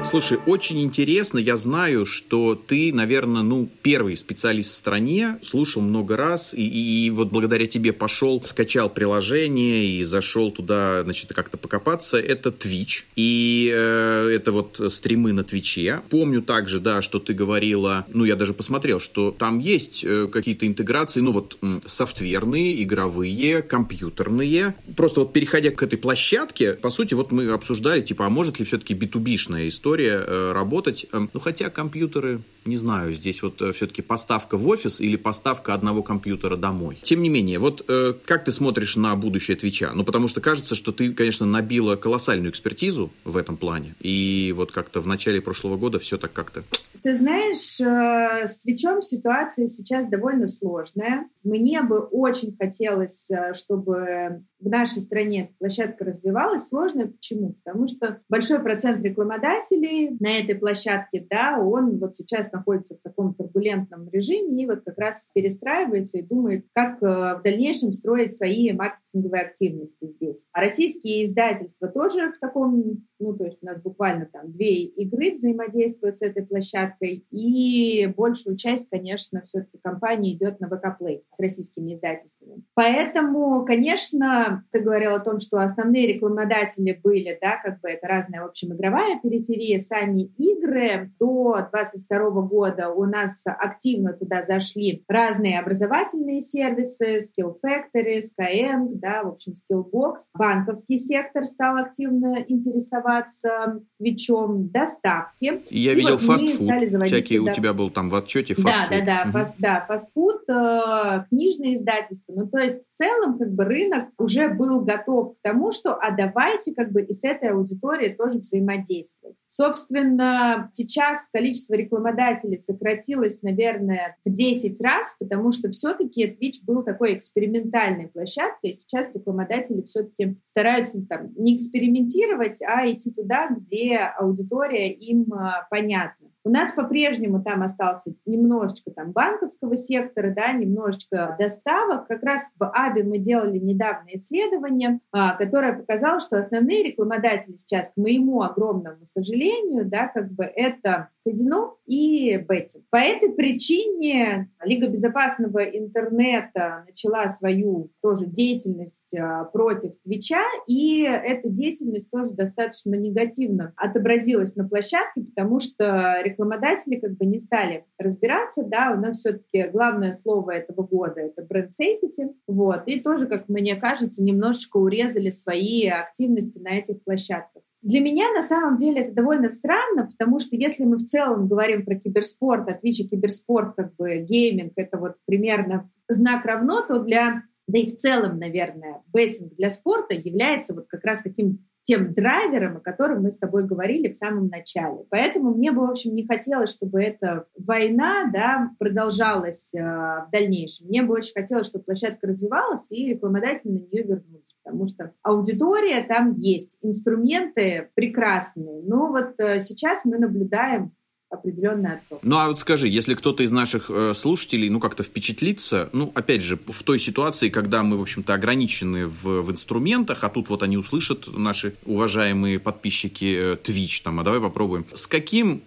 Слушай, 0.10 0.40
очень 0.48 0.82
интересно. 0.82 1.38
Я 1.38 1.56
знаю, 1.56 2.04
что 2.04 2.56
ты, 2.56 2.92
наверное, 2.92 3.44
ну, 3.44 3.70
первый 3.84 4.16
специалист 4.16 4.72
в 4.72 4.76
стране, 4.76 5.38
слушал 5.44 5.84
много 5.84 6.18
раз, 6.18 6.52
и, 6.56 6.68
и, 6.68 7.06
и 7.06 7.10
вот 7.12 7.30
благодаря 7.30 7.68
тебе 7.68 7.94
пошел, 7.94 8.44
скачал 8.44 8.90
приложение 8.90 9.86
и 9.86 10.04
зашел 10.04 10.50
туда, 10.50 11.04
значит, 11.04 11.32
как-то 11.32 11.58
покопаться. 11.58 12.18
Это 12.18 12.50
Twitch. 12.50 13.04
И 13.16 13.72
э, 13.72 14.32
это 14.34 14.52
вот 14.52 14.82
стримы 14.92 15.32
на 15.32 15.44
Твиче. 15.44 16.02
Помню 16.10 16.42
также, 16.42 16.80
да, 16.80 17.04
что 17.04 17.20
ты 17.20 17.36
говорила, 17.36 18.08
ну, 18.12 18.26
я 18.26 18.36
даже 18.36 18.56
посмотрел, 18.56 19.00
что 19.00 19.30
там 19.30 19.60
есть 19.60 20.04
э, 20.04 20.26
какие-то 20.26 20.66
интеграции, 20.66 21.22
ну, 21.22 21.34
вот 21.34 21.60
м, 21.62 21.84
софтверные, 21.86 22.82
игровые, 22.82 23.62
компьютерные. 23.62 24.74
Просто 24.98 25.20
вот 25.20 25.34
переходя 25.34 25.70
к 25.70 25.84
этой 25.84 26.00
площадке, 26.00 26.74
по 26.74 26.90
сути, 26.90 27.14
вот 27.14 27.32
мы 27.32 27.52
обсуждали, 27.52 28.02
типа, 28.02 28.26
а 28.26 28.32
может 28.32 28.58
ли 28.58 28.66
все-таки 28.66 28.96
B2B-шная 28.96 29.68
история 29.68 29.99
история 30.00 30.24
э, 30.26 30.52
работать. 30.54 31.06
Эм, 31.12 31.30
ну, 31.34 31.40
хотя 31.40 31.70
компьютеры, 31.70 32.42
не 32.66 32.78
знаю, 32.78 33.14
здесь 33.14 33.42
вот 33.42 33.62
э, 33.62 33.72
все-таки 33.72 34.02
поставка 34.02 34.58
в 34.58 34.68
офис 34.68 35.02
или 35.02 35.18
поставка 35.18 35.74
одного 35.74 36.04
компьютера 36.04 36.56
домой. 36.56 37.00
Тем 37.04 37.22
не 37.22 37.30
менее, 37.30 37.60
вот 37.60 37.84
э, 37.88 38.14
как 38.26 38.46
ты 38.46 38.52
смотришь 38.52 38.96
на 38.96 39.16
будущее 39.16 39.58
Твича? 39.58 39.92
Ну, 39.94 40.04
потому 40.04 40.28
что 40.28 40.42
кажется, 40.42 40.76
что 40.76 40.92
ты, 40.92 41.14
конечно, 41.14 41.46
набила 41.46 41.96
колоссальную 41.96 42.52
экспертизу 42.52 43.12
в 43.26 43.38
этом 43.38 43.58
плане. 43.58 43.96
И 44.00 44.54
вот 44.56 44.72
как-то 44.72 45.02
в 45.02 45.08
начале 45.08 45.42
прошлого 45.42 45.78
года 45.78 46.00
все 46.00 46.18
так 46.18 46.34
как-то... 46.34 46.64
Ты 47.04 47.14
знаешь, 47.16 47.80
с 47.80 48.58
Твичом 48.58 49.02
ситуация 49.02 49.68
сейчас 49.68 50.10
довольно 50.10 50.48
сложная. 50.48 51.30
мне 51.44 51.82
бы 51.82 52.00
очень 52.00 52.56
хотелось, 52.58 53.28
чтобы 53.54 54.44
в 54.60 54.70
нашей 54.70 55.02
стране 55.02 55.54
площадка 55.60 56.06
развивалась. 56.06 56.68
Сложно 56.68 57.08
почему? 57.08 57.56
Потому 57.64 57.88
что 57.88 58.22
большой 58.30 58.60
процент 58.60 59.04
рекламодателей 59.04 60.18
на 60.20 60.40
этой 60.40 60.56
площадке, 60.56 61.26
да, 61.30 61.60
он 61.60 61.98
вот 62.00 62.14
сейчас 62.14 62.52
находится 62.52 62.96
в 62.96 63.02
таком 63.02 63.34
турбулентном 63.34 64.10
режиме 64.10 64.64
и 64.64 64.66
вот 64.66 64.82
как 64.86 64.98
раз 64.98 65.32
перестраивается 65.34 66.18
и 66.18 66.22
думает, 66.22 66.66
как 66.74 67.02
э, 67.02 67.06
в 67.06 67.42
дальнейшем 67.44 67.94
строить 67.94 68.34
свои 68.34 68.72
маркетинговые 68.74 69.44
активности 69.44 70.14
здесь. 70.16 70.46
А 70.52 70.62
российские 70.62 71.26
издательства 71.26 71.88
тоже 71.88 72.32
в 72.32 72.40
таком, 72.40 73.06
ну, 73.20 73.34
то 73.34 73.46
есть 73.46 73.60
у 73.62 73.66
нас 73.66 73.82
буквально 73.82 74.26
там 74.26 74.52
две 74.52 74.84
игры 74.84 75.32
взаимодействуют 75.32 76.18
с 76.18 76.22
этой 76.22 76.46
площадкой, 76.46 77.26
и 77.32 78.08
большую 78.16 78.58
часть, 78.58 78.90
конечно, 78.90 79.42
все-таки 79.44 79.78
компания 79.82 80.34
идет 80.34 80.60
на 80.60 80.68
ВК 80.68 81.00
Play 81.00 81.22
с 81.30 81.40
российскими 81.40 81.94
издательствами. 81.94 82.64
Поэтому, 82.74 83.66
конечно, 83.66 84.49
ты 84.72 84.80
говорил 84.80 85.14
о 85.16 85.20
том, 85.20 85.40
что 85.40 85.60
основные 85.60 86.08
рекламодатели 86.08 87.00
были, 87.04 87.38
да, 87.42 87.58
как 87.64 87.82
бы 87.82 87.90
это 87.90 88.08
разная, 88.08 88.42
в 88.42 88.48
общем, 88.48 88.74
игровая 88.74 89.20
периферия, 89.22 89.80
сами 89.80 90.32
игры. 90.38 91.12
До 91.20 91.68
22 91.72 92.30
года 92.42 92.90
у 92.90 93.06
нас 93.06 93.44
активно 93.46 94.14
туда 94.14 94.42
зашли 94.42 95.04
разные 95.08 95.60
образовательные 95.60 96.42
сервисы, 96.42 97.20
Skill 97.20 97.56
Factory, 97.64 98.20
Skyeng, 98.20 98.90
да, 98.94 99.24
в 99.24 99.30
общем, 99.30 99.54
Skillbox. 99.54 100.16
Банковский 100.34 100.98
сектор 100.98 101.46
стал 101.46 101.78
активно 101.78 102.44
интересоваться 102.48 103.82
Твичом, 104.00 104.70
доставки. 104.70 105.64
Я 105.70 105.94
и 105.94 105.96
видел 105.96 106.18
вот 106.18 106.22
фастфуд, 106.22 107.06
всякие 107.06 107.40
туда... 107.40 107.52
у 107.52 107.56
тебя 107.56 107.74
был 107.74 107.90
там 107.90 108.10
в 108.10 108.16
отчете 108.16 108.54
фастфуд. 108.54 108.90
Да, 108.90 109.00
да, 109.00 109.06
да, 109.06 109.22
угу. 109.24 109.32
фаст, 109.32 109.56
да, 109.58 109.86
фастфуд, 109.88 110.50
э, 110.50 111.26
книжные 111.30 111.76
издательства. 111.76 112.34
Ну, 112.34 112.48
то 112.48 112.60
есть 112.60 112.82
в 112.92 112.98
целом 112.98 113.38
как 113.38 113.52
бы 113.52 113.66
рынок 113.66 114.10
уже 114.18 114.39
был 114.48 114.82
готов 114.82 115.36
к 115.36 115.42
тому, 115.42 115.72
что 115.72 115.94
а 115.94 116.12
давайте 116.12 116.74
как 116.74 116.92
бы 116.92 117.02
и 117.02 117.14
с 117.14 117.24
этой 117.24 117.50
аудиторией 117.50 118.16
тоже 118.16 118.40
взаимодействовать. 118.40 119.38
Собственно, 119.48 120.70
сейчас 120.72 121.30
количество 121.30 121.74
рекламодателей 121.74 122.58
сократилось, 122.58 123.42
наверное, 123.42 124.18
в 124.24 124.32
10 124.32 124.80
раз, 124.82 125.16
потому 125.20 125.52
что 125.52 125.70
все-таки 125.72 126.28
Twitch 126.28 126.64
был 126.64 126.84
такой 126.84 127.18
экспериментальной 127.18 128.08
площадкой, 128.08 128.72
и 128.72 128.76
сейчас 128.76 129.14
рекламодатели 129.14 129.82
все-таки 129.82 130.38
стараются 130.46 131.06
там 131.06 131.34
не 131.36 131.58
экспериментировать, 131.58 132.62
а 132.62 132.90
идти 132.90 133.12
туда, 133.12 133.50
где 133.50 133.98
аудитория 133.98 134.92
им 134.92 135.34
а, 135.34 135.68
понятна. 135.70 136.29
У 136.46 136.50
нас 136.50 136.72
по-прежнему 136.72 137.42
там 137.44 137.64
остался 137.64 138.14
немножечко 138.26 138.92
там 138.92 139.12
банковского 139.12 139.76
сектора, 139.76 140.34
да, 140.34 140.54
немножечко 140.54 141.36
доставок. 141.38 142.08
Как 142.08 142.24
раз 142.24 142.52
в 142.58 142.64
АБИ 142.64 143.04
мы 143.04 143.18
делали 143.18 143.58
недавно 143.58 144.08
исследование, 144.14 145.00
а, 145.12 145.34
которое 145.36 145.74
показало, 145.74 146.22
что 146.22 146.38
основные 146.38 146.84
рекламодатели 146.84 147.58
сейчас, 147.58 147.92
к 147.92 147.98
моему 147.98 148.42
огромному 148.42 149.06
сожалению, 149.06 149.86
да, 149.86 150.08
как 150.08 150.32
бы 150.32 150.46
это 150.46 151.10
казино 151.26 151.78
и 151.86 152.38
беттинг. 152.38 152.86
По 152.90 152.98
этой 152.98 153.32
причине 153.32 154.50
Лига 154.64 154.88
безопасного 154.88 155.64
интернета 155.64 156.86
начала 156.88 157.30
свою 157.30 157.92
тоже 158.02 158.26
деятельность 158.26 159.14
а, 159.16 159.46
против 159.46 159.94
Твича, 160.04 160.44
и 160.68 161.04
эта 161.04 161.50
деятельность 161.50 162.12
тоже 162.12 162.34
достаточно 162.34 162.96
негативно 162.96 163.74
отобразилась 163.76 164.56
на 164.56 164.68
площадке, 164.68 165.22
потому 165.22 165.60
что 165.60 166.22
рекламодатели 166.24 166.96
как 167.00 167.18
бы 167.18 167.26
не 167.26 167.38
стали 167.38 167.86
разбираться, 167.98 168.64
да, 168.64 168.94
у 168.96 169.00
нас 169.00 169.18
все-таки 169.18 169.70
главное 169.72 170.12
слово 170.12 170.52
этого 170.52 170.84
года— 170.84 171.20
это 171.22 171.44
бренд 171.44 171.72
safety, 171.72 172.34
вот, 172.48 172.84
и 172.86 173.00
тоже, 173.00 173.28
как 173.28 173.50
мне 173.50 173.76
кажется, 173.76 174.24
немножечко 174.24 174.78
урезали 174.78 175.30
свои 175.30 175.88
активности 175.88 176.60
на 176.60 176.78
этих 176.78 177.04
площадках. 177.04 177.64
Для 177.82 178.02
меня 178.02 178.32
на 178.34 178.44
самом 178.44 178.76
деле 178.76 179.02
это 179.02 179.14
довольно 179.14 179.48
странно, 179.48 180.08
потому 180.08 180.40
что 180.40 180.56
если 180.56 180.84
мы 180.84 180.98
в 180.98 181.04
целом 181.04 181.48
говорим 181.48 181.86
про 181.86 181.96
киберспорт, 181.96 182.68
а 182.68 182.74
Twitch 182.74 183.00
и 183.00 183.08
киберспорт, 183.08 183.76
как 183.76 183.96
бы 183.96 184.18
гейминг, 184.18 184.74
это 184.76 184.98
вот 184.98 185.14
примерно 185.26 185.90
знак 186.10 186.46
равно, 186.46 186.82
то 186.82 187.00
для, 187.00 187.44
да 187.68 187.80
и 187.80 187.90
в 187.90 187.96
целом, 187.96 188.38
наверное, 188.38 189.02
беттинг 189.14 189.56
для 189.56 189.70
спорта 189.70 190.14
является 190.14 190.74
вот 190.74 190.88
как 190.90 191.06
раз 191.06 191.22
таким 191.22 191.60
тем 191.90 192.14
драйвером, 192.14 192.78
о 192.78 192.82
котором 192.82 193.24
мы 193.24 193.32
с 193.32 193.40
тобой 193.40 193.66
говорили 193.66 194.10
в 194.10 194.16
самом 194.16 194.48
начале. 194.48 195.06
Поэтому 195.10 195.56
мне 195.56 195.72
бы, 195.72 195.88
в 195.88 195.90
общем, 195.90 196.14
не 196.14 196.24
хотелось, 196.24 196.72
чтобы 196.72 197.02
эта 197.02 197.46
война 197.58 198.30
да, 198.32 198.72
продолжалась 198.78 199.74
э, 199.74 199.80
в 199.80 200.28
дальнейшем. 200.32 200.88
Мне 200.88 201.02
бы 201.02 201.16
очень 201.16 201.34
хотелось, 201.34 201.66
чтобы 201.66 201.86
площадка 201.86 202.28
развивалась 202.28 202.92
и 202.92 203.08
рекламодатели 203.08 203.72
на 203.72 203.78
нее 203.80 204.04
вернулись, 204.04 204.39
потому 204.70 204.88
что 204.88 205.14
аудитория 205.24 206.04
там 206.04 206.36
есть, 206.36 206.78
инструменты 206.82 207.90
прекрасные. 207.96 208.82
Но 208.84 209.08
вот 209.08 209.34
э, 209.40 209.60
сейчас 209.60 210.06
мы 210.06 210.18
наблюдаем 210.18 210.92
определенный 211.30 211.96
отток. 211.98 212.20
Ну, 212.24 212.38
а 212.38 212.48
вот 212.48 212.60
скажи, 212.60 212.88
если 212.88 213.14
кто-то 213.14 213.44
из 213.44 213.52
наших 213.52 213.90
э, 213.90 214.14
слушателей, 214.16 214.70
ну, 214.70 214.80
как-то 214.80 215.04
впечатлится, 215.04 215.90
ну, 215.94 216.12
опять 216.16 216.42
же, 216.42 216.60
в 216.68 216.84
той 216.84 217.00
ситуации, 217.00 217.50
когда 217.50 217.84
мы, 217.84 217.98
в 217.98 218.02
общем-то, 218.02 218.34
ограничены 218.34 219.08
в, 219.08 219.42
в 219.42 219.52
инструментах, 219.52 220.24
а 220.24 220.30
тут 220.30 220.50
вот 220.50 220.64
они 220.64 220.78
услышат, 220.78 221.28
наши 221.28 221.76
уважаемые 221.86 222.60
подписчики 222.60 223.54
э, 223.54 223.56
Twitch, 223.56 224.04
там, 224.04 224.20
а 224.20 224.24
давай 224.24 224.40
попробуем. 224.40 224.86
С 224.94 225.08
каким 225.08 225.64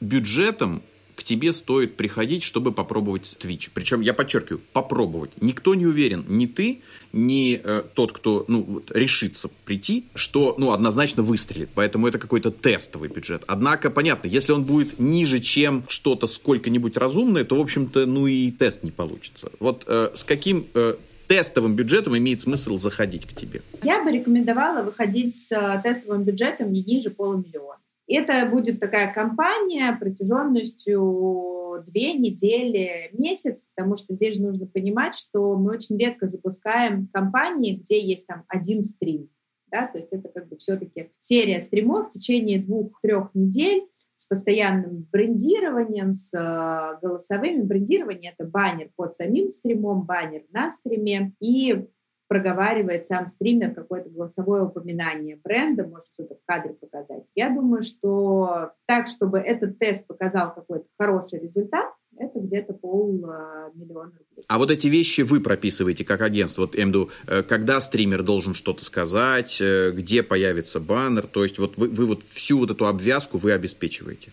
бюджетом 0.00 0.82
к 1.14 1.22
тебе 1.22 1.52
стоит 1.52 1.96
приходить, 1.96 2.42
чтобы 2.42 2.72
попробовать 2.72 3.36
Twitch. 3.38 3.70
Причем, 3.72 4.00
я 4.00 4.14
подчеркиваю, 4.14 4.60
попробовать. 4.72 5.30
Никто 5.40 5.74
не 5.74 5.86
уверен, 5.86 6.24
ни 6.28 6.46
ты, 6.46 6.82
ни 7.12 7.60
э, 7.62 7.82
тот, 7.94 8.12
кто 8.12 8.44
ну, 8.48 8.62
вот, 8.62 8.90
решится 8.90 9.48
прийти, 9.64 10.06
что 10.14 10.54
ну, 10.58 10.72
однозначно 10.72 11.22
выстрелит. 11.22 11.70
Поэтому 11.74 12.08
это 12.08 12.18
какой-то 12.18 12.50
тестовый 12.50 13.08
бюджет. 13.08 13.44
Однако, 13.46 13.90
понятно, 13.90 14.28
если 14.28 14.52
он 14.52 14.64
будет 14.64 14.98
ниже, 14.98 15.38
чем 15.38 15.84
что-то 15.88 16.26
сколько-нибудь 16.26 16.96
разумное, 16.96 17.44
то, 17.44 17.56
в 17.56 17.60
общем-то, 17.60 18.06
ну 18.06 18.26
и 18.26 18.50
тест 18.50 18.82
не 18.82 18.90
получится. 18.90 19.50
Вот 19.60 19.84
э, 19.86 20.10
с 20.14 20.24
каким 20.24 20.66
э, 20.74 20.96
тестовым 21.28 21.76
бюджетом 21.76 22.16
имеет 22.16 22.42
смысл 22.42 22.78
заходить 22.78 23.26
к 23.26 23.32
тебе? 23.34 23.62
Я 23.82 24.02
бы 24.02 24.10
рекомендовала 24.10 24.82
выходить 24.82 25.36
с 25.36 25.52
э, 25.52 25.80
тестовым 25.82 26.24
бюджетом 26.24 26.72
не 26.72 26.82
ниже 26.82 27.10
полумиллиона. 27.10 27.78
Это 28.14 28.46
будет 28.50 28.78
такая 28.78 29.12
кампания 29.12 29.96
протяженностью 29.98 31.82
две 31.86 32.12
недели, 32.14 33.10
месяц, 33.12 33.62
потому 33.74 33.96
что 33.96 34.14
здесь 34.14 34.36
же 34.36 34.42
нужно 34.42 34.66
понимать, 34.66 35.14
что 35.14 35.56
мы 35.56 35.72
очень 35.72 35.98
редко 35.98 36.28
запускаем 36.28 37.08
кампании, 37.12 37.76
где 37.76 38.00
есть 38.00 38.26
там 38.26 38.44
один 38.48 38.82
стрим. 38.82 39.30
Да? 39.68 39.86
То 39.86 39.98
есть 39.98 40.10
это 40.12 40.28
как 40.28 40.48
бы 40.48 40.56
все-таки 40.56 41.10
серия 41.18 41.60
стримов 41.60 42.08
в 42.08 42.12
течение 42.12 42.60
двух-трех 42.60 43.30
недель 43.34 43.88
с 44.16 44.26
постоянным 44.26 45.08
брендированием, 45.10 46.12
с 46.12 46.32
э, 46.34 46.98
голосовыми. 47.00 47.62
Брендирование— 47.62 48.34
это 48.38 48.48
баннер 48.48 48.90
под 48.94 49.14
самим 49.14 49.50
стримом, 49.50 50.02
баннер 50.02 50.42
на 50.52 50.70
стриме 50.70 51.32
и 51.40 51.86
проговаривает 52.32 53.04
сам 53.04 53.28
стример 53.28 53.74
какое-то 53.74 54.08
голосовое 54.08 54.62
упоминание 54.62 55.38
бренда, 55.44 55.86
может 55.86 56.06
что-то 56.06 56.34
в 56.34 56.38
кадре 56.46 56.72
показать. 56.72 57.24
Я 57.34 57.50
думаю, 57.50 57.82
что 57.82 58.70
так, 58.86 59.06
чтобы 59.06 59.38
этот 59.38 59.78
тест 59.78 60.06
показал 60.06 60.54
какой-то 60.54 60.86
хороший 60.98 61.40
результат, 61.40 61.92
это 62.16 62.40
где-то 62.40 62.72
полмиллиона 62.72 64.12
рублей. 64.12 64.44
А 64.48 64.58
вот 64.58 64.70
эти 64.70 64.86
вещи 64.86 65.20
вы 65.20 65.42
прописываете 65.42 66.06
как 66.06 66.22
агентство. 66.22 66.62
Вот, 66.62 66.74
Эмду, 66.74 67.10
э, 67.26 67.42
когда 67.42 67.82
стример 67.82 68.22
должен 68.22 68.54
что-то 68.54 68.82
сказать, 68.82 69.60
э, 69.60 69.92
где 69.92 70.22
появится 70.22 70.80
баннер, 70.80 71.26
то 71.26 71.42
есть 71.42 71.58
вот 71.58 71.76
вы, 71.76 71.88
вы 71.88 72.06
вот 72.06 72.22
всю 72.30 72.58
вот 72.58 72.70
эту 72.70 72.86
обвязку 72.86 73.36
вы 73.36 73.52
обеспечиваете? 73.52 74.32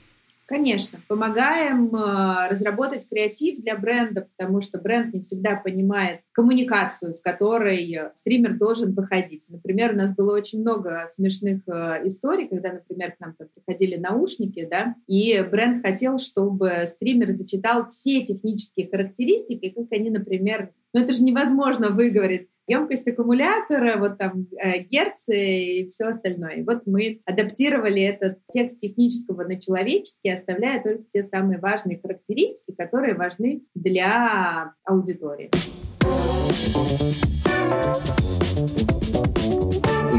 Конечно, 0.49 0.97
помогаем 1.07 1.95
э, 1.95 2.49
разработать 2.49 3.07
креатив 3.07 3.61
для 3.61 3.77
бренда, 3.77 4.27
потому 4.35 4.61
что 4.61 4.79
бренд 4.79 5.13
не 5.13 5.21
всегда 5.21 5.55
понимает 5.55 6.21
коммуникацию, 6.31 7.13
с 7.13 7.21
которой 7.21 7.95
стример 8.15 8.57
должен 8.57 8.95
выходить. 8.95 9.45
Например, 9.51 9.93
у 9.93 9.97
нас 9.97 10.15
было 10.15 10.35
очень 10.35 10.61
много 10.61 11.05
смешных 11.05 11.61
э, 11.67 12.07
историй, 12.07 12.47
когда, 12.47 12.73
например, 12.73 13.11
к 13.11 13.19
нам 13.19 13.35
приходили 13.53 13.95
наушники, 13.95 14.67
да, 14.67 14.95
и 15.05 15.39
бренд 15.43 15.83
хотел, 15.83 16.17
чтобы 16.17 16.85
стример 16.87 17.31
зачитал 17.31 17.85
все 17.85 18.23
технические 18.23 18.89
характеристики, 18.89 19.69
как 19.69 19.85
они, 19.91 20.09
например, 20.09 20.71
ну 20.95 21.01
это 21.01 21.13
же 21.13 21.23
невозможно 21.23 21.89
выговорить 21.89 22.49
емкость 22.69 23.07
аккумулятора, 23.07 23.97
вот 23.97 24.17
там 24.17 24.47
э, 24.61 24.79
герцы 24.83 25.35
и 25.35 25.87
все 25.87 26.05
остальное. 26.05 26.57
И 26.57 26.63
вот 26.63 26.83
мы 26.85 27.21
адаптировали 27.25 28.01
этот 28.01 28.39
текст 28.51 28.79
технического 28.79 29.43
на 29.43 29.59
человеческий, 29.59 30.29
оставляя 30.29 30.81
только 30.81 31.03
те 31.03 31.23
самые 31.23 31.59
важные 31.59 31.99
характеристики, 31.99 32.75
которые 32.77 33.15
важны 33.15 33.63
для 33.73 34.73
аудитории. 34.85 35.49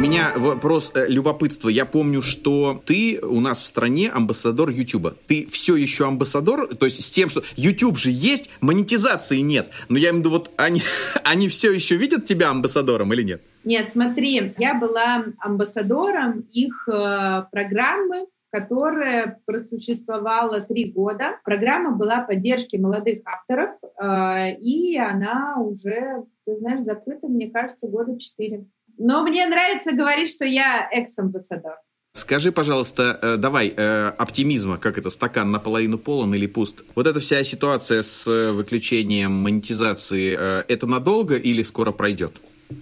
Меня 0.00 0.32
вопрос 0.34 0.92
э, 0.94 1.06
любопытства. 1.08 1.68
Я 1.68 1.84
помню, 1.84 2.22
что 2.22 2.82
ты 2.86 3.20
у 3.22 3.38
нас 3.40 3.60
в 3.60 3.66
стране 3.66 4.10
амбассадор 4.10 4.70
Ютуба. 4.70 5.14
Ты 5.26 5.46
все 5.46 5.76
еще 5.76 6.06
амбассадор? 6.06 6.74
То 6.74 6.86
есть 6.86 7.04
с 7.04 7.10
тем, 7.10 7.28
что 7.28 7.42
YouTube 7.56 7.98
же 7.98 8.10
есть, 8.10 8.50
монетизации 8.62 9.40
нет. 9.40 9.70
Но 9.90 9.98
я 9.98 10.10
имею 10.10 10.22
в 10.22 10.26
виду, 10.26 10.30
вот 10.30 10.50
они, 10.56 10.80
они 11.24 11.48
все 11.48 11.70
еще 11.70 11.96
видят 11.96 12.24
тебя 12.24 12.48
амбассадором 12.48 13.12
или 13.12 13.22
нет? 13.22 13.42
Нет, 13.64 13.92
смотри, 13.92 14.52
я 14.56 14.72
была 14.74 15.26
амбассадором 15.38 16.46
их 16.50 16.88
э, 16.90 17.44
программы 17.52 18.26
которая 18.52 19.40
просуществовала 19.46 20.60
три 20.60 20.90
года. 20.90 21.38
Программа 21.44 21.92
была 21.96 22.20
поддержки 22.22 22.76
молодых 22.76 23.20
авторов, 23.24 23.70
э, 23.80 24.56
и 24.56 24.98
она 24.98 25.54
уже, 25.58 26.24
ты 26.44 26.56
знаешь, 26.56 26.82
закрыта, 26.82 27.28
мне 27.28 27.48
кажется, 27.48 27.86
года 27.86 28.18
четыре. 28.18 28.66
Но 29.02 29.22
мне 29.22 29.46
нравится 29.46 29.92
говорить, 29.92 30.30
что 30.30 30.44
я 30.44 30.86
экс-амбассадор. 30.92 31.76
Скажи, 32.12 32.52
пожалуйста, 32.52 33.18
э, 33.22 33.36
давай, 33.38 33.72
э, 33.74 34.08
оптимизма, 34.08 34.76
как 34.76 34.98
это, 34.98 35.08
стакан 35.08 35.50
наполовину 35.50 35.98
полон 35.98 36.34
или 36.34 36.46
пуст? 36.46 36.82
Вот 36.94 37.06
эта 37.06 37.18
вся 37.18 37.42
ситуация 37.42 38.02
с 38.02 38.26
выключением 38.52 39.32
монетизации, 39.32 40.34
это 40.34 40.86
надолго 40.86 41.36
или 41.36 41.62
скоро 41.62 41.92
пройдет? 41.92 42.32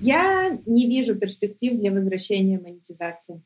Я 0.00 0.58
не 0.66 0.88
вижу 0.88 1.14
перспектив 1.14 1.78
для 1.78 1.92
возвращения 1.92 2.58
монетизации. 2.58 3.42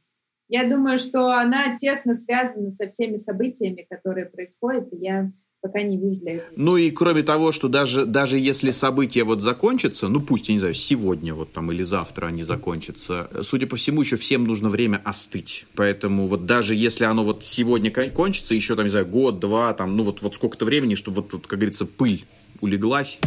Я 0.49 0.65
думаю, 0.65 0.99
что 0.99 1.31
она 1.31 1.77
тесно 1.77 2.15
связана 2.15 2.71
со 2.71 2.89
всеми 2.89 3.19
событиями, 3.19 3.87
которые 3.89 4.27
происходят, 4.27 4.93
и 4.93 4.97
я 4.97 5.31
пока 5.63 5.81
не 5.81 5.97
вижу 5.97 6.21
для 6.21 6.35
этого. 6.35 6.49
Ну 6.57 6.77
и 6.77 6.91
кроме 6.91 7.23
того, 7.23 7.53
что 7.53 7.69
даже, 7.69 8.05
даже 8.05 8.39
если 8.39 8.73
события 8.73 9.25
вот 9.25 9.41
закончатся, 9.41 10.09
ну 10.09 10.21
пусть, 10.21 10.49
я 10.49 10.55
не 10.55 10.59
знаю, 10.59 10.75
сегодня 10.75 11.35
вот 11.35 11.53
там 11.53 11.71
или 11.73 11.85
завтра 11.85 12.27
они 12.27 12.43
закончатся, 12.43 13.31
судя 13.43 13.67
по 13.67 13.77
всему, 13.77 14.03
еще 14.03 14.17
всем 14.17 14.45
нужно 14.45 14.69
время 14.69 15.01
остыть. 15.05 15.67
Поэтому 15.75 16.27
вот 16.27 16.45
даже 16.47 16.75
если 16.75 17.05
оно 17.05 17.25
вот 17.25 17.45
сегодня 17.45 17.91
кончится, 18.11 18.55
еще 18.55 18.75
там, 18.75 18.85
не 18.85 18.91
знаю, 18.91 19.07
год, 19.07 19.39
два, 19.39 19.73
там, 19.73 19.97
ну 19.97 20.03
вот, 20.03 20.21
вот 20.21 20.35
сколько-то 20.35 20.65
времени, 20.65 20.97
чтобы 20.97 21.23
вот, 21.23 21.33
вот, 21.33 21.47
как 21.47 21.59
говорится, 21.59 21.87
пыль 21.87 22.25
улеглась. 22.61 23.19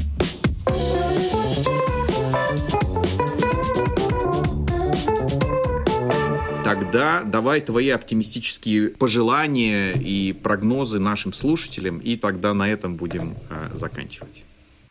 Тогда 6.96 7.24
давай 7.26 7.60
твои 7.60 7.90
оптимистические 7.90 8.92
пожелания 8.92 9.92
и 9.92 10.32
прогнозы 10.32 10.98
нашим 10.98 11.34
слушателям, 11.34 12.00
и 12.00 12.16
тогда 12.16 12.54
на 12.54 12.70
этом 12.70 12.96
будем 12.96 13.36
э, 13.50 13.76
заканчивать. 13.76 14.46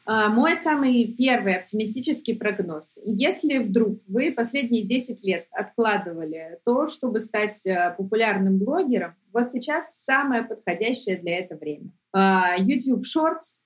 А, 0.05 0.29
мой 0.29 0.55
самый 0.55 1.07
первый 1.17 1.55
оптимистический 1.55 2.37
прогноз. 2.37 2.99
Если 3.07 3.57
вдруг 3.57 4.03
вы 4.07 4.33
последние 4.33 4.85
10 4.85 5.25
лет 5.25 5.47
откладывали 5.51 6.59
то, 6.67 6.89
чтобы 6.89 7.21
стать 7.21 7.65
э, 7.65 7.95
популярным 7.97 8.59
блогером, 8.59 9.15
вот 9.33 9.49
сейчас 9.49 10.05
самое 10.05 10.43
подходящее 10.43 11.17
для 11.17 11.39
этого 11.39 11.59
время. 11.59 11.91
А, 12.13 12.55
YouTube 12.59 13.05
Shorts, 13.07 13.57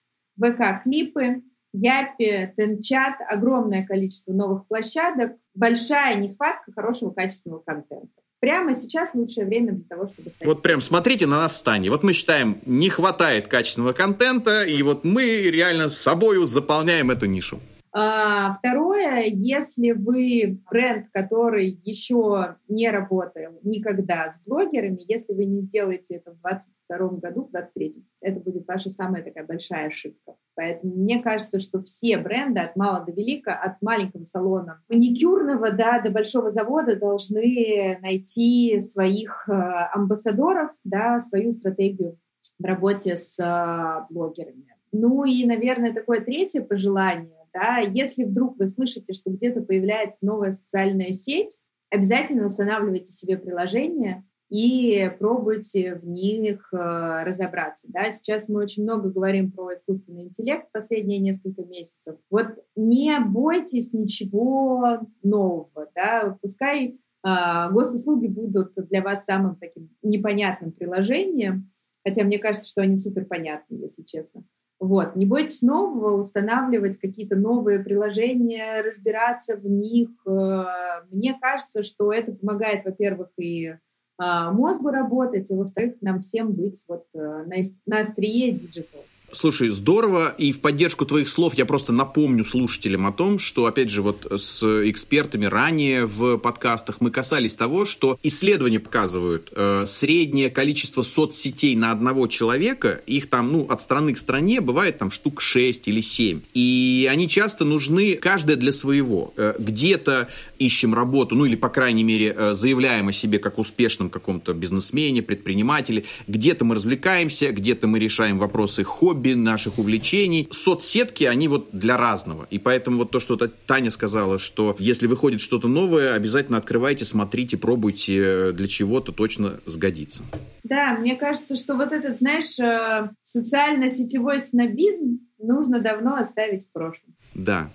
VK 0.41 0.85
клипы, 0.85 1.43
Япи, 1.73 2.55
Тенчат, 2.57 3.15
огромное 3.29 3.85
количество 3.85 4.33
новых 4.33 4.69
площадок, 4.69 5.37
большая 5.55 6.15
нехватка 6.19 6.71
хорошего 6.71 7.11
качественного 7.11 7.63
контента. 7.63 8.13
Прямо 8.41 8.75
сейчас 8.75 9.15
лучшее 9.15 9.47
время 9.47 9.73
для 9.73 9.85
того, 9.89 10.07
чтобы 10.07 10.31
стать. 10.31 10.47
Вот 10.47 10.63
прям 10.63 10.81
смотрите 10.81 11.27
на 11.27 11.39
нас 11.39 11.57
стане. 11.57 11.91
Вот 11.91 12.05
мы 12.05 12.13
считаем, 12.13 12.61
не 12.67 12.89
хватает 12.89 13.49
качественного 13.49 13.93
контента, 13.93 14.63
и 14.63 14.81
вот 14.83 15.05
мы 15.05 15.43
реально 15.43 15.89
с 15.89 15.99
собой 15.99 16.45
заполняем 16.47 17.11
эту 17.11 17.27
нишу. 17.27 17.61
А, 18.01 18.53
второе, 18.53 19.25
если 19.25 19.91
вы 19.91 20.61
бренд, 20.71 21.09
который 21.13 21.81
еще 21.83 22.55
не 22.69 22.91
работал 22.91 23.59
никогда 23.65 24.31
с 24.31 24.41
блогерами, 24.47 25.01
если 25.09 25.35
вы 25.35 25.47
не 25.47 25.59
сделаете 25.59 26.15
это 26.15 26.31
в 26.31 26.41
2022 26.41 27.09
году, 27.19 27.47
в 27.47 27.51
2023, 27.51 28.05
это 28.21 28.39
будет 28.39 28.69
ваша 28.69 28.89
самая 28.89 29.25
такая 29.25 29.45
большая 29.45 29.89
ошибка. 29.89 30.37
Поэтому 30.55 30.95
мне 30.95 31.21
кажется, 31.21 31.59
что 31.59 31.83
все 31.83 32.19
бренды 32.19 32.61
от 32.61 32.77
мала 32.77 33.05
до 33.05 33.11
велика, 33.11 33.53
от 33.53 33.83
маленького 33.83 34.23
салона 34.23 34.81
маникюрного 34.89 35.73
да, 35.73 36.01
до 36.01 36.11
большого 36.11 36.51
завода 36.51 36.95
должны 36.95 37.99
найти 38.01 38.79
своих 38.79 39.49
э, 39.49 39.53
амбассадоров, 39.53 40.71
да, 40.85 41.19
свою 41.19 41.51
стратегию 41.51 42.17
в 42.61 42.65
работе 42.65 43.17
с 43.17 43.41
э, 43.41 44.07
блогерами. 44.09 44.73
Ну 44.93 45.25
и, 45.25 45.45
наверное, 45.45 45.93
такое 45.93 46.21
третье 46.21 46.63
пожелание 46.63 47.38
да, 47.59 47.79
если 47.79 48.25
вдруг 48.25 48.57
вы 48.59 48.69
слышите, 48.69 49.13
что 49.13 49.31
где-то 49.31 49.63
появляется 49.63 50.25
новая 50.25 50.53
социальная 50.53 51.11
сеть, 51.11 51.61
обязательно 51.91 52.47
устанавливайте 52.47 53.11
себе 53.13 53.37
приложение 53.37 54.25
и 54.49 55.11
пробуйте 55.19 55.97
в 55.97 56.07
них 56.07 56.69
э, 56.73 56.77
разобраться. 57.25 57.87
Да? 57.91 58.11
Сейчас 58.13 58.49
мы 58.49 58.63
очень 58.63 58.85
много 58.85 59.11
говорим 59.11 59.51
про 59.51 59.75
искусственный 59.75 60.25
интеллект 60.25 60.71
последние 60.73 61.19
несколько 61.19 61.63
месяцев. 61.65 62.17
Вот 62.31 62.47
не 62.77 63.19
бойтесь 63.21 63.93
ничего 63.93 65.01
нового. 65.23 65.91
Да? 65.95 66.39
Пускай 66.41 66.99
э, 67.27 67.73
госуслуги 67.73 68.29
будут 68.29 68.73
для 68.89 69.03
вас 69.03 69.25
самым 69.25 69.57
таким 69.57 69.91
непонятным 70.03 70.73
приложением, 70.73 71.71
хотя 72.07 72.23
мне 72.25 72.39
кажется, 72.39 72.71
что 72.71 72.83
они 72.83 72.97
супер 72.97 73.27
понятны, 73.27 73.75
если 73.75 74.03
честно. 74.03 74.45
Вот. 74.81 75.17
Не 75.17 75.27
бойтесь 75.27 75.63
нового, 75.63 76.21
устанавливать 76.21 76.99
какие-то 76.99 77.35
новые 77.35 77.81
приложения, 77.81 78.81
разбираться 78.83 79.57
в 79.57 79.67
них. 79.67 80.11
Э, 80.27 80.65
мне 81.11 81.37
кажется, 81.41 81.83
что 81.83 82.13
это 82.13 82.33
помогает, 82.33 82.85
во-первых, 82.85 83.29
и 83.39 83.75
а, 84.21 84.51
мозгу 84.51 84.91
работать, 84.91 85.49
и, 85.51 85.55
во-вторых, 85.55 85.95
нам 86.01 86.21
всем 86.21 86.53
быть 86.53 86.83
вот 86.89 87.07
э, 87.15 87.45
на 87.87 88.01
острие 88.01 88.51
digital. 88.51 89.01
Слушай, 89.31 89.69
здорово, 89.69 90.35
и 90.39 90.53
в 90.53 90.61
поддержку 90.61 91.05
твоих 91.05 91.29
слов 91.29 91.53
я 91.55 91.67
просто 91.67 91.93
напомню 91.93 92.45
слушателям 92.45 93.07
о 93.07 93.13
том, 93.13 93.39
что, 93.39 93.67
опять 93.67 93.91
же, 93.91 94.01
вот 94.01 94.27
с 94.35 94.63
экспертами 94.89 95.45
ранее 95.45 96.07
в 96.07 96.39
подкастах 96.39 97.03
мы 97.03 97.11
касались 97.11 97.55
того, 97.55 97.85
что 97.85 98.19
исследования 98.23 98.81
показывают 98.81 99.53
э, 99.55 99.85
среднее 99.87 100.49
количество 100.49 101.03
соцсетей 101.03 101.77
на 101.77 101.93
одного 101.93 102.27
человека, 102.27 103.03
их 103.07 103.29
там, 103.29 103.53
ну, 103.53 103.67
от 103.69 103.83
страны 103.83 104.15
к 104.15 104.19
стране 104.19 104.63
бывает 104.63 104.99
там 104.99 105.11
штук 105.11 105.43
6 105.43 105.89
или 105.89 106.01
7. 106.01 106.41
И 106.55 107.07
они 107.11 107.29
часто 107.29 107.67
нужны, 107.67 108.15
каждая 108.15 108.57
для 108.57 108.73
своего. 108.73 109.35
Э, 109.37 109.55
где-то 109.59 110.29
ищем 110.59 110.95
работу, 110.95 111.37
ну, 111.37 111.45
или, 111.45 111.55
по 111.55 111.69
крайней 111.69 112.03
мере, 112.03 112.35
э, 112.35 112.55
заявляем 112.55 113.09
о 113.09 113.13
себе 113.13 113.39
как 113.39 113.59
успешном 113.59 114.09
каком-то 114.09 114.55
бизнесмене, 114.55 115.23
предпринимателе, 115.23 116.05
где-то 116.27 116.65
мы 116.65 116.77
развлекаемся, 116.77 117.53
где-то 117.53 117.87
мы 117.87 117.99
решаем 117.99 118.39
вопросы 118.39 118.85
хобби, 118.85 119.18
хобби, 119.19 119.35
наших 119.35 119.79
увлечений. 119.79 120.49
Соцсетки, 120.51 121.25
они 121.25 121.49
вот 121.49 121.71
для 121.73 121.97
разного. 121.97 122.47
И 122.51 122.59
поэтому 122.59 122.99
вот 122.99 123.11
то, 123.11 123.21
что 123.21 123.37
Таня 123.37 123.91
сказала, 123.91 124.39
что 124.39 124.77
если 124.79 125.07
выходит 125.07 125.41
что-то 125.41 125.69
новое, 125.69 126.15
обязательно 126.15 126.59
открывайте, 126.59 127.05
смотрите, 127.05 127.57
пробуйте, 127.57 128.53
для 128.53 128.69
чего-то 128.69 129.13
точно 129.13 129.61
сгодится. 129.67 130.23
Да, 130.63 130.97
мне 130.99 131.17
кажется, 131.17 131.57
что 131.57 131.75
вот 131.75 131.93
этот, 131.93 132.19
знаешь, 132.19 132.59
э, 132.61 133.11
социально-сетевой 133.23 134.41
снобизм 134.41 135.21
нужно 135.39 135.81
давно 135.81 136.17
оставить 136.17 136.67
в 136.67 136.73
прошлом. 136.73 137.15
Да, 137.35 137.71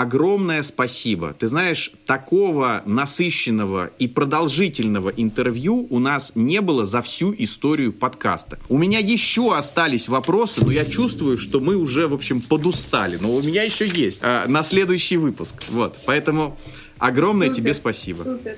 огромное 0.00 0.62
спасибо. 0.62 1.34
Ты 1.38 1.48
знаешь, 1.48 1.92
такого 2.06 2.82
насыщенного 2.86 3.90
и 3.98 4.06
продолжительного 4.06 5.10
интервью 5.10 5.86
у 5.90 5.98
нас 5.98 6.32
не 6.34 6.60
было 6.60 6.84
за 6.84 7.02
всю 7.02 7.34
историю 7.36 7.92
подкаста. 7.92 8.58
У 8.68 8.78
меня 8.78 9.00
еще 9.00 9.56
остались 9.56 10.08
вопросы, 10.08 10.64
но 10.64 10.70
я 10.70 10.84
чувствую, 10.84 11.36
что 11.36 11.60
мы 11.60 11.76
уже, 11.76 12.06
в 12.06 12.14
общем, 12.14 12.40
подустали. 12.40 13.18
Но 13.20 13.32
у 13.32 13.42
меня 13.42 13.64
еще 13.64 13.88
есть 13.88 14.20
а, 14.22 14.46
на 14.46 14.62
следующий 14.62 15.16
выпуск. 15.16 15.54
Вот, 15.70 15.98
поэтому 16.06 16.56
огромное 16.98 17.48
супер, 17.48 17.62
тебе 17.62 17.74
спасибо. 17.74 18.22
Супер. 18.22 18.56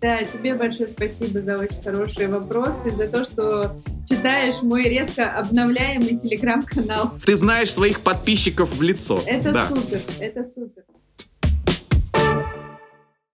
Да, 0.00 0.22
тебе 0.24 0.54
большое 0.54 0.88
спасибо 0.88 1.40
за 1.40 1.56
очень 1.58 1.82
хорошие 1.82 2.28
вопросы, 2.28 2.90
за 2.90 3.08
то, 3.08 3.24
что 3.24 3.76
читаешь 4.08 4.62
мой 4.62 4.84
редко 4.84 5.30
обновляемый 5.30 6.16
телеграм-канал. 6.16 7.12
Ты 7.24 7.34
знаешь 7.36 7.72
своих 7.72 8.00
подписчиков 8.00 8.76
в 8.76 8.82
лицо. 8.82 9.20
Это 9.26 9.52
да. 9.52 9.66
супер, 9.66 10.00
это 10.20 10.44
супер. 10.44 10.84